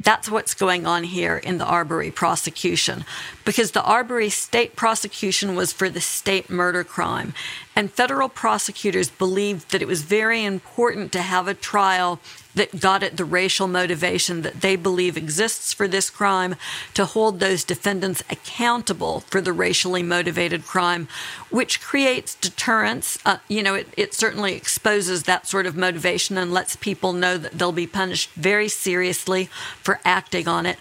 That's 0.00 0.30
what's 0.30 0.54
going 0.54 0.86
on 0.86 1.04
here 1.04 1.36
in 1.36 1.58
the 1.58 1.64
Arbery 1.64 2.10
prosecution. 2.10 3.04
Because 3.44 3.72
the 3.72 3.82
Arbery 3.82 4.30
state 4.30 4.74
prosecution 4.74 5.54
was 5.54 5.72
for 5.72 5.90
the 5.90 6.00
state 6.00 6.48
murder 6.48 6.82
crime. 6.82 7.34
And 7.76 7.90
federal 7.90 8.28
prosecutors 8.28 9.10
believed 9.10 9.70
that 9.70 9.82
it 9.82 9.88
was 9.88 10.02
very 10.02 10.44
important 10.44 11.12
to 11.12 11.22
have 11.22 11.48
a 11.48 11.54
trial 11.54 12.20
that 12.54 12.80
got 12.80 13.02
at 13.02 13.16
the 13.16 13.24
racial 13.24 13.66
motivation 13.66 14.42
that 14.42 14.60
they 14.60 14.76
believe 14.76 15.16
exists 15.16 15.72
for 15.72 15.88
this 15.88 16.08
crime 16.08 16.54
to 16.94 17.04
hold 17.04 17.40
those 17.40 17.64
defendants 17.64 18.22
accountable 18.30 19.20
for 19.20 19.40
the 19.40 19.52
racially 19.52 20.02
motivated 20.02 20.64
crime, 20.64 21.08
which 21.50 21.80
creates 21.80 22.36
deterrence. 22.36 23.18
Uh, 23.26 23.38
you 23.48 23.62
know, 23.62 23.74
it, 23.74 23.88
it 23.96 24.14
certainly 24.14 24.54
exposes 24.54 25.24
that 25.24 25.46
sort 25.48 25.66
of 25.66 25.76
motivation 25.76 26.38
and 26.38 26.52
lets 26.52 26.76
people 26.76 27.12
know 27.12 27.36
that 27.36 27.52
they'll 27.52 27.72
be 27.72 27.86
punished 27.86 28.30
very 28.34 28.68
seriously 28.68 29.46
for 29.82 30.00
acting 30.04 30.46
on 30.46 30.64
it 30.64 30.78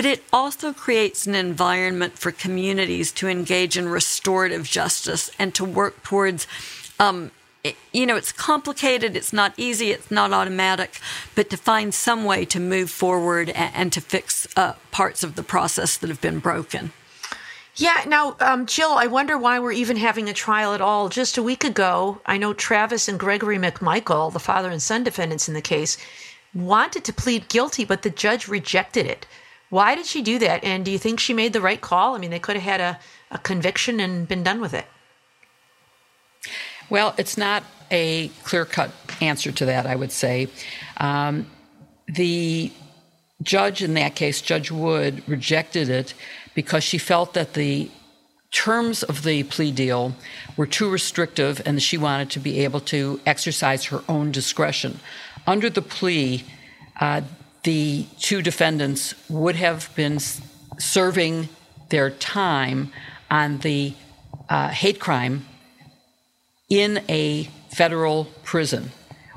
but 0.00 0.06
it 0.06 0.24
also 0.32 0.72
creates 0.72 1.26
an 1.26 1.34
environment 1.34 2.18
for 2.18 2.32
communities 2.32 3.12
to 3.12 3.28
engage 3.28 3.76
in 3.76 3.86
restorative 3.86 4.64
justice 4.64 5.30
and 5.38 5.54
to 5.54 5.62
work 5.62 6.02
towards 6.02 6.46
um, 6.98 7.30
you 7.92 8.06
know, 8.06 8.16
it's 8.16 8.32
complicated, 8.32 9.14
it's 9.14 9.30
not 9.30 9.52
easy, 9.58 9.90
it's 9.90 10.10
not 10.10 10.32
automatic, 10.32 10.98
but 11.34 11.50
to 11.50 11.58
find 11.58 11.92
some 11.92 12.24
way 12.24 12.46
to 12.46 12.58
move 12.58 12.88
forward 12.90 13.50
and, 13.50 13.74
and 13.74 13.92
to 13.92 14.00
fix 14.00 14.48
uh, 14.56 14.72
parts 14.90 15.22
of 15.22 15.34
the 15.34 15.42
process 15.42 15.98
that 15.98 16.08
have 16.08 16.22
been 16.22 16.38
broken. 16.38 16.92
Yeah, 17.76 18.02
now, 18.06 18.36
um, 18.40 18.64
Jill, 18.64 18.92
I 18.92 19.06
wonder 19.06 19.36
why 19.36 19.58
we're 19.58 19.72
even 19.72 19.98
having 19.98 20.30
a 20.30 20.32
trial 20.32 20.72
at 20.72 20.80
all. 20.80 21.10
Just 21.10 21.36
a 21.36 21.42
week 21.42 21.62
ago, 21.62 22.22
I 22.24 22.38
know 22.38 22.54
Travis 22.54 23.06
and 23.06 23.20
Gregory 23.20 23.58
McMichael, 23.58 24.32
the 24.32 24.40
father 24.40 24.70
and 24.70 24.80
son 24.80 25.04
defendants 25.04 25.46
in 25.46 25.52
the 25.52 25.60
case, 25.60 25.98
wanted 26.54 27.04
to 27.04 27.12
plead 27.12 27.50
guilty, 27.50 27.84
but 27.84 28.00
the 28.00 28.08
judge 28.08 28.48
rejected 28.48 29.04
it. 29.04 29.26
Why 29.70 29.94
did 29.94 30.06
she 30.06 30.20
do 30.20 30.38
that? 30.40 30.62
And 30.64 30.84
do 30.84 30.90
you 30.90 30.98
think 30.98 31.20
she 31.20 31.32
made 31.32 31.52
the 31.52 31.60
right 31.60 31.80
call? 31.80 32.14
I 32.14 32.18
mean, 32.18 32.30
they 32.30 32.40
could 32.40 32.56
have 32.56 32.64
had 32.64 32.80
a, 32.80 32.98
a 33.30 33.38
conviction 33.38 34.00
and 34.00 34.28
been 34.28 34.42
done 34.42 34.60
with 34.60 34.74
it. 34.74 34.86
Well, 36.90 37.14
it's 37.16 37.38
not 37.38 37.62
a 37.90 38.28
clear 38.42 38.64
cut 38.64 38.90
answer 39.20 39.52
to 39.52 39.64
that, 39.66 39.86
I 39.86 39.94
would 39.94 40.10
say. 40.10 40.48
Um, 40.96 41.46
the 42.08 42.72
judge 43.42 43.82
in 43.82 43.94
that 43.94 44.16
case, 44.16 44.40
Judge 44.40 44.70
Wood, 44.70 45.22
rejected 45.28 45.88
it 45.88 46.14
because 46.54 46.82
she 46.82 46.98
felt 46.98 47.34
that 47.34 47.54
the 47.54 47.90
terms 48.50 49.04
of 49.04 49.22
the 49.22 49.44
plea 49.44 49.70
deal 49.70 50.14
were 50.56 50.66
too 50.66 50.90
restrictive 50.90 51.62
and 51.64 51.80
she 51.80 51.96
wanted 51.96 52.30
to 52.30 52.40
be 52.40 52.64
able 52.64 52.80
to 52.80 53.20
exercise 53.24 53.84
her 53.86 54.02
own 54.08 54.32
discretion. 54.32 54.98
Under 55.46 55.70
the 55.70 55.82
plea, 55.82 56.44
uh, 57.00 57.22
the 57.62 58.06
two 58.18 58.42
defendants 58.42 59.14
would 59.28 59.56
have 59.56 59.94
been 59.94 60.18
serving 60.78 61.48
their 61.90 62.10
time 62.10 62.92
on 63.30 63.58
the 63.58 63.94
uh, 64.48 64.68
hate 64.68 64.98
crime 64.98 65.46
in 66.68 67.02
a 67.08 67.44
federal 67.70 68.24
prison, 68.44 68.90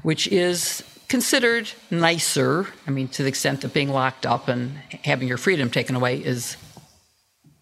which 0.03 0.27
is 0.27 0.83
considered 1.07 1.69
nicer. 1.91 2.67
I 2.87 2.91
mean, 2.91 3.07
to 3.09 3.23
the 3.23 3.29
extent 3.29 3.61
that 3.61 3.73
being 3.73 3.89
locked 3.89 4.25
up 4.25 4.47
and 4.47 4.77
having 5.03 5.27
your 5.27 5.37
freedom 5.37 5.69
taken 5.69 5.95
away 5.95 6.17
is 6.17 6.57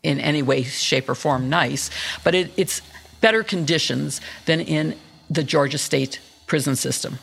in 0.03 0.19
any 0.19 0.41
way, 0.41 0.63
shape, 0.63 1.09
or 1.09 1.15
form 1.15 1.49
nice, 1.49 1.89
but 2.23 2.33
it, 2.33 2.51
it's 2.57 2.81
better 3.19 3.43
conditions 3.43 4.19
than 4.45 4.59
in 4.59 4.95
the 5.29 5.43
Georgia 5.43 5.77
state 5.77 6.19
prison 6.51 6.75
system. 6.75 7.17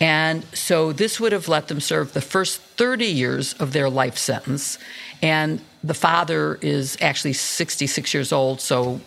And 0.00 0.44
so 0.52 0.92
this 0.92 1.20
would 1.20 1.30
have 1.30 1.46
let 1.46 1.68
them 1.68 1.78
serve 1.78 2.14
the 2.14 2.20
first 2.20 2.60
30 2.60 3.06
years 3.06 3.52
of 3.60 3.72
their 3.72 3.88
life 3.88 4.18
sentence. 4.18 4.76
And 5.22 5.60
the 5.84 5.94
father 5.94 6.58
is 6.60 6.98
actually 7.00 7.34
66 7.34 8.12
years 8.12 8.32
old, 8.32 8.60
so 8.60 9.00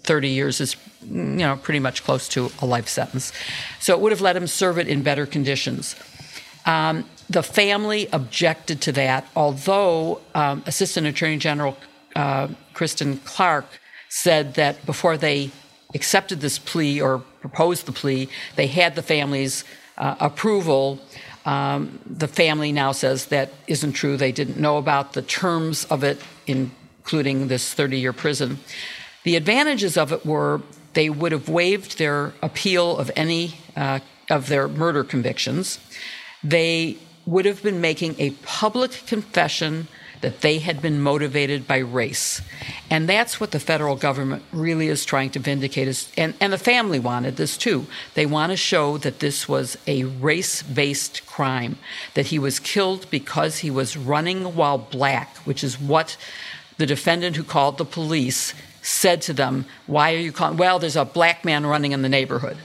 30 0.00 0.28
years 0.28 0.60
is 0.60 0.74
you 1.02 1.46
know 1.46 1.56
pretty 1.62 1.78
much 1.78 2.02
close 2.02 2.26
to 2.30 2.50
a 2.62 2.66
life 2.66 2.88
sentence 2.88 3.30
so 3.78 3.94
it 3.94 4.00
would 4.00 4.10
have 4.10 4.22
let 4.22 4.34
him 4.34 4.46
serve 4.46 4.78
it 4.78 4.88
in 4.88 5.02
better 5.02 5.26
conditions 5.26 5.96
um, 6.64 7.04
the 7.28 7.42
family 7.42 8.08
objected 8.10 8.80
to 8.80 8.92
that 8.92 9.26
although 9.36 10.18
um, 10.34 10.62
assistant 10.64 11.06
attorney 11.06 11.36
general 11.36 11.76
uh, 12.16 12.48
kristen 12.72 13.18
Clarke 13.18 13.78
said 14.08 14.54
that 14.54 14.74
before 14.86 15.18
they 15.18 15.50
accepted 15.94 16.40
this 16.40 16.58
plea 16.58 17.00
or 17.00 17.18
proposed 17.40 17.86
the 17.86 17.92
plea. 17.92 18.28
They 18.56 18.66
had 18.66 18.94
the 18.94 19.02
family's 19.02 19.64
uh, 19.98 20.16
approval. 20.20 21.00
Um, 21.44 21.98
the 22.06 22.28
family 22.28 22.72
now 22.72 22.92
says 22.92 23.26
that 23.26 23.50
isn't 23.66 23.92
true. 23.92 24.16
They 24.16 24.32
didn't 24.32 24.58
know 24.58 24.78
about 24.78 25.12
the 25.12 25.22
terms 25.22 25.84
of 25.86 26.04
it 26.04 26.20
including 26.46 27.48
this 27.48 27.74
30 27.74 27.98
year 27.98 28.12
prison. 28.12 28.58
The 29.24 29.36
advantages 29.36 29.96
of 29.96 30.12
it 30.12 30.24
were 30.24 30.62
they 30.94 31.08
would 31.08 31.32
have 31.32 31.48
waived 31.48 31.98
their 31.98 32.34
appeal 32.42 32.96
of 32.96 33.10
any 33.16 33.54
uh, 33.76 34.00
of 34.30 34.48
their 34.48 34.68
murder 34.68 35.04
convictions. 35.04 35.78
They 36.44 36.98
would 37.26 37.44
have 37.44 37.62
been 37.62 37.80
making 37.80 38.16
a 38.18 38.30
public 38.42 38.90
confession 39.06 39.88
that 40.22 40.40
they 40.40 40.58
had 40.58 40.80
been 40.80 41.00
motivated 41.00 41.68
by 41.68 41.78
race. 41.78 42.40
And 42.90 43.08
that's 43.08 43.38
what 43.38 43.50
the 43.50 43.60
federal 43.60 43.96
government 43.96 44.42
really 44.52 44.88
is 44.88 45.04
trying 45.04 45.30
to 45.30 45.38
vindicate. 45.38 45.88
Is, 45.88 46.10
and, 46.16 46.34
and 46.40 46.52
the 46.52 46.58
family 46.58 46.98
wanted 46.98 47.36
this 47.36 47.56
too. 47.56 47.86
They 48.14 48.24
want 48.24 48.50
to 48.50 48.56
show 48.56 48.98
that 48.98 49.18
this 49.18 49.48
was 49.48 49.76
a 49.86 50.04
race 50.04 50.62
based 50.62 51.26
crime, 51.26 51.76
that 52.14 52.26
he 52.26 52.38
was 52.38 52.58
killed 52.58 53.10
because 53.10 53.58
he 53.58 53.70
was 53.70 53.96
running 53.96 54.56
while 54.56 54.78
black, 54.78 55.36
which 55.38 55.62
is 55.62 55.78
what 55.78 56.16
the 56.78 56.86
defendant 56.86 57.36
who 57.36 57.44
called 57.44 57.78
the 57.78 57.84
police 57.84 58.54
said 58.80 59.22
to 59.22 59.32
them, 59.32 59.66
Why 59.86 60.14
are 60.14 60.18
you 60.18 60.32
calling? 60.32 60.56
Well, 60.56 60.78
there's 60.78 60.96
a 60.96 61.04
black 61.04 61.44
man 61.44 61.66
running 61.66 61.92
in 61.92 62.02
the 62.02 62.08
neighborhood. 62.08 62.56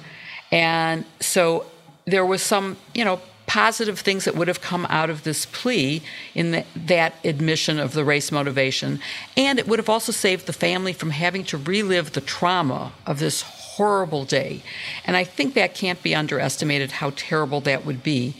And 0.51 1.05
so 1.19 1.65
there 2.05 2.25
was 2.25 2.41
some, 2.41 2.77
you 2.93 3.03
know, 3.03 3.19
positive 3.47 3.99
things 3.99 4.25
that 4.25 4.35
would 4.35 4.47
have 4.47 4.61
come 4.61 4.85
out 4.89 5.09
of 5.09 5.23
this 5.23 5.45
plea 5.47 6.03
in 6.35 6.51
the, 6.51 6.65
that 6.75 7.15
admission 7.23 7.79
of 7.79 7.93
the 7.93 8.03
race 8.03 8.31
motivation. 8.31 8.99
And 9.35 9.57
it 9.57 9.67
would 9.67 9.79
have 9.79 9.89
also 9.89 10.11
saved 10.11 10.45
the 10.45 10.53
family 10.53 10.93
from 10.93 11.09
having 11.11 11.43
to 11.45 11.57
relive 11.57 12.11
the 12.11 12.21
trauma 12.21 12.91
of 13.05 13.19
this 13.19 13.41
horrible 13.41 14.25
day. 14.25 14.61
And 15.05 15.15
I 15.15 15.23
think 15.23 15.53
that 15.53 15.73
can't 15.73 16.03
be 16.03 16.13
underestimated 16.13 16.91
how 16.91 17.13
terrible 17.15 17.61
that 17.61 17.85
would 17.85 18.03
be. 18.03 18.35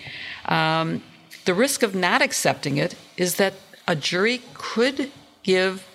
Um, 0.45 1.01
the 1.45 1.53
risk 1.53 1.83
of 1.83 1.95
not 1.95 2.21
accepting 2.21 2.77
it 2.77 2.95
is 3.15 3.35
that 3.35 3.53
a 3.87 3.95
jury 3.95 4.41
could 4.53 5.09
give 5.43 5.87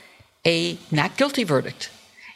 a 0.47 0.79
not 0.91 1.19
guilty 1.19 1.45
verdict, 1.45 1.91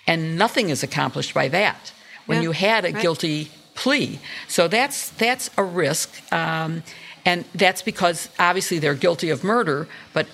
and 0.06 0.36
nothing 0.36 0.68
is 0.68 0.82
accomplished 0.82 1.32
by 1.32 1.48
that 1.48 1.92
when 2.26 2.38
yeah, 2.38 2.42
you 2.42 2.52
had 2.52 2.84
a 2.84 2.92
right. 2.92 3.02
guilty 3.02 3.50
plea. 3.76 4.18
So 4.48 4.68
that's 4.68 5.10
that's 5.10 5.50
a 5.56 5.62
risk, 5.62 6.10
um, 6.32 6.82
and 7.24 7.44
that's 7.54 7.82
because 7.82 8.28
obviously 8.38 8.78
they're 8.78 8.94
guilty 8.94 9.30
of 9.30 9.44
murder, 9.44 9.86
but 10.12 10.26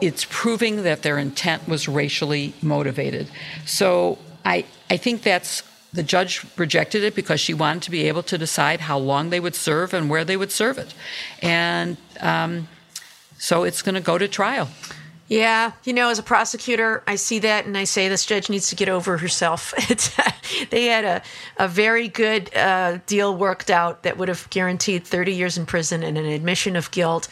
it's 0.00 0.26
proving 0.28 0.82
that 0.82 1.02
their 1.02 1.18
intent 1.18 1.68
was 1.68 1.88
racially 1.88 2.52
motivated. 2.60 3.28
So 3.64 4.18
I 4.44 4.64
I 4.90 4.96
think 4.96 5.22
that's 5.22 5.62
the 5.92 6.02
judge 6.02 6.44
rejected 6.56 7.02
it 7.02 7.14
because 7.14 7.40
she 7.40 7.54
wanted 7.54 7.82
to 7.82 7.90
be 7.90 8.06
able 8.06 8.22
to 8.22 8.38
decide 8.38 8.80
how 8.80 8.98
long 8.98 9.30
they 9.30 9.40
would 9.40 9.54
serve 9.54 9.94
and 9.94 10.08
where 10.08 10.24
they 10.24 10.36
would 10.36 10.52
serve 10.52 10.78
it, 10.78 10.94
and 11.42 11.96
um, 12.20 12.68
so 13.38 13.64
it's 13.64 13.82
going 13.82 13.94
to 13.94 14.00
go 14.00 14.18
to 14.18 14.28
trial. 14.28 14.68
Yeah, 15.30 15.70
you 15.84 15.92
know, 15.92 16.08
as 16.08 16.18
a 16.18 16.24
prosecutor, 16.24 17.04
I 17.06 17.14
see 17.14 17.38
that 17.38 17.64
and 17.64 17.78
I 17.78 17.84
say 17.84 18.08
this 18.08 18.26
judge 18.26 18.50
needs 18.50 18.68
to 18.70 18.74
get 18.74 18.88
over 18.88 19.16
herself. 19.16 19.72
they 20.70 20.86
had 20.86 21.04
a, 21.04 21.22
a 21.56 21.68
very 21.68 22.08
good 22.08 22.52
uh, 22.52 22.98
deal 23.06 23.36
worked 23.36 23.70
out 23.70 24.02
that 24.02 24.18
would 24.18 24.26
have 24.26 24.50
guaranteed 24.50 25.06
30 25.06 25.32
years 25.32 25.56
in 25.56 25.66
prison 25.66 26.02
and 26.02 26.18
an 26.18 26.24
admission 26.26 26.74
of 26.74 26.90
guilt. 26.90 27.28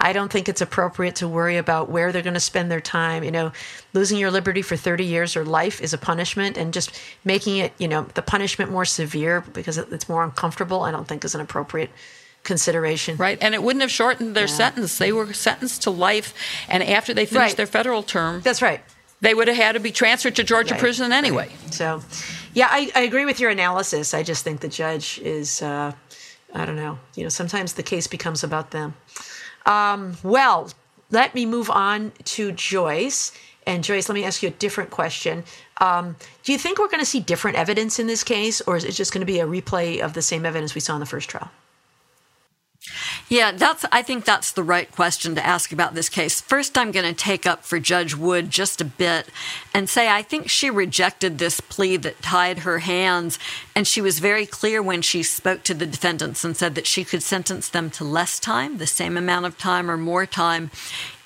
I 0.00 0.14
don't 0.14 0.32
think 0.32 0.48
it's 0.48 0.62
appropriate 0.62 1.16
to 1.16 1.28
worry 1.28 1.58
about 1.58 1.90
where 1.90 2.10
they're 2.10 2.22
going 2.22 2.32
to 2.32 2.40
spend 2.40 2.70
their 2.70 2.80
time. 2.80 3.22
You 3.22 3.30
know, 3.30 3.52
losing 3.92 4.16
your 4.16 4.30
liberty 4.30 4.62
for 4.62 4.74
30 4.74 5.04
years 5.04 5.36
or 5.36 5.44
life 5.44 5.82
is 5.82 5.92
a 5.92 5.98
punishment, 5.98 6.56
and 6.56 6.72
just 6.72 6.98
making 7.22 7.58
it, 7.58 7.74
you 7.76 7.86
know, 7.86 8.04
the 8.14 8.22
punishment 8.22 8.72
more 8.72 8.86
severe 8.86 9.42
because 9.52 9.76
it's 9.76 10.08
more 10.08 10.24
uncomfortable, 10.24 10.84
I 10.84 10.90
don't 10.90 11.06
think 11.06 11.22
is 11.22 11.34
an 11.34 11.42
appropriate 11.42 11.90
consideration. 12.44 13.16
Right, 13.16 13.38
and 13.40 13.54
it 13.54 13.62
wouldn't 13.62 13.82
have 13.82 13.90
shortened 13.90 14.34
their 14.34 14.44
yeah. 14.44 14.54
sentence. 14.54 14.98
They 14.98 15.12
were 15.12 15.32
sentenced 15.32 15.82
to 15.82 15.90
life, 15.90 16.34
and 16.68 16.82
after 16.82 17.14
they 17.14 17.26
finished 17.26 17.50
right. 17.50 17.56
their 17.56 17.66
federal 17.66 18.02
term, 18.02 18.40
that's 18.40 18.62
right. 18.62 18.80
They 19.22 19.34
would 19.34 19.46
have 19.46 19.56
had 19.56 19.72
to 19.72 19.80
be 19.80 19.92
transferred 19.92 20.34
to 20.36 20.44
Georgia 20.44 20.74
right. 20.74 20.80
prison 20.80 21.12
anyway. 21.12 21.48
Right. 21.48 21.74
So, 21.74 22.02
yeah, 22.54 22.66
I, 22.68 22.90
I, 22.96 23.02
agree 23.02 23.24
with 23.24 23.38
your 23.38 23.50
analysis. 23.50 24.14
I 24.14 24.24
just 24.24 24.42
think 24.42 24.60
the 24.60 24.68
judge 24.68 25.20
is, 25.20 25.62
uh, 25.62 25.92
I 26.52 26.64
don't 26.64 26.74
know, 26.74 26.98
you 27.14 27.22
know, 27.22 27.28
sometimes 27.28 27.74
the 27.74 27.84
case 27.84 28.08
becomes 28.08 28.42
about 28.42 28.72
them. 28.72 28.94
Um, 29.64 30.16
well, 30.24 30.70
let 31.12 31.36
me 31.36 31.46
move 31.46 31.70
on 31.70 32.10
to 32.24 32.50
Joyce. 32.50 33.30
And 33.64 33.84
Joyce, 33.84 34.08
let 34.08 34.16
me 34.16 34.24
ask 34.24 34.42
you 34.42 34.48
a 34.48 34.52
different 34.52 34.90
question. 34.90 35.44
Um, 35.76 36.16
do 36.42 36.50
you 36.50 36.58
think 36.58 36.80
we're 36.80 36.88
going 36.88 36.98
to 36.98 37.06
see 37.06 37.20
different 37.20 37.56
evidence 37.56 38.00
in 38.00 38.08
this 38.08 38.24
case, 38.24 38.60
or 38.62 38.76
is 38.76 38.84
it 38.84 38.92
just 38.92 39.12
going 39.12 39.20
to 39.20 39.32
be 39.32 39.38
a 39.38 39.46
replay 39.46 40.00
of 40.00 40.14
the 40.14 40.22
same 40.22 40.44
evidence 40.44 40.74
we 40.74 40.80
saw 40.80 40.94
in 40.94 41.00
the 41.00 41.06
first 41.06 41.30
trial? 41.30 41.48
Yeah, 43.28 43.52
that's 43.52 43.84
I 43.92 44.02
think 44.02 44.24
that's 44.24 44.52
the 44.52 44.64
right 44.64 44.90
question 44.90 45.34
to 45.36 45.46
ask 45.46 45.72
about 45.72 45.94
this 45.94 46.08
case. 46.08 46.40
First, 46.40 46.76
I'm 46.76 46.90
going 46.90 47.06
to 47.06 47.14
take 47.14 47.46
up 47.46 47.64
for 47.64 47.78
Judge 47.78 48.16
Wood 48.16 48.50
just 48.50 48.80
a 48.80 48.84
bit 48.84 49.28
and 49.72 49.88
say 49.88 50.10
I 50.10 50.22
think 50.22 50.50
she 50.50 50.68
rejected 50.68 51.38
this 51.38 51.60
plea 51.60 51.96
that 51.98 52.20
tied 52.22 52.60
her 52.60 52.80
hands 52.80 53.38
and 53.74 53.86
she 53.86 54.00
was 54.00 54.18
very 54.18 54.46
clear 54.46 54.82
when 54.82 55.00
she 55.00 55.22
spoke 55.22 55.62
to 55.64 55.74
the 55.74 55.86
defendants 55.86 56.44
and 56.44 56.56
said 56.56 56.74
that 56.74 56.86
she 56.86 57.04
could 57.04 57.22
sentence 57.22 57.68
them 57.68 57.88
to 57.90 58.04
less 58.04 58.40
time, 58.40 58.78
the 58.78 58.86
same 58.86 59.16
amount 59.16 59.46
of 59.46 59.56
time 59.56 59.90
or 59.90 59.96
more 59.96 60.26
time 60.26 60.70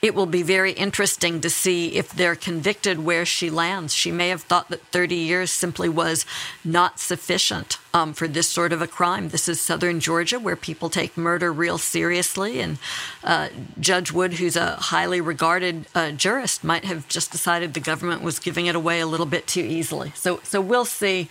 it 0.03 0.14
will 0.14 0.26
be 0.26 0.42
very 0.42 0.72
interesting 0.72 1.40
to 1.40 1.51
see 1.51 1.97
if 1.97 2.12
they're 2.12 2.36
convicted 2.36 3.05
where 3.05 3.24
she 3.24 3.51
lands. 3.51 3.94
She 3.94 4.11
may 4.11 4.28
have 4.28 4.42
thought 4.42 4.68
that 4.68 4.82
30 4.88 5.14
years 5.14 5.51
simply 5.51 5.88
was 5.88 6.26
not 6.64 7.01
sufficient 7.01 7.78
um, 7.94 8.12
for 8.12 8.28
this 8.28 8.49
sort 8.49 8.72
of 8.72 8.82
a 8.82 8.86
crime. 8.86 9.30
This 9.30 9.49
is 9.49 9.61
southern 9.61 10.01
Georgia 10.01 10.38
where 10.38 10.57
people 10.57 10.90
take 10.90 11.16
murder 11.16 11.53
real 11.53 11.78
seriously. 11.78 12.61
And 12.61 12.78
uh, 13.24 13.49
Judge 13.80 14.12
Wood, 14.12 14.34
who's 14.34 14.57
a 14.57 14.76
highly 14.76 15.20
regarded 15.20 15.86
uh, 15.94 16.11
jurist, 16.11 16.62
might 16.62 16.84
have 16.84 17.09
just 17.09 17.32
decided 17.32 17.72
the 17.72 17.80
government 17.80 18.22
was 18.22 18.38
giving 18.38 18.66
it 18.66 18.76
away 18.76 19.01
a 19.01 19.07
little 19.07 19.26
bit 19.26 19.47
too 19.47 19.62
easily. 19.62 20.12
So, 20.14 20.40
so 20.42 20.61
we'll 20.61 20.84
see. 20.84 21.28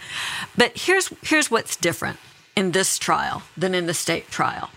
But 0.57 0.73
here's, 0.75 1.13
here's 1.21 1.51
what's 1.51 1.75
different 1.75 2.17
in 2.55 2.71
this 2.71 2.97
trial 2.97 3.43
than 3.55 3.75
in 3.75 3.85
the 3.85 3.93
state 3.93 4.29
trial. 4.29 4.69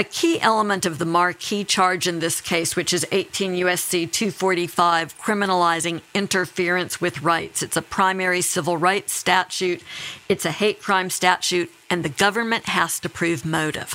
A 0.00 0.04
key 0.04 0.40
element 0.40 0.86
of 0.86 0.96
the 0.96 1.04
marquee 1.04 1.62
charge 1.62 2.08
in 2.08 2.20
this 2.20 2.40
case, 2.40 2.74
which 2.74 2.94
is 2.94 3.06
18 3.12 3.52
USC 3.52 4.10
245, 4.10 5.18
criminalizing 5.18 6.00
interference 6.14 7.02
with 7.02 7.20
rights. 7.20 7.62
It's 7.62 7.76
a 7.76 7.82
primary 7.82 8.40
civil 8.40 8.78
rights 8.78 9.12
statute, 9.12 9.82
it's 10.26 10.46
a 10.46 10.52
hate 10.52 10.80
crime 10.80 11.10
statute, 11.10 11.70
and 11.90 12.02
the 12.02 12.08
government 12.08 12.64
has 12.64 12.98
to 13.00 13.10
prove 13.10 13.44
motive. 13.44 13.94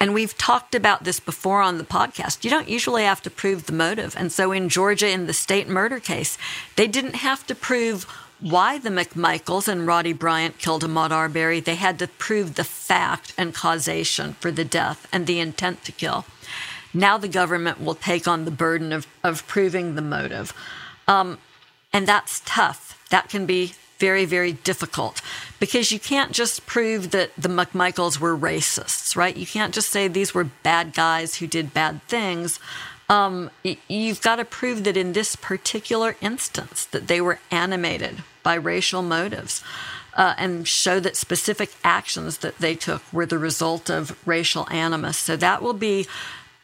And 0.00 0.14
we've 0.14 0.36
talked 0.36 0.74
about 0.74 1.04
this 1.04 1.20
before 1.20 1.62
on 1.62 1.78
the 1.78 1.84
podcast. 1.84 2.42
You 2.42 2.50
don't 2.50 2.68
usually 2.68 3.04
have 3.04 3.22
to 3.22 3.30
prove 3.30 3.66
the 3.66 3.72
motive. 3.72 4.16
And 4.18 4.32
so 4.32 4.50
in 4.50 4.68
Georgia, 4.68 5.10
in 5.10 5.28
the 5.28 5.32
state 5.32 5.68
murder 5.68 6.00
case, 6.00 6.38
they 6.74 6.88
didn't 6.88 7.14
have 7.14 7.46
to 7.46 7.54
prove 7.54 8.04
why 8.40 8.78
the 8.78 8.90
McMichaels 8.90 9.68
and 9.68 9.86
Roddie 9.86 10.12
Bryan 10.12 10.52
killed 10.52 10.82
Ahmaud 10.82 11.10
Arbery, 11.10 11.60
they 11.60 11.74
had 11.74 11.98
to 11.98 12.08
prove 12.08 12.54
the 12.54 12.64
fact 12.64 13.34
and 13.36 13.54
causation 13.54 14.34
for 14.34 14.50
the 14.50 14.64
death 14.64 15.06
and 15.12 15.26
the 15.26 15.40
intent 15.40 15.84
to 15.84 15.92
kill. 15.92 16.24
Now 16.92 17.18
the 17.18 17.28
government 17.28 17.80
will 17.80 17.94
take 17.94 18.26
on 18.26 18.44
the 18.44 18.50
burden 18.50 18.92
of, 18.92 19.06
of 19.22 19.46
proving 19.46 19.94
the 19.94 20.02
motive. 20.02 20.52
Um, 21.06 21.38
and 21.92 22.06
that's 22.06 22.42
tough. 22.44 23.06
That 23.10 23.28
can 23.28 23.46
be 23.46 23.74
very, 23.98 24.24
very 24.24 24.52
difficult 24.52 25.20
because 25.58 25.92
you 25.92 26.00
can't 26.00 26.32
just 26.32 26.64
prove 26.64 27.10
that 27.10 27.30
the 27.36 27.50
McMichaels 27.50 28.18
were 28.18 28.36
racists, 28.36 29.14
right? 29.14 29.36
You 29.36 29.46
can't 29.46 29.74
just 29.74 29.90
say 29.90 30.08
these 30.08 30.32
were 30.32 30.44
bad 30.44 30.94
guys 30.94 31.36
who 31.36 31.46
did 31.46 31.74
bad 31.74 32.02
things 32.04 32.58
um, 33.10 33.50
you've 33.88 34.22
got 34.22 34.36
to 34.36 34.44
prove 34.44 34.84
that 34.84 34.96
in 34.96 35.12
this 35.12 35.34
particular 35.34 36.16
instance 36.20 36.84
that 36.86 37.08
they 37.08 37.20
were 37.20 37.40
animated 37.50 38.22
by 38.42 38.54
racial 38.54 39.02
motives 39.02 39.62
uh, 40.14 40.34
and 40.38 40.66
show 40.66 41.00
that 41.00 41.16
specific 41.16 41.70
actions 41.84 42.38
that 42.38 42.58
they 42.58 42.74
took 42.74 43.02
were 43.12 43.26
the 43.26 43.38
result 43.38 43.88
of 43.90 44.16
racial 44.26 44.68
animus. 44.70 45.16
So 45.16 45.36
that 45.36 45.62
will 45.62 45.74
be 45.74 46.06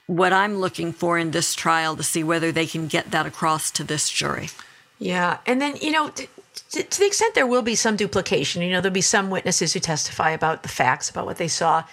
what 0.06 0.32
I'm 0.32 0.58
looking 0.58 0.92
for 0.92 1.18
in 1.18 1.30
this 1.30 1.54
trial 1.54 1.96
to 1.96 2.02
see 2.02 2.22
whether 2.22 2.52
they 2.52 2.66
can 2.66 2.86
get 2.86 3.10
that 3.10 3.26
across 3.26 3.70
to 3.72 3.84
this 3.84 4.08
jury. 4.10 4.48
Yeah, 4.98 5.38
and 5.46 5.60
then 5.60 5.76
you 5.76 5.90
know. 5.90 6.10
to 6.10 6.26
the 6.70 7.06
extent 7.06 7.34
there 7.34 7.46
will 7.46 7.62
be 7.62 7.74
some 7.74 7.96
duplication, 7.96 8.62
you 8.62 8.70
know, 8.70 8.80
there'll 8.80 8.94
be 8.94 9.00
some 9.00 9.30
witnesses 9.30 9.72
who 9.72 9.80
testify 9.80 10.30
about 10.30 10.62
the 10.62 10.68
facts, 10.68 11.10
about 11.10 11.26
what 11.26 11.36
they 11.36 11.48
saw. 11.48 11.84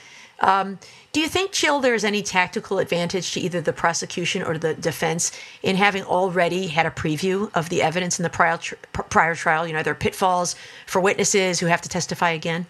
Um, 0.43 0.77
do 1.13 1.21
you 1.21 1.29
think, 1.29 1.53
Jill, 1.53 1.79
there's 1.79 2.03
any 2.03 2.21
tactical 2.21 2.79
advantage 2.79 3.31
to 3.31 3.39
either 3.39 3.61
the 3.61 3.71
prosecution 3.71 4.43
or 4.43 4.57
the 4.57 4.73
defense 4.73 5.31
in 5.63 5.77
having 5.77 6.03
already 6.03 6.67
had 6.67 6.85
a 6.85 6.91
preview 6.91 7.49
of 7.55 7.69
the 7.69 7.81
evidence 7.81 8.19
in 8.19 8.23
the 8.23 8.29
prior, 8.29 8.59
prior 8.91 9.35
trial? 9.35 9.65
You 9.65 9.73
know, 9.73 9.83
there 9.83 9.93
are 9.93 9.95
pitfalls 9.95 10.55
for 10.85 10.99
witnesses 10.99 11.59
who 11.59 11.67
have 11.67 11.81
to 11.81 11.89
testify 11.89 12.31
again? 12.31 12.65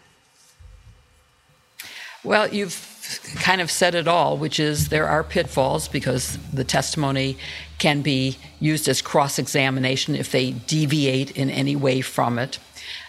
Well, 2.23 2.47
you've 2.47 2.89
kind 3.35 3.59
of 3.59 3.71
said 3.71 3.95
it 3.95 4.07
all, 4.07 4.37
which 4.37 4.59
is 4.59 4.89
there 4.89 5.07
are 5.07 5.23
pitfalls 5.23 5.87
because 5.87 6.37
the 6.53 6.63
testimony 6.63 7.37
can 7.79 8.01
be 8.01 8.37
used 8.59 8.87
as 8.87 9.01
cross 9.01 9.39
examination 9.39 10.15
if 10.15 10.31
they 10.31 10.51
deviate 10.51 11.31
in 11.31 11.49
any 11.49 11.75
way 11.75 12.01
from 12.01 12.37
it. 12.37 12.59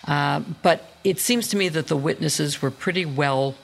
Uh, 0.07 0.41
but 0.63 0.91
it 1.05 1.19
seems 1.19 1.49
to 1.49 1.57
me 1.57 1.69
that 1.69 1.89
the 1.89 1.97
witnesses 1.97 2.63
were 2.63 2.71
pretty 2.71 3.05
well 3.05 3.55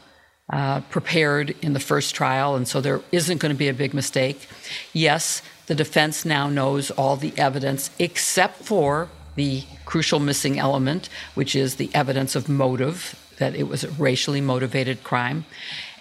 uh, 0.53 0.80
prepared 0.90 1.55
in 1.62 1.72
the 1.72 1.80
first 1.80 2.14
trial, 2.14 2.57
and 2.57 2.66
so 2.66 2.80
there 2.80 3.01
isn't 3.12 3.38
going 3.38 3.53
to 3.53 3.59
be 3.59 3.68
a 3.68 3.74
big 3.74 3.94
mistake. 3.94 4.48
Yes, 4.92 5.42
the 5.66 5.74
defense 5.74 6.24
now 6.24 6.48
knows 6.48 6.90
all 6.90 7.16
the 7.16 7.32
evidence 7.38 7.90
except 7.98 8.64
for 8.64 9.09
the 9.36 9.62
crucial 9.84 10.18
missing 10.18 10.59
element, 10.59 11.09
which 11.34 11.55
is 11.55 11.76
the 11.76 11.90
evidence 11.94 12.34
of 12.34 12.48
motive, 12.48 13.14
that 13.38 13.55
it 13.55 13.68
was 13.68 13.84
a 13.84 13.90
racially 13.92 14.40
motivated 14.40 15.05
crime. 15.05 15.44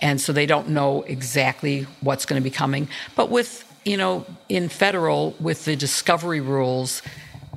And 0.02 0.20
so 0.20 0.34
they 0.34 0.46
don't 0.46 0.70
know 0.70 1.04
exactly 1.04 1.86
what's 2.02 2.26
going 2.26 2.42
to 2.42 2.44
be 2.44 2.50
coming. 2.50 2.88
But 3.16 3.30
with, 3.30 3.64
you 3.86 3.98
know, 3.98 4.26
in 4.48 4.70
federal, 4.70 5.36
with 5.40 5.66
the 5.66 5.76
discovery 5.76 6.42
rules, 6.42 7.02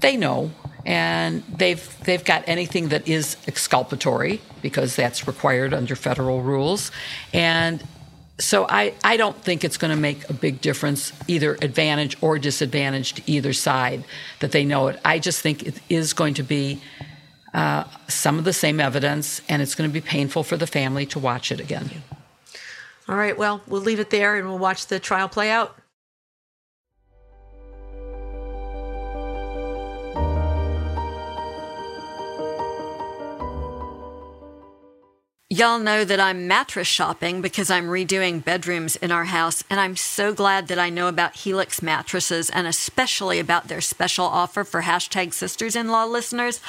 they 0.01 0.17
know 0.17 0.51
and 0.85 1.43
they've 1.45 1.97
they've 2.05 2.25
got 2.25 2.43
anything 2.47 2.89
that 2.89 3.07
is 3.09 3.37
exculpatory 3.47 4.41
because 4.63 4.97
that's 4.97 5.27
required 5.27 5.75
under 5.75 5.97
federal 5.97 6.43
rules. 6.43 6.91
And 7.33 7.83
so 8.39 8.67
I, 8.69 8.95
I 9.05 9.17
don't 9.17 9.37
think 9.37 9.65
it's 9.65 9.77
going 9.77 9.95
to 9.95 10.01
make 10.01 10.29
a 10.29 10.33
big 10.33 10.61
difference 10.61 11.13
either 11.29 11.57
advantage 11.61 12.17
or 12.23 12.39
disadvantage 12.39 13.15
to 13.15 13.23
either 13.27 13.53
side 13.53 14.05
that 14.41 14.53
they 14.53 14.65
know 14.65 14.89
it. 14.89 14.99
I 15.05 15.19
just 15.19 15.41
think 15.41 15.63
it 15.63 15.81
is 15.89 16.13
going 16.13 16.35
to 16.35 16.43
be 16.43 16.81
uh, 17.55 17.85
some 18.09 18.39
of 18.39 18.45
the 18.45 18.53
same 18.53 18.81
evidence 18.81 19.43
and 19.49 19.61
it's 19.61 19.75
going 19.75 19.89
to 19.89 19.93
be 19.93 20.01
painful 20.01 20.43
for 20.43 20.57
the 20.57 20.67
family 20.67 21.07
to 21.07 21.19
watch 21.19 21.53
it 21.53 21.61
again. 21.61 21.91
All 23.09 23.17
right, 23.17 23.37
well, 23.37 23.61
we'll 23.67 23.83
leave 23.83 24.01
it 24.01 24.11
there 24.11 24.37
and 24.37 24.49
we'll 24.49 24.59
watch 24.59 24.87
the 24.87 24.99
trial 24.99 25.29
play 25.29 25.51
out. 25.51 25.77
Y'all 35.53 35.79
know 35.79 36.03
that 36.03 36.19
I'm 36.19 36.49
mattress 36.49 36.89
shopping 36.89 37.43
because 37.43 37.71
I'm 37.71 37.85
redoing 37.89 38.43
bedrooms 38.43 38.97
in 38.97 39.13
our 39.13 39.27
house, 39.27 39.63
and 39.69 39.79
I'm 39.79 39.97
so 39.97 40.33
glad 40.33 40.69
that 40.69 40.79
I 40.79 40.89
know 40.89 41.09
about 41.09 41.37
Helix 41.37 41.83
mattresses 41.83 42.49
and 42.49 42.67
especially 42.67 43.39
about 43.39 43.69
their 43.69 43.83
special 43.83 44.25
offer 44.25 44.65
for 44.65 44.81
hashtag 44.81 45.35
sisters 45.35 45.77
in 45.77 45.89
law 45.89 46.07
listeners. 46.07 46.63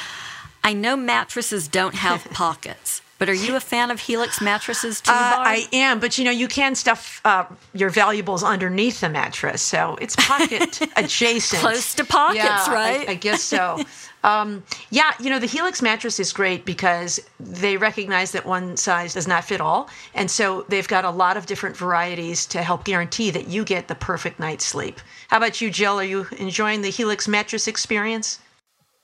I 0.65 0.73
know 0.73 0.97
mattresses 0.97 1.69
don't 1.69 1.95
have 1.95 2.25
pockets. 2.31 3.01
But 3.19 3.29
are 3.29 3.33
you 3.33 3.55
a 3.55 3.61
fan 3.61 3.89
of 3.89 4.01
Helix 4.01 4.41
mattresses 4.41 4.99
too? 4.99 5.11
Uh, 5.11 5.15
I 5.15 5.65
am, 5.71 6.01
but 6.01 6.17
you 6.17 6.25
know 6.25 6.31
you 6.31 6.49
can 6.49 6.75
stuff 6.75 7.21
uh, 7.23 7.45
your 7.73 7.89
valuables 7.89 8.43
underneath 8.43 8.99
the 8.99 9.07
mattress, 9.07 9.61
so 9.61 9.97
it's 10.01 10.17
pocket 10.17 10.81
adjacent, 10.97 11.61
close 11.61 11.95
to 11.95 12.03
pockets, 12.03 12.43
yeah, 12.43 12.73
right? 12.73 13.07
I, 13.07 13.13
I 13.13 13.15
guess 13.15 13.41
so. 13.41 13.79
um, 14.23 14.63
yeah, 14.89 15.11
you 15.19 15.29
know 15.29 15.39
the 15.39 15.45
Helix 15.45 15.81
mattress 15.81 16.19
is 16.19 16.31
great 16.31 16.65
because 16.65 17.19
they 17.39 17.77
recognize 17.77 18.31
that 18.31 18.45
one 18.45 18.77
size 18.77 19.13
does 19.13 19.27
not 19.27 19.43
fit 19.43 19.61
all, 19.61 19.89
and 20.13 20.29
so 20.29 20.65
they've 20.69 20.87
got 20.87 21.05
a 21.05 21.09
lot 21.09 21.37
of 21.37 21.45
different 21.45 21.75
varieties 21.75 22.45
to 22.47 22.61
help 22.61 22.85
guarantee 22.85 23.31
that 23.31 23.47
you 23.47 23.63
get 23.63 23.87
the 23.87 23.95
perfect 23.95 24.39
night's 24.39 24.65
sleep. 24.65 24.99
How 25.27 25.37
about 25.37 25.61
you, 25.61 25.69
Jill? 25.69 25.99
Are 25.99 26.03
you 26.03 26.27
enjoying 26.37 26.81
the 26.81 26.89
Helix 26.89 27.27
mattress 27.27 27.67
experience? 27.67 28.39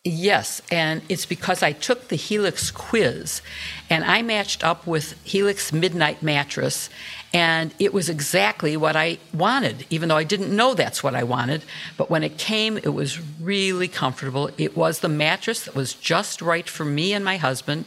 Yes, 0.05 0.61
and 0.71 1.01
it's 1.09 1.25
because 1.25 1.61
I 1.61 1.73
took 1.73 2.07
the 2.07 2.15
Helix 2.15 2.71
quiz 2.71 3.41
and 3.89 4.05
I 4.05 4.21
matched 4.21 4.63
up 4.63 4.87
with 4.87 5.21
Helix 5.25 5.73
Midnight 5.73 6.23
Mattress, 6.23 6.89
and 7.33 7.73
it 7.77 7.93
was 7.93 8.09
exactly 8.09 8.75
what 8.75 8.95
I 8.95 9.19
wanted, 9.33 9.85
even 9.89 10.09
though 10.09 10.17
I 10.17 10.23
didn't 10.23 10.55
know 10.55 10.73
that's 10.73 11.03
what 11.03 11.15
I 11.15 11.23
wanted. 11.23 11.63
But 11.95 12.09
when 12.09 12.23
it 12.23 12.37
came, 12.37 12.77
it 12.77 12.93
was 12.93 13.19
really 13.39 13.87
comfortable. 13.87 14.49
It 14.57 14.75
was 14.75 14.99
the 14.99 15.09
mattress 15.09 15.65
that 15.65 15.75
was 15.75 15.93
just 15.93 16.41
right 16.41 16.67
for 16.67 16.85
me 16.85 17.13
and 17.13 17.23
my 17.23 17.37
husband. 17.37 17.85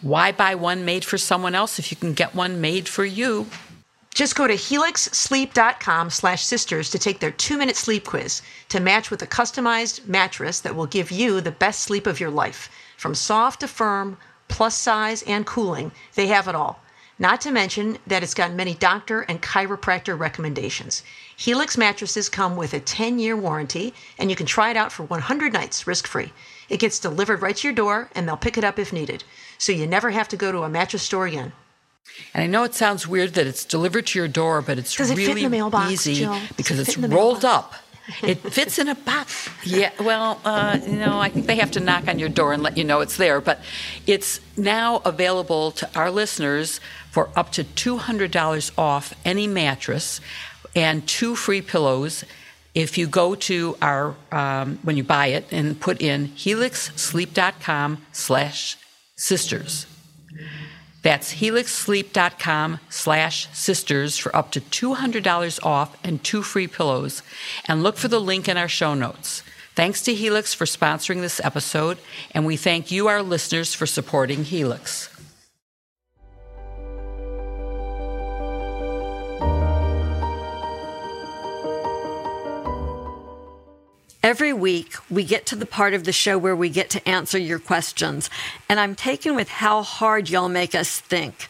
Why 0.00 0.30
buy 0.30 0.54
one 0.54 0.84
made 0.84 1.04
for 1.04 1.18
someone 1.18 1.56
else 1.56 1.80
if 1.80 1.90
you 1.90 1.96
can 1.96 2.12
get 2.12 2.34
one 2.34 2.60
made 2.60 2.88
for 2.88 3.04
you? 3.04 3.46
Just 4.14 4.36
go 4.36 4.46
to 4.46 4.54
helixsleep.com 4.54 6.10
slash 6.10 6.44
sisters 6.44 6.90
to 6.90 6.98
take 6.98 7.20
their 7.20 7.30
two-minute 7.30 7.76
sleep 7.76 8.04
quiz 8.04 8.42
to 8.68 8.80
match 8.80 9.10
with 9.10 9.22
a 9.22 9.26
customized 9.26 10.06
mattress 10.06 10.60
that 10.60 10.74
will 10.74 10.86
give 10.86 11.10
you 11.10 11.40
the 11.40 11.50
best 11.50 11.80
sleep 11.80 12.06
of 12.06 12.20
your 12.20 12.30
life. 12.30 12.70
From 12.96 13.14
soft 13.14 13.60
to 13.60 13.68
firm, 13.68 14.16
plus 14.48 14.76
size, 14.76 15.22
and 15.22 15.46
cooling, 15.46 15.92
they 16.14 16.26
have 16.28 16.48
it 16.48 16.54
all. 16.54 16.80
Not 17.20 17.40
to 17.40 17.50
mention 17.50 17.98
that 18.06 18.22
it's 18.22 18.34
got 18.34 18.52
many 18.52 18.74
doctor 18.74 19.22
and 19.22 19.42
chiropractor 19.42 20.16
recommendations. 20.16 21.02
Helix 21.36 21.76
mattresses 21.76 22.28
come 22.28 22.56
with 22.56 22.72
a 22.72 22.80
10 22.80 23.18
year 23.18 23.36
warranty, 23.36 23.92
and 24.18 24.30
you 24.30 24.36
can 24.36 24.46
try 24.46 24.70
it 24.70 24.76
out 24.76 24.92
for 24.92 25.02
100 25.04 25.52
nights 25.52 25.86
risk 25.86 26.06
free. 26.06 26.32
It 26.68 26.78
gets 26.78 27.00
delivered 27.00 27.42
right 27.42 27.56
to 27.56 27.66
your 27.66 27.74
door, 27.74 28.08
and 28.14 28.28
they'll 28.28 28.36
pick 28.36 28.56
it 28.56 28.64
up 28.64 28.78
if 28.78 28.92
needed. 28.92 29.24
So 29.58 29.72
you 29.72 29.86
never 29.86 30.10
have 30.10 30.28
to 30.28 30.36
go 30.36 30.52
to 30.52 30.62
a 30.62 30.68
mattress 30.68 31.02
store 31.02 31.26
again. 31.26 31.52
And 32.34 32.44
I 32.44 32.46
know 32.46 32.64
it 32.64 32.74
sounds 32.74 33.06
weird 33.06 33.34
that 33.34 33.46
it's 33.46 33.64
delivered 33.64 34.06
to 34.08 34.18
your 34.18 34.28
door, 34.28 34.62
but 34.62 34.78
it's 34.78 34.98
it 34.98 35.16
really 35.16 35.44
easy 35.92 36.14
Jill? 36.14 36.38
because 36.56 36.78
it 36.78 36.82
it's 36.82 36.94
fit 36.94 37.04
in 37.04 37.10
the 37.10 37.16
rolled 37.16 37.44
up. 37.44 37.74
It 38.22 38.38
fits 38.38 38.78
in 38.78 38.88
a 38.88 38.94
box. 38.94 39.48
Yeah, 39.64 39.90
well, 40.00 40.40
uh, 40.44 40.78
you 40.84 40.96
know, 40.96 41.18
I 41.18 41.28
think 41.28 41.46
they 41.46 41.56
have 41.56 41.70
to 41.72 41.80
knock 41.80 42.08
on 42.08 42.18
your 42.18 42.28
door 42.28 42.52
and 42.52 42.62
let 42.62 42.76
you 42.76 42.84
know 42.84 43.00
it's 43.00 43.16
there. 43.16 43.40
But 43.40 43.60
it's 44.06 44.40
now 44.56 45.02
available 45.04 45.70
to 45.72 45.98
our 45.98 46.10
listeners 46.10 46.80
for 47.10 47.28
up 47.36 47.52
to 47.52 47.64
$200 47.64 48.70
off 48.78 49.14
any 49.24 49.46
mattress 49.46 50.20
and 50.74 51.06
two 51.06 51.36
free 51.36 51.62
pillows 51.62 52.24
if 52.74 52.96
you 52.96 53.06
go 53.06 53.34
to 53.34 53.76
our 53.82 54.14
um, 54.30 54.78
when 54.82 54.96
you 54.96 55.02
buy 55.02 55.28
it 55.28 55.46
and 55.50 55.80
put 55.80 56.00
in 56.00 56.28
helixsleep.com 56.28 58.06
slash 58.12 58.76
sisters 59.16 59.86
that's 61.08 61.36
helixsleep.com 61.36 62.80
slash 62.90 63.48
sisters 63.54 64.18
for 64.18 64.36
up 64.36 64.50
to 64.50 64.60
$200 64.60 65.64
off 65.64 65.96
and 66.04 66.22
two 66.22 66.42
free 66.42 66.66
pillows. 66.66 67.22
And 67.64 67.82
look 67.82 67.96
for 67.96 68.08
the 68.08 68.20
link 68.20 68.46
in 68.46 68.58
our 68.58 68.68
show 68.68 68.92
notes. 68.92 69.42
Thanks 69.74 70.02
to 70.02 70.12
Helix 70.12 70.52
for 70.52 70.66
sponsoring 70.66 71.22
this 71.22 71.40
episode, 71.42 71.96
and 72.32 72.44
we 72.44 72.58
thank 72.58 72.90
you, 72.90 73.08
our 73.08 73.22
listeners, 73.22 73.72
for 73.72 73.86
supporting 73.86 74.44
Helix. 74.44 75.08
Every 84.28 84.52
week, 84.52 84.92
we 85.08 85.24
get 85.24 85.46
to 85.46 85.56
the 85.56 85.64
part 85.64 85.94
of 85.94 86.04
the 86.04 86.12
show 86.12 86.36
where 86.36 86.54
we 86.54 86.68
get 86.68 86.90
to 86.90 87.08
answer 87.08 87.38
your 87.38 87.58
questions, 87.58 88.28
and 88.68 88.78
I'm 88.78 88.94
taken 88.94 89.34
with 89.34 89.48
how 89.48 89.80
hard 89.82 90.28
y'all 90.28 90.50
make 90.50 90.74
us 90.74 91.00
think. 91.00 91.48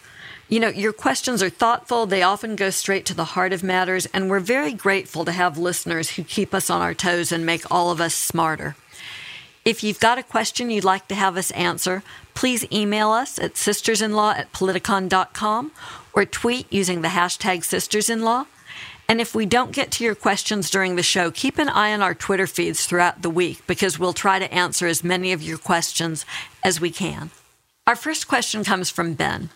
You 0.49 0.61
know, 0.61 0.68
your 0.68 0.93
questions 0.93 1.43
are 1.43 1.51
thoughtful, 1.51 2.07
they 2.07 2.22
often 2.22 2.55
go 2.55 2.70
straight 2.70 3.05
to 3.07 3.14
the 3.14 3.35
heart 3.35 3.53
of 3.53 3.64
matters, 3.64 4.07
and 4.14 4.31
we're 4.31 4.39
very 4.39 4.72
grateful 4.72 5.24
to 5.24 5.33
have 5.33 5.59
listeners 5.59 6.11
who 6.11 6.22
keep 6.22 6.55
us 6.55 6.70
on 6.70 6.81
our 6.81 6.95
toes 6.95 7.33
and 7.33 7.45
make 7.45 7.68
all 7.68 7.91
of 7.91 8.01
us 8.01 8.14
smarter. 8.14 8.76
If 9.64 9.83
you've 9.83 9.99
got 9.99 10.18
a 10.18 10.22
question 10.22 10.70
you'd 10.70 10.85
like 10.85 11.09
to 11.09 11.16
have 11.16 11.37
us 11.37 11.51
answer, 11.51 12.05
please 12.35 12.64
email 12.70 13.11
us 13.11 13.41
at 13.41 13.55
sistersinlaw 13.55 14.37
at 14.37 14.53
politicon.com 14.53 15.72
or 16.12 16.24
tweet 16.24 16.72
using 16.72 17.03
the 17.03 17.09
hashtag 17.09 17.64
sistersinlaw. 17.64 18.47
And 19.09 19.22
if 19.22 19.34
we 19.34 19.46
don't 19.46 19.72
get 19.72 19.90
to 19.92 20.04
your 20.04 20.14
questions 20.14 20.68
during 20.68 20.96
the 20.96 21.02
show, 21.02 21.30
keep 21.30 21.56
an 21.59 21.70
eye 21.70 21.94
on 21.94 22.02
our 22.02 22.14
Twitter 22.14 22.46
feeds 22.46 22.84
throughout 22.84 23.22
the 23.22 23.30
week 23.30 23.66
because 23.66 23.98
we'll 23.98 24.12
try 24.12 24.38
to 24.38 24.52
answer 24.52 24.86
as 24.86 25.02
many 25.02 25.32
of 25.32 25.42
your 25.42 25.56
questions 25.56 26.26
as 26.62 26.78
we 26.78 26.90
can. 26.90 27.30
Our 27.86 27.96
first 27.96 28.28
question 28.28 28.64
comes 28.64 28.90
from 28.90 29.14
Ben. 29.14 29.48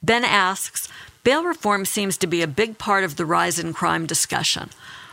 Ben 0.00 0.24
asks 0.24 0.88
Bail 1.24 1.44
reform 1.44 1.84
seems 1.84 2.16
to 2.18 2.26
be 2.26 2.40
a 2.40 2.46
big 2.46 2.78
part 2.78 3.04
of 3.04 3.16
the 3.16 3.26
rise 3.26 3.58
in 3.58 3.74
crime 3.74 4.06
discussion. 4.06 4.70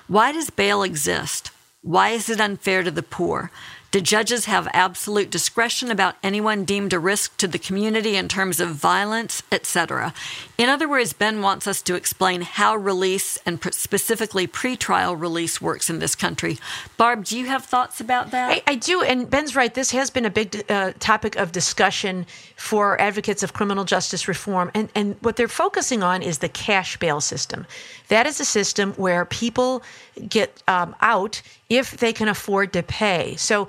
Why 0.07 0.31
does 0.31 0.49
bail 0.49 0.83
exist? 0.83 1.51
Why 1.81 2.11
is 2.11 2.29
it 2.29 2.39
unfair 2.39 2.83
to 2.83 2.91
the 2.91 3.03
poor? 3.03 3.51
Do 3.89 4.01
judges 4.01 4.45
have 4.45 4.67
absolute 4.73 5.29
discretion 5.29 5.91
about 5.91 6.15
anyone 6.21 6.65
deemed 6.65 6.91
a 6.91 6.99
risk 6.99 7.37
to 7.37 7.47
the 7.47 7.57
community 7.57 8.17
in 8.17 8.27
terms 8.27 8.59
of 8.59 8.69
violence, 8.69 9.41
etc.? 9.49 10.13
In 10.57 10.67
other 10.67 10.89
words, 10.89 11.13
Ben 11.13 11.41
wants 11.41 11.67
us 11.67 11.81
to 11.83 11.95
explain 11.95 12.41
how 12.41 12.75
release 12.75 13.37
and 13.45 13.63
specifically 13.73 14.45
pretrial 14.45 15.19
release 15.19 15.61
works 15.61 15.89
in 15.89 15.99
this 15.99 16.15
country. 16.15 16.57
Barb, 16.97 17.23
do 17.23 17.39
you 17.39 17.45
have 17.45 17.63
thoughts 17.63 18.01
about 18.01 18.31
that? 18.31 18.51
I, 18.51 18.61
I 18.67 18.75
do, 18.75 19.03
and 19.03 19.29
Ben's 19.29 19.55
right. 19.55 19.73
This 19.73 19.91
has 19.91 20.09
been 20.09 20.25
a 20.25 20.29
big 20.29 20.69
uh, 20.69 20.91
topic 20.99 21.37
of 21.37 21.53
discussion 21.53 22.25
for 22.57 22.99
advocates 22.99 23.41
of 23.41 23.53
criminal 23.53 23.85
justice 23.85 24.27
reform, 24.27 24.69
and 24.73 24.89
and 24.95 25.15
what 25.21 25.37
they're 25.37 25.47
focusing 25.47 26.03
on 26.03 26.21
is 26.21 26.39
the 26.39 26.49
cash 26.49 26.97
bail 26.97 27.21
system. 27.21 27.65
That 28.09 28.25
is 28.27 28.39
a 28.39 28.45
system 28.45 28.93
where 28.93 29.25
people 29.25 29.83
get 30.27 30.61
um, 30.67 30.95
out 31.01 31.41
if 31.69 31.97
they 31.97 32.13
can 32.13 32.27
afford 32.27 32.73
to 32.73 32.83
pay. 32.83 33.35
So, 33.35 33.67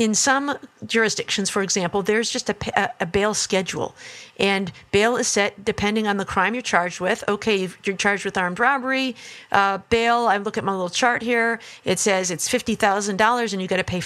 in 0.00 0.14
some 0.14 0.56
jurisdictions, 0.86 1.50
for 1.50 1.60
example, 1.60 2.02
there's 2.02 2.30
just 2.30 2.48
a, 2.48 2.54
pa- 2.54 2.88
a 3.00 3.04
bail 3.04 3.34
schedule, 3.34 3.94
and 4.38 4.72
bail 4.92 5.16
is 5.16 5.28
set 5.28 5.62
depending 5.62 6.06
on 6.06 6.16
the 6.16 6.24
crime 6.24 6.54
you're 6.54 6.62
charged 6.62 7.00
with. 7.00 7.22
Okay, 7.28 7.68
you're 7.84 7.96
charged 7.96 8.24
with 8.24 8.38
armed 8.38 8.58
robbery, 8.58 9.14
uh, 9.52 9.76
bail. 9.90 10.20
I 10.26 10.38
look 10.38 10.56
at 10.56 10.64
my 10.64 10.72
little 10.72 10.88
chart 10.88 11.20
here. 11.20 11.60
It 11.84 11.98
says 11.98 12.30
it's 12.30 12.48
fifty 12.48 12.74
thousand 12.74 13.18
dollars, 13.18 13.52
and 13.52 13.60
you 13.60 13.68
got 13.68 13.76
to 13.76 13.84
pay 13.84 14.00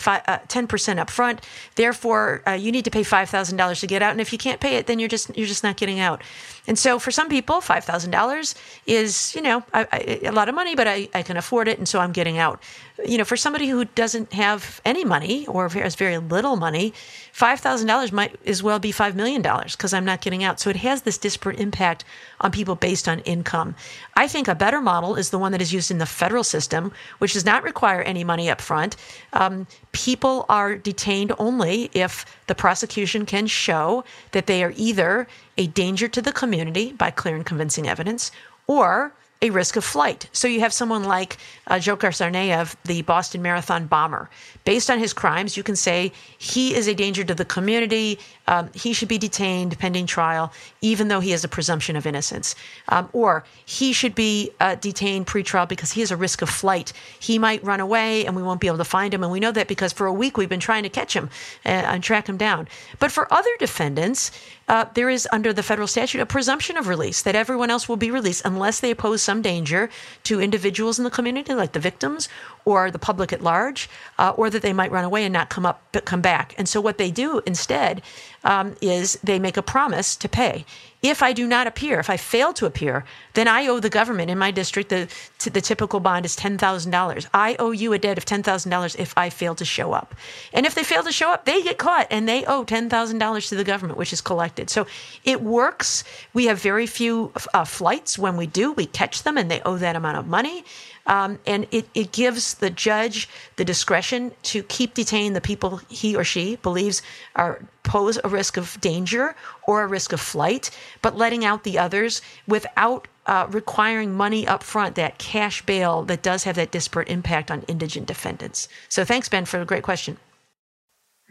ten 0.49 0.67
percent 0.67 0.99
up 0.99 1.11
front. 1.11 1.43
Therefore, 1.77 2.43
uh, 2.45 2.53
you 2.53 2.73
need 2.73 2.85
to 2.87 2.91
pay 2.91 3.05
five 3.05 3.31
thousand 3.31 3.57
dollars 3.57 3.79
to 3.79 3.87
get 3.87 4.03
out, 4.03 4.11
and 4.11 4.21
if 4.21 4.33
you 4.33 4.39
can't 4.39 4.61
pay 4.61 4.75
it, 4.75 4.89
then 4.89 4.99
you're 4.99 5.09
just 5.09 5.37
you're 5.39 5.47
just 5.47 5.63
not 5.63 5.77
getting 5.77 6.01
out. 6.01 6.23
And 6.67 6.77
so, 6.77 6.99
for 6.99 7.13
some 7.13 7.29
people, 7.29 7.61
five 7.61 7.85
thousand 7.85 8.11
dollars 8.11 8.57
is 8.85 9.33
you 9.37 9.43
know 9.43 9.63
I, 9.73 9.87
I, 9.93 10.21
a 10.25 10.33
lot 10.33 10.49
of 10.49 10.57
money, 10.57 10.75
but 10.75 10.89
I, 10.89 11.09
I 11.15 11.23
can 11.23 11.37
afford 11.37 11.69
it, 11.69 11.79
and 11.79 11.89
so 11.89 12.01
I'm 12.01 12.11
getting 12.11 12.39
out. 12.39 12.61
You 13.07 13.19
know, 13.19 13.25
for 13.25 13.37
somebody 13.37 13.69
who 13.69 13.85
doesn't 13.85 14.33
have 14.33 14.81
any 14.85 15.05
money 15.05 15.47
or 15.47 15.67
has 15.85 15.95
very 15.95 16.19
little 16.19 16.57
money, 16.57 16.93
five 17.33 17.61
thousand 17.61 17.87
dollars 17.87 18.13
might 18.13 18.35
as 18.47 18.63
well 18.63 18.79
be 18.79 18.93
five 18.93 19.15
million 19.15 19.43
dollars 19.43 19.77
because 19.77 19.95
I'm 19.95 20.05
not 20.05 20.21
getting 20.21 20.43
out. 20.43 20.61
So 20.61 20.71
it 20.71 20.77
has 20.77 21.03
this 21.03 21.19
disparate 21.19 21.61
impact 21.61 22.05
on 22.41 22.51
people 22.51 22.75
based 22.75 23.09
on 23.09 23.21
income. 23.21 23.75
I 24.15 24.29
think 24.29 24.49
a 24.49 24.55
better 24.55 24.81
model 24.81 25.15
is 25.15 25.31
the 25.31 25.39
one 25.39 25.53
that 25.53 25.63
is 25.63 25.73
used 25.73 25.91
in 25.91 25.99
the 25.99 26.07
federal 26.07 26.45
system, 26.45 26.93
which 27.19 27.35
does 27.35 27.45
not 27.45 27.63
require 27.63 28.03
any 28.03 28.25
money 28.25 28.51
up 28.51 28.61
front. 28.61 28.97
Um, 29.33 29.67
people 29.93 30.47
are 30.49 30.77
detained 30.77 31.33
only 31.39 31.91
if 31.93 32.25
the 32.47 32.55
prosecution 32.55 33.27
can 33.27 33.47
show 33.47 34.05
that 34.33 34.47
they 34.47 34.63
are 34.65 34.73
either 34.77 35.27
a 35.57 35.67
danger 35.69 36.09
to 36.09 36.23
the 36.23 36.33
community 36.33 36.93
by 36.93 37.11
clear 37.11 37.37
and 37.37 37.47
convincing 37.47 37.89
evidence, 37.89 38.31
or 38.67 39.13
a 39.43 39.51
risk 39.51 39.77
of 39.77 39.85
flight. 39.85 40.29
So 40.33 40.49
you 40.49 40.61
have 40.61 40.73
someone 40.73 41.05
like 41.05 41.37
uh, 41.67 41.75
Dzhokhar 41.75 42.13
Tsarnaev, 42.13 42.77
the 42.85 43.03
Boston 43.03 43.43
Marathon 43.43 43.87
bomber. 43.87 44.31
Based 44.65 44.89
on 44.91 44.99
his 44.99 45.13
crimes, 45.13 45.57
you 45.57 45.63
can 45.63 45.77
say 45.77 46.13
he 46.39 46.75
is 46.75 46.89
a 46.89 46.95
danger 46.95 47.25
to 47.25 47.35
the 47.35 47.45
community. 47.45 48.19
Um, 48.47 48.71
he 48.75 48.95
should 48.95 49.09
be 49.09 49.19
detained 49.19 49.79
pending 49.79 50.07
trial, 50.07 50.53
even 50.81 51.09
though 51.09 51.21
he 51.21 51.31
has 51.33 51.45
a 51.45 51.49
presumption 51.49 51.95
of 51.95 52.07
innocence. 52.07 52.55
Um, 52.89 53.11
or 53.13 53.45
he 53.67 53.93
should 53.93 54.15
be 54.15 54.51
uh, 54.61 54.77
detained 54.77 55.27
pre-trial 55.27 55.67
because 55.67 55.93
he 55.93 56.01
has 56.01 56.11
a 56.11 56.17
risk 56.17 56.41
of 56.41 56.49
flight. 56.49 56.93
He 57.21 57.39
might 57.39 57.63
run 57.63 57.81
away 57.81 58.25
and 58.25 58.35
we 58.35 58.43
won't 58.43 58.61
be 58.61 58.67
able 58.67 58.79
to 58.79 58.85
find 58.85 59.13
him. 59.13 59.23
And 59.23 59.31
we 59.31 59.41
know 59.41 59.53
that 59.53 59.69
because 59.69 59.93
for 59.93 60.07
a 60.07 60.13
week 60.13 60.39
we've 60.39 60.49
been 60.49 60.61
trying 60.61 60.85
to 60.85 60.89
catch 60.89 61.15
him 61.15 61.29
uh, 61.67 61.69
and 61.69 62.03
track 62.03 62.29
him 62.29 62.39
down. 62.39 62.67
But 62.99 63.13
for 63.13 63.33
other 63.33 63.51
defendants, 63.59 64.31
uh, 64.69 64.87
there 64.95 65.11
is 65.11 65.29
under 65.33 65.53
the 65.53 65.63
federal 65.63 65.87
statute 65.87 66.21
a 66.21 66.27
presumption 66.27 66.77
of 66.77 66.89
release 66.89 67.23
that 67.23 67.37
everyone 67.37 67.71
else 67.71 67.89
will 67.89 67.97
be 67.97 68.11
released 68.11 68.43
unless 68.45 68.81
they 68.81 68.95
pose 68.95 69.23
some 69.23 69.43
danger 69.43 69.91
to 70.25 70.41
individuals 70.41 70.99
in 70.99 71.05
the 71.05 71.11
community, 71.11 71.55
like 71.55 71.73
the 71.73 71.81
victims 71.81 72.29
or 72.65 72.91
the 72.91 72.99
public 72.99 73.33
at 73.33 73.43
large, 73.43 73.89
uh, 74.19 74.33
or 74.37 74.51
that 74.51 74.63
they 74.63 74.73
might 74.73 74.91
run 74.91 75.05
away 75.05 75.25
and 75.25 75.33
not 75.33 75.49
come 75.51 75.67
up 75.67 75.83
but 75.93 76.05
come 76.05 76.21
back. 76.21 76.55
And 76.59 76.69
so 76.69 76.81
what 76.81 76.99
they 76.99 77.11
do 77.11 77.41
instead 77.47 78.03
um, 78.45 78.75
is 78.81 79.19
they 79.23 79.39
make 79.39 79.57
a 79.57 79.63
promise 79.63 80.17
to 80.17 80.29
pay. 80.29 80.65
If 81.03 81.23
I 81.23 81.35
do 81.35 81.47
not 81.47 81.67
appear, 81.67 82.01
if 82.01 82.09
I 82.09 82.17
fail 82.17 82.55
to 82.55 82.65
appear, 82.65 83.05
then 83.35 83.47
I 83.47 83.67
owe 83.67 83.79
the 83.79 83.91
government 83.91 84.31
in 84.31 84.39
my 84.39 84.51
district 84.51 84.89
the 84.89 85.07
the 85.51 85.61
typical 85.61 86.01
bond 86.01 86.25
is 86.25 86.35
ten 86.35 86.57
thousand 86.57 86.93
dollars. 86.93 87.27
I 87.35 87.57
owe 87.59 87.73
you 87.73 87.93
a 87.93 87.99
debt 87.99 88.17
of 88.17 88.25
ten 88.25 88.43
thousand 88.43 88.71
dollars 88.71 88.95
if 88.95 89.13
I 89.17 89.29
fail 89.29 89.55
to 89.57 89.67
show 89.67 89.93
up. 89.93 90.15
And 90.55 90.65
if 90.65 90.75
they 90.75 90.83
fail 90.83 91.03
to 91.03 91.13
show 91.13 91.31
up, 91.31 91.45
they 91.45 91.63
get 91.63 91.77
caught 91.77 92.07
and 92.11 92.27
they 92.27 92.47
owe 92.47 92.65
ten 92.65 92.89
thousand 92.89 93.19
dollars 93.19 93.51
to 93.51 93.55
the 93.55 93.65
government, 93.65 93.99
which 93.99 94.15
is 94.15 94.23
collected. 94.23 94.71
So 94.71 94.87
it 95.25 95.43
works. 95.43 96.05
We 96.33 96.47
have 96.47 96.59
very 96.59 96.87
few 96.87 97.33
uh, 97.53 97.65
flights. 97.65 98.19
When 98.19 98.39
we 98.39 98.47
do, 98.47 98.73
we 98.73 98.87
catch 98.87 99.25
them 99.25 99.37
and 99.37 99.51
they 99.51 99.61
owe 99.61 99.77
that 99.77 99.97
amount 99.97 100.17
of 100.17 100.27
money. 100.27 100.65
Um, 101.07 101.39
and 101.47 101.67
it, 101.71 101.87
it 101.95 102.13
gives 102.13 102.55
the 102.55 102.71
judge 102.71 103.29
the 103.57 103.65
discretion 103.65 104.33
to 104.45 104.63
keep 104.63 104.95
detaining 104.95 105.35
the 105.35 105.41
people 105.41 105.81
he 105.89 106.17
or 106.17 106.25
she 106.25 106.57
believes 106.57 107.03
are 107.37 107.61
pose 107.83 108.19
a 108.25 108.29
risk 108.29 108.57
of 108.57 108.81
danger 108.81 109.37
or 109.67 109.83
a 109.83 109.87
risk 109.87 110.13
of 110.13 110.21
flight, 110.21 110.71
but 111.03 111.17
letting 111.17 111.45
out 111.45 111.65
the 111.65 111.79
others 111.79 112.23
without 112.49 113.07
uh, 113.27 113.47
requiring 113.51 114.15
money 114.15 114.47
up 114.47 114.63
front, 114.63 114.95
that 114.95 115.19
cash 115.19 115.65
bail 115.67 116.03
that 116.05 116.23
does 116.23 116.45
have 116.45 116.57
that 116.57 116.71
disparate 116.71 117.09
impact 117.09 117.51
on 117.51 117.63
indigent 117.69 118.07
defendants. 118.07 118.69
So 118.89 119.05
thanks, 119.05 119.29
Ben, 119.29 119.45
for 119.45 119.61
a 119.61 119.67
great 119.67 119.83
question. 119.83 120.17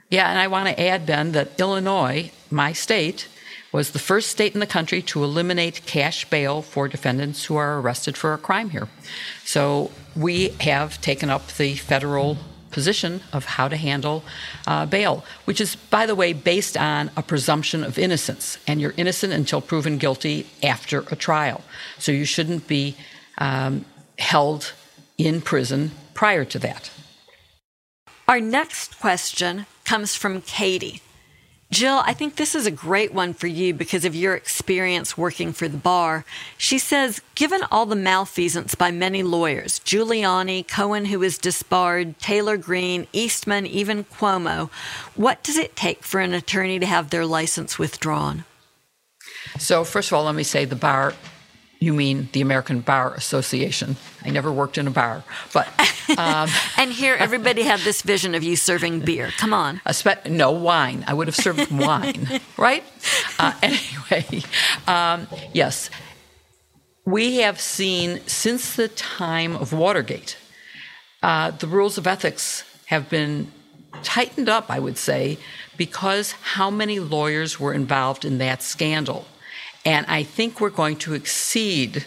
Yeah, 0.09 0.29
and 0.29 0.37
I 0.37 0.47
want 0.47 0.69
to 0.69 0.79
add, 0.79 1.05
Ben, 1.07 1.31
that 1.31 1.59
Illinois, 1.59 2.31
my 2.51 2.73
state, 2.73 3.27
was 3.73 3.91
the 3.91 3.99
first 3.99 4.29
state 4.29 4.53
in 4.53 4.61
the 4.61 4.67
country 4.67 5.01
to 5.01 5.23
eliminate 5.23 5.85
cash 5.85 6.29
bail 6.29 6.61
for 6.61 6.87
defendants 6.87 7.45
who 7.45 7.57
are 7.57 7.79
arrested 7.79 8.15
for 8.15 8.33
a 8.33 8.37
crime 8.37 8.69
here. 8.69 8.87
So 9.43 9.91
we 10.15 10.49
have 10.61 11.01
taken 11.01 11.29
up 11.29 11.47
the 11.47 11.75
federal 11.75 12.37
position 12.69 13.21
of 13.33 13.45
how 13.45 13.67
to 13.67 13.75
handle 13.75 14.23
uh, 14.67 14.85
bail, 14.85 15.25
which 15.45 15.59
is, 15.59 15.75
by 15.75 16.05
the 16.05 16.15
way, 16.15 16.33
based 16.33 16.77
on 16.77 17.11
a 17.17 17.21
presumption 17.21 17.83
of 17.83 17.97
innocence. 17.97 18.57
And 18.67 18.79
you're 18.79 18.93
innocent 18.95 19.33
until 19.33 19.61
proven 19.61 19.97
guilty 19.97 20.47
after 20.61 20.99
a 21.11 21.15
trial. 21.15 21.61
So 21.97 22.11
you 22.11 22.25
shouldn't 22.25 22.67
be 22.67 22.95
um, 23.37 23.85
held 24.19 24.73
in 25.17 25.41
prison 25.41 25.91
prior 26.13 26.45
to 26.45 26.59
that. 26.59 26.91
Our 28.27 28.39
next 28.39 28.99
question 28.99 29.65
comes 29.83 30.15
from 30.15 30.41
Katie. 30.41 31.01
Jill, 31.73 32.03
I 32.05 32.13
think 32.13 32.35
this 32.35 32.53
is 32.53 32.67
a 32.67 32.71
great 32.71 33.15
one 33.15 33.33
for 33.33 33.47
you 33.47 33.73
because 33.73 34.05
of 34.05 34.13
your 34.13 34.35
experience 34.35 35.17
working 35.17 35.53
for 35.53 35.67
the 35.67 35.75
bar. 35.75 36.23
She 36.55 36.77
says, 36.77 37.19
given 37.33 37.61
all 37.71 37.87
the 37.87 37.95
malfeasance 37.95 38.75
by 38.75 38.91
many 38.91 39.23
lawyers, 39.23 39.79
Giuliani, 39.79 40.67
Cohen, 40.67 41.05
who 41.05 41.17
was 41.17 41.39
disbarred, 41.39 42.19
Taylor 42.19 42.57
Greene, 42.57 43.07
Eastman, 43.11 43.65
even 43.65 44.03
Cuomo, 44.03 44.69
what 45.15 45.41
does 45.41 45.57
it 45.57 45.75
take 45.75 46.03
for 46.03 46.19
an 46.19 46.35
attorney 46.35 46.77
to 46.77 46.85
have 46.85 47.09
their 47.09 47.25
license 47.25 47.79
withdrawn? 47.79 48.45
So, 49.57 49.83
first 49.83 50.11
of 50.11 50.13
all, 50.13 50.25
let 50.25 50.35
me 50.35 50.43
say 50.43 50.65
the 50.65 50.75
bar 50.75 51.15
you 51.83 51.93
mean 51.93 52.29
the 52.31 52.39
American 52.39 52.79
Bar 52.79 53.13
Association. 53.13 53.97
I 54.23 54.29
never 54.29 54.51
worked 54.51 54.77
in 54.77 54.87
a 54.87 54.91
bar, 54.91 55.23
but. 55.53 55.67
Um, 56.17 56.49
and 56.77 56.91
here, 56.91 57.15
everybody 57.15 57.63
had 57.63 57.81
this 57.81 58.01
vision 58.01 58.35
of 58.35 58.43
you 58.43 58.55
serving 58.55 59.01
beer. 59.01 59.31
Come 59.37 59.53
on. 59.53 59.81
Spe- 59.91 60.27
no 60.29 60.51
wine. 60.51 61.03
I 61.07 61.13
would 61.13 61.27
have 61.27 61.35
served 61.35 61.69
wine, 61.87 62.39
right? 62.55 62.85
Uh, 63.37 63.51
anyway, 63.61 64.43
um, 64.87 65.27
yes. 65.53 65.89
We 67.05 67.37
have 67.37 67.59
seen 67.59 68.21
since 68.27 68.77
the 68.77 68.87
time 68.87 69.57
of 69.57 69.73
Watergate, 69.73 70.37
uh, 71.21 71.51
the 71.51 71.67
rules 71.67 71.97
of 71.97 72.07
ethics 72.07 72.63
have 72.85 73.09
been 73.09 73.51
tightened 74.03 74.47
up, 74.47 74.69
I 74.69 74.79
would 74.79 74.97
say, 74.97 75.37
because 75.75 76.31
how 76.31 76.69
many 76.69 76.99
lawyers 76.99 77.59
were 77.59 77.73
involved 77.73 78.23
in 78.23 78.37
that 78.37 78.61
scandal. 78.61 79.25
And 79.85 80.05
I 80.07 80.23
think 80.23 80.61
we're 80.61 80.69
going 80.69 80.97
to 80.97 81.13
exceed 81.13 82.05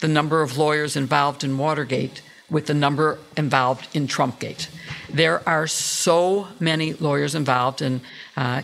the 0.00 0.08
number 0.08 0.42
of 0.42 0.56
lawyers 0.56 0.96
involved 0.96 1.44
in 1.44 1.58
Watergate 1.58 2.22
with 2.50 2.66
the 2.66 2.74
number 2.74 3.18
involved 3.36 3.88
in 3.94 4.08
Trumpgate. 4.08 4.68
There 5.08 5.46
are 5.48 5.66
so 5.66 6.48
many 6.58 6.94
lawyers 6.94 7.34
involved, 7.34 7.80
and 7.82 8.00
uh, 8.36 8.62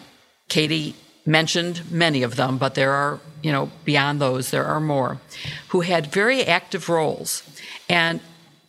Katie 0.48 0.96
mentioned 1.24 1.90
many 1.90 2.22
of 2.22 2.36
them, 2.36 2.58
but 2.58 2.74
there 2.74 2.92
are, 2.92 3.20
you 3.42 3.52
know, 3.52 3.70
beyond 3.84 4.20
those, 4.20 4.50
there 4.50 4.64
are 4.64 4.80
more, 4.80 5.20
who 5.68 5.82
had 5.82 6.06
very 6.06 6.44
active 6.44 6.88
roles. 6.88 7.42
And 7.88 8.20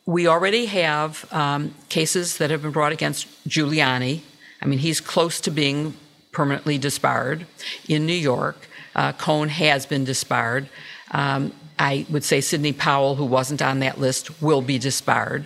we 0.05 0.27
already 0.27 0.67
have 0.67 1.31
um, 1.33 1.75
cases 1.89 2.37
that 2.37 2.49
have 2.49 2.61
been 2.61 2.71
brought 2.71 2.91
against 2.91 3.27
Giuliani. 3.47 4.21
I 4.61 4.65
mean, 4.65 4.79
he's 4.79 5.01
close 5.01 5.39
to 5.41 5.51
being 5.51 5.95
permanently 6.31 6.77
disbarred 6.77 7.45
in 7.87 8.05
New 8.05 8.13
York. 8.13 8.67
Uh, 8.97 9.13
Cohen 9.13 9.49
has 9.49 9.85
been 9.85 10.03
disbarred. 10.03 10.67
Um, 11.11 11.53
I 11.79 12.05
would 12.09 12.23
say 12.23 12.41
Sidney 12.41 12.73
Powell, 12.73 13.15
who 13.15 13.25
wasn't 13.25 13.61
on 13.61 13.79
that 13.79 13.99
list, 13.99 14.41
will 14.41 14.61
be 14.61 14.79
disbarred 14.79 15.45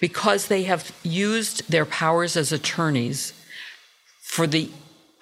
because 0.00 0.48
they 0.48 0.64
have 0.64 0.94
used 1.02 1.70
their 1.70 1.86
powers 1.86 2.36
as 2.36 2.52
attorneys 2.52 3.32
for 4.20 4.46
the 4.46 4.70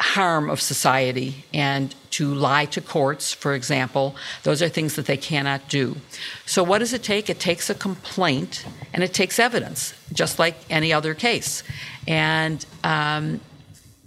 harm 0.01 0.49
of 0.49 0.61
society 0.61 1.45
and 1.53 1.95
to 2.11 2.33
lie 2.35 2.65
to 2.65 2.81
courts, 2.81 3.33
for 3.33 3.55
example. 3.55 4.17
Those 4.43 4.63
are 4.63 4.69
things 4.69 4.97
that 4.97 5.07
they 5.07 5.17
cannot 5.17 5.69
do. 5.69 5.97
So, 6.47 6.63
what 6.65 6.79
does 6.79 6.93
it 6.93 7.03
take? 7.03 7.29
It 7.29 7.39
takes 7.39 7.71
a 7.71 7.75
complaint 7.75 8.65
and 8.93 9.05
it 9.05 9.13
takes 9.13 9.39
evidence, 9.39 9.95
just 10.13 10.39
like 10.39 10.57
any 10.71 10.93
other 10.93 11.15
case. 11.15 11.63
And 12.09 12.65
um, 12.83 13.41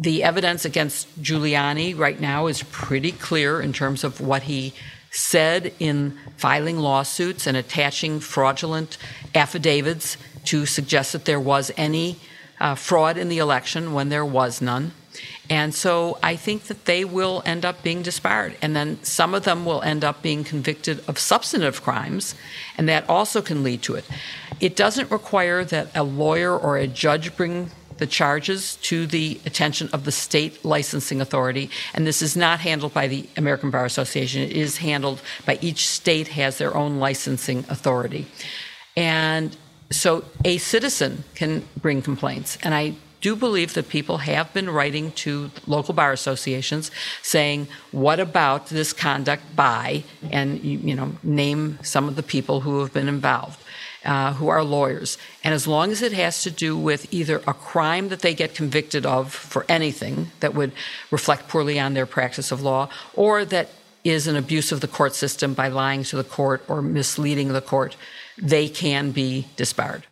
the 0.03 0.21
evidence 0.21 0.65
against 0.65 1.21
Giuliani 1.21 1.97
right 1.97 2.19
now 2.19 2.47
is 2.47 2.61
pretty 2.63 3.13
clear 3.13 3.61
in 3.61 3.71
terms 3.71 4.03
of 4.03 4.19
what 4.19 4.43
he 4.43 4.73
said 5.11 5.73
in 5.79 6.17
filing 6.35 6.77
lawsuits 6.77 7.47
and 7.47 7.55
attaching 7.55 8.19
fraudulent 8.19 8.97
affidavits 9.33 10.17
to 10.43 10.65
suggest 10.65 11.13
that 11.13 11.23
there 11.23 11.39
was 11.39 11.71
any 11.77 12.19
uh, 12.59 12.75
fraud 12.75 13.17
in 13.17 13.29
the 13.29 13.37
election 13.37 13.93
when 13.93 14.09
there 14.09 14.25
was 14.25 14.61
none. 14.61 14.91
And 15.49 15.73
so 15.73 16.17
I 16.21 16.35
think 16.35 16.63
that 16.63 16.83
they 16.83 17.05
will 17.05 17.41
end 17.45 17.63
up 17.63 17.81
being 17.81 18.01
disbarred. 18.01 18.57
And 18.61 18.75
then 18.75 19.01
some 19.03 19.33
of 19.33 19.43
them 19.43 19.63
will 19.63 19.81
end 19.83 20.03
up 20.03 20.21
being 20.21 20.43
convicted 20.43 21.01
of 21.07 21.17
substantive 21.17 21.81
crimes, 21.81 22.35
and 22.77 22.89
that 22.89 23.07
also 23.07 23.41
can 23.41 23.63
lead 23.63 23.83
to 23.83 23.95
it. 23.95 24.05
It 24.59 24.75
doesn't 24.75 25.11
require 25.11 25.63
that 25.65 25.95
a 25.95 26.03
lawyer 26.03 26.57
or 26.57 26.77
a 26.77 26.87
judge 26.87 27.37
bring 27.37 27.71
the 28.03 28.07
charges 28.07 28.75
to 28.81 29.07
the 29.07 29.39
attention 29.45 29.89
of 29.93 30.03
the 30.03 30.11
state 30.11 30.65
licensing 30.65 31.21
authority. 31.21 31.69
And 31.93 32.05
this 32.05 32.21
is 32.21 32.35
not 32.35 32.59
handled 32.59 32.93
by 32.93 33.07
the 33.07 33.29
American 33.37 33.69
Bar 33.71 33.85
Association. 33.85 34.41
It 34.41 34.51
is 34.51 34.75
handled 34.75 35.21
by 35.45 35.57
each 35.61 35.87
state 35.87 36.27
has 36.27 36.57
their 36.57 36.75
own 36.75 36.99
licensing 36.99 37.59
authority. 37.69 38.27
And 38.97 39.55
so 39.89 40.25
a 40.43 40.57
citizen 40.57 41.23
can 41.33 41.63
bring 41.81 42.01
complaints. 42.01 42.57
And 42.61 42.73
I 42.73 42.95
do 43.21 43.37
believe 43.37 43.73
that 43.75 43.87
people 43.87 44.17
have 44.17 44.53
been 44.53 44.69
writing 44.69 45.13
to 45.13 45.49
local 45.65 45.93
bar 45.93 46.11
associations 46.11 46.91
saying, 47.21 47.69
what 47.93 48.19
about 48.19 48.67
this 48.67 48.91
conduct 48.91 49.43
by, 49.55 50.03
and 50.29 50.61
you, 50.61 50.93
know, 50.93 51.13
name 51.23 51.79
some 51.83 52.09
of 52.09 52.17
the 52.17 52.23
people 52.23 52.59
who 52.59 52.81
have 52.81 52.91
been 52.91 53.07
involved 53.07 53.62
uh, 54.05 54.33
who 54.33 54.47
are 54.47 54.63
lawyers. 54.63 55.17
And 55.43 55.53
as 55.53 55.67
long 55.67 55.91
as 55.91 56.01
it 56.01 56.13
has 56.13 56.43
to 56.43 56.51
do 56.51 56.77
with 56.77 57.13
either 57.13 57.41
a 57.47 57.53
crime 57.53 58.09
that 58.09 58.19
they 58.19 58.33
get 58.33 58.55
convicted 58.55 59.05
of 59.05 59.33
for 59.33 59.65
anything 59.69 60.31
that 60.39 60.53
would 60.53 60.71
reflect 61.11 61.47
poorly 61.47 61.79
on 61.79 61.93
their 61.93 62.05
practice 62.05 62.51
of 62.51 62.61
law, 62.61 62.89
or 63.15 63.45
that 63.45 63.69
is 64.03 64.27
an 64.27 64.35
abuse 64.35 64.71
of 64.71 64.81
the 64.81 64.87
court 64.87 65.15
system 65.15 65.53
by 65.53 65.69
lying 65.69 66.03
to 66.03 66.17
the 66.17 66.23
court 66.23 66.63
or 66.67 66.81
misleading 66.81 67.53
the 67.53 67.61
court, 67.61 67.95
they 68.37 68.67
can 68.67 69.11
be 69.11 69.47
disbarred. 69.55 70.05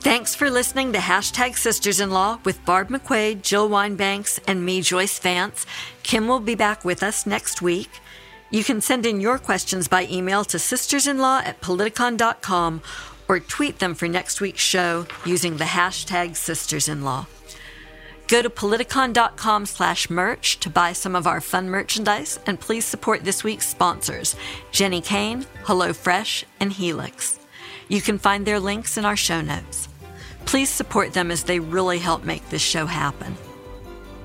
Thanks 0.00 0.34
for 0.34 0.48
listening 0.48 0.94
to 0.94 0.98
Hashtag 0.98 1.58
Sisters 1.58 2.00
in 2.00 2.10
Law 2.10 2.38
with 2.42 2.64
Barb 2.64 2.88
McQuade, 2.88 3.42
Jill 3.42 3.68
Wine-Banks, 3.68 4.40
and 4.46 4.64
me, 4.64 4.80
Joyce 4.80 5.18
Vance. 5.18 5.66
Kim 6.02 6.26
will 6.26 6.40
be 6.40 6.54
back 6.54 6.86
with 6.86 7.02
us 7.02 7.26
next 7.26 7.60
week. 7.60 8.00
You 8.50 8.64
can 8.64 8.80
send 8.80 9.06
in 9.06 9.20
your 9.20 9.38
questions 9.38 9.86
by 9.86 10.06
email 10.06 10.44
to 10.46 10.56
sistersinlaw 10.56 11.44
at 11.44 11.60
politicon.com 11.60 12.82
or 13.28 13.38
tweet 13.38 13.78
them 13.78 13.94
for 13.94 14.08
next 14.08 14.40
week's 14.40 14.60
show 14.60 15.06
using 15.24 15.56
the 15.56 15.64
hashtag 15.64 16.30
sistersinlaw. 16.30 17.26
Go 18.26 18.42
to 18.42 18.50
politicon.com 18.50 19.66
slash 19.66 20.10
merch 20.10 20.58
to 20.60 20.70
buy 20.70 20.92
some 20.92 21.14
of 21.14 21.26
our 21.26 21.40
fun 21.40 21.68
merchandise 21.68 22.40
and 22.46 22.58
please 22.58 22.84
support 22.84 23.24
this 23.24 23.44
week's 23.44 23.68
sponsors, 23.68 24.34
Jenni 24.72 25.04
Kayne, 25.04 25.46
HelloFresh, 25.64 26.44
and 26.58 26.72
Helix. 26.72 27.38
You 27.88 28.00
can 28.00 28.18
find 28.18 28.46
their 28.46 28.60
links 28.60 28.96
in 28.96 29.04
our 29.04 29.16
show 29.16 29.40
notes. 29.40 29.88
Please 30.44 30.70
support 30.70 31.12
them 31.12 31.30
as 31.30 31.44
they 31.44 31.60
really 31.60 31.98
help 31.98 32.24
make 32.24 32.48
this 32.50 32.62
show 32.62 32.86
happen. 32.86 33.36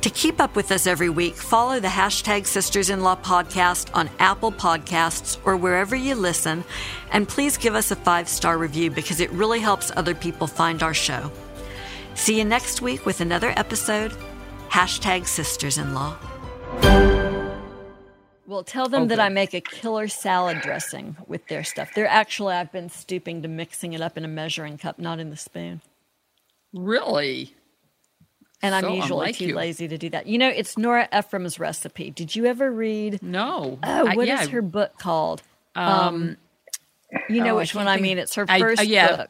To 0.06 0.12
keep 0.12 0.40
up 0.40 0.56
with 0.56 0.72
us 0.72 0.86
every 0.86 1.10
week, 1.10 1.34
follow 1.34 1.80
the 1.80 1.88
hashtag 1.88 2.46
Sisters 2.46 2.92
in 2.92 3.02
Law 3.02 3.16
podcast 3.16 3.90
on 3.96 4.08
Apple 4.20 4.52
Podcasts 4.52 5.40
or 5.44 5.58
wherever 5.58 5.96
you 5.96 6.14
listen, 6.14 6.64
and 7.12 7.28
please 7.28 7.58
give 7.58 7.74
us 7.74 7.90
a 7.90 7.96
five 7.96 8.30
star 8.30 8.60
review 8.60 8.92
because 8.92 9.20
it 9.20 9.32
really 9.32 9.60
helps 9.60 9.92
other 9.96 10.14
people 10.14 10.46
find 10.46 10.84
our 10.84 10.94
show. 10.94 11.32
See 12.14 12.38
you 12.38 12.46
next 12.46 12.84
week 12.84 13.04
with 13.08 13.20
another 13.20 13.52
episode. 13.56 14.14
Hashtag 14.70 15.26
Sisters 15.26 15.80
in 15.80 15.96
Law. 15.96 16.16
Well, 18.46 18.64
tell 18.64 18.88
them 18.88 19.02
oh, 19.02 19.08
that 19.08 19.20
I 19.20 19.30
make 19.30 19.56
a 19.56 19.62
killer 19.62 20.08
salad 20.08 20.62
dressing 20.62 21.18
with 21.26 21.48
their 21.48 21.64
stuff. 21.64 21.96
They're 21.96 22.06
actually, 22.06 22.54
I've 22.54 22.72
been 22.72 22.90
stooping 22.90 23.42
to 23.42 23.48
mixing 23.48 23.94
it 23.94 24.02
up 24.02 24.20
in 24.20 24.24
a 24.24 24.28
measuring 24.28 24.78
cup, 24.78 25.00
not 25.00 25.20
in 25.20 25.32
the 25.32 25.36
spoon. 25.36 25.82
Really? 26.74 27.56
And 28.66 28.74
I'm 28.86 28.94
usually 28.94 29.34
too 29.34 29.48
you. 29.48 29.56
lazy 29.56 29.88
to 29.88 29.98
do 29.98 30.10
that. 30.10 30.28
You 30.28 30.38
know, 30.38 30.50
it's 30.50 30.78
Nora 30.78 31.08
Ephron's 31.12 31.60
recipe. 31.60 32.10
Did 32.12 32.36
you 32.36 32.46
ever 32.46 32.72
read? 32.72 33.22
No. 33.22 33.78
Oh, 33.84 34.08
I- 34.08 34.16
what 34.16 34.24
is 34.24 34.28
yeah, 34.28 34.48
her 34.48 34.62
book 34.62 34.98
called? 34.98 35.44
Um, 35.76 36.38
you 37.30 37.44
know 37.44 37.52
oh, 37.52 37.58
I 37.58 37.60
which 37.62 37.76
one 37.76 37.86
can't 37.86 38.00
I 38.00 38.02
mean. 38.02 38.18
It's 38.18 38.36
her 38.36 38.46
I- 38.48 38.58
uh, 38.58 38.60
first 38.60 38.86
yeah, 38.86 39.16
book, 39.16 39.30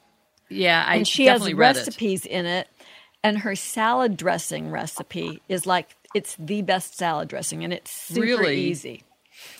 Yeah, 0.49 0.83
I 0.87 0.95
and 0.95 1.07
she 1.07 1.25
has 1.25 1.51
recipes 1.53 2.25
in 2.25 2.45
it. 2.45 2.67
And 3.23 3.39
her 3.39 3.55
salad 3.55 4.17
dressing 4.17 4.69
recipe 4.69 5.41
is 5.49 5.65
like 5.65 5.95
it's 6.13 6.35
the 6.37 6.61
best 6.61 6.95
salad 6.97 7.27
dressing, 7.27 7.63
and 7.63 7.73
it's 7.73 7.91
super 7.91 8.21
Really? 8.21 8.61
easy. 8.61 9.03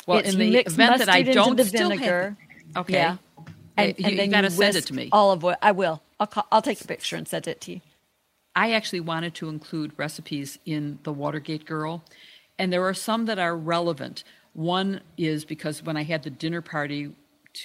Well, 0.06 0.20
it's 0.20 0.34
in 0.34 0.40
the 0.40 0.60
event 0.60 1.00
that 1.00 1.10
I 1.10 1.24
don't 1.24 1.58
the 1.58 1.66
still 1.66 1.90
have- 1.90 2.00
vinegar. 2.00 2.38
Okay. 2.78 2.94
Yeah. 2.94 3.18
And, 3.78 3.96
you, 3.98 4.06
and 4.06 4.20
then 4.20 4.30
got 4.30 4.42
to 4.42 4.48
you 4.48 4.52
send 4.52 4.76
it 4.78 4.86
to 4.86 4.94
me. 4.94 5.10
Olive 5.12 5.44
oil. 5.44 5.56
I 5.62 5.72
will. 5.74 6.02
I'll, 6.20 6.28
call, 6.28 6.48
I'll 6.52 6.62
take 6.62 6.80
a 6.80 6.88
picture 6.88 7.18
and 7.18 7.28
send 7.28 7.48
it 7.48 7.60
to 7.62 7.74
you. 7.74 7.82
I 8.56 8.72
actually 8.72 9.02
wanted 9.02 9.36
to 9.36 9.50
include 9.50 9.92
recipes 9.98 10.58
in 10.66 11.00
the 11.04 11.12
Watergate 11.12 11.66
Girl, 11.66 12.04
and 12.58 12.72
there 12.72 12.84
are 12.88 12.94
some 12.94 13.26
that 13.26 13.38
are 13.38 13.56
relevant. 13.56 14.24
One 14.54 15.02
is 15.18 15.44
because 15.44 15.84
when 15.84 15.98
I 15.98 16.04
had 16.04 16.24
the 16.24 16.30
dinner 16.30 16.62
party 16.62 17.14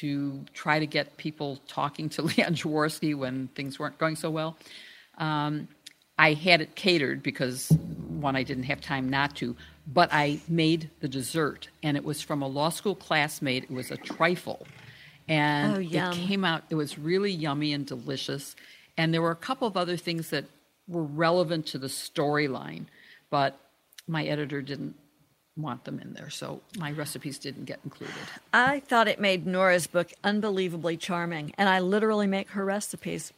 to 0.00 0.44
try 0.52 0.78
to 0.78 0.86
get 0.86 1.16
people 1.16 1.58
talking 1.68 2.08
to 2.10 2.22
Leon 2.22 2.54
Jaworski 2.54 3.16
when 3.16 3.48
things 3.48 3.78
weren't 3.78 3.98
going 3.98 4.16
so 4.16 4.30
well, 4.30 4.56
um, 5.18 5.68
I 6.18 6.34
had 6.34 6.60
it 6.60 6.74
catered 6.74 7.22
because 7.22 7.68
one, 8.08 8.36
I 8.36 8.42
didn't 8.42 8.64
have 8.64 8.80
time 8.80 9.08
not 9.08 9.36
to, 9.36 9.56
but 9.86 10.10
I 10.12 10.40
made 10.48 10.90
the 11.00 11.08
dessert, 11.08 11.68
and 11.82 11.96
it 11.96 12.04
was 12.04 12.20
from 12.20 12.42
a 12.42 12.48
law 12.48 12.68
school 12.68 12.94
classmate. 12.94 13.64
It 13.64 13.70
was 13.70 13.90
a 13.90 13.96
trifle, 13.96 14.66
and 15.28 15.76
Oh, 15.76 15.80
it 15.80 16.12
came 16.14 16.44
out. 16.44 16.64
It 16.68 16.74
was 16.74 16.98
really 16.98 17.30
yummy 17.30 17.72
and 17.72 17.86
delicious, 17.86 18.56
and 18.98 19.14
there 19.14 19.22
were 19.22 19.30
a 19.30 19.36
couple 19.36 19.68
of 19.68 19.76
other 19.76 19.96
things 19.96 20.30
that 20.30 20.44
were 20.90 21.04
relevant 21.04 21.66
to 21.68 21.78
the 21.78 21.86
storyline, 21.86 22.86
but 23.30 23.58
my 24.06 24.24
editor 24.24 24.60
didn't 24.60 24.96
want 25.56 25.84
them 25.84 25.98
in 26.00 26.14
there, 26.14 26.30
so 26.30 26.60
my 26.78 26.90
recipes 26.90 27.38
didn't 27.38 27.64
get 27.64 27.80
included. 27.84 28.14
I 28.52 28.80
thought 28.80 29.08
it 29.08 29.20
made 29.20 29.46
Nora's 29.46 29.86
book 29.86 30.12
unbelievably 30.24 30.96
charming, 30.96 31.52
and 31.56 31.68
I 31.68 31.80
literally 31.80 32.26
make 32.26 32.50
her 32.50 32.64
recipes. 32.64 33.32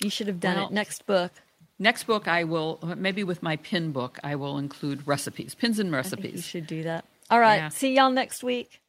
You 0.00 0.10
should 0.10 0.26
have 0.28 0.40
done 0.40 0.56
Well, 0.56 0.66
it. 0.68 0.72
Next 0.72 1.06
book. 1.06 1.32
Next 1.78 2.04
book, 2.04 2.26
I 2.28 2.44
will 2.44 2.80
maybe 2.96 3.22
with 3.24 3.42
my 3.42 3.56
pin 3.56 3.92
book, 3.92 4.18
I 4.24 4.34
will 4.34 4.58
include 4.58 5.06
recipes, 5.06 5.54
pins 5.54 5.78
and 5.78 5.86
think 5.90 5.92
you 5.92 5.96
recipes. 5.96 6.44
should 6.44 6.66
do 6.66 6.82
that. 6.82 7.04
All 7.30 7.38
right. 7.40 7.56
Yeah. 7.56 7.68
See 7.68 7.94
y'all 7.96 8.10
next 8.10 8.42
week. 8.42 8.80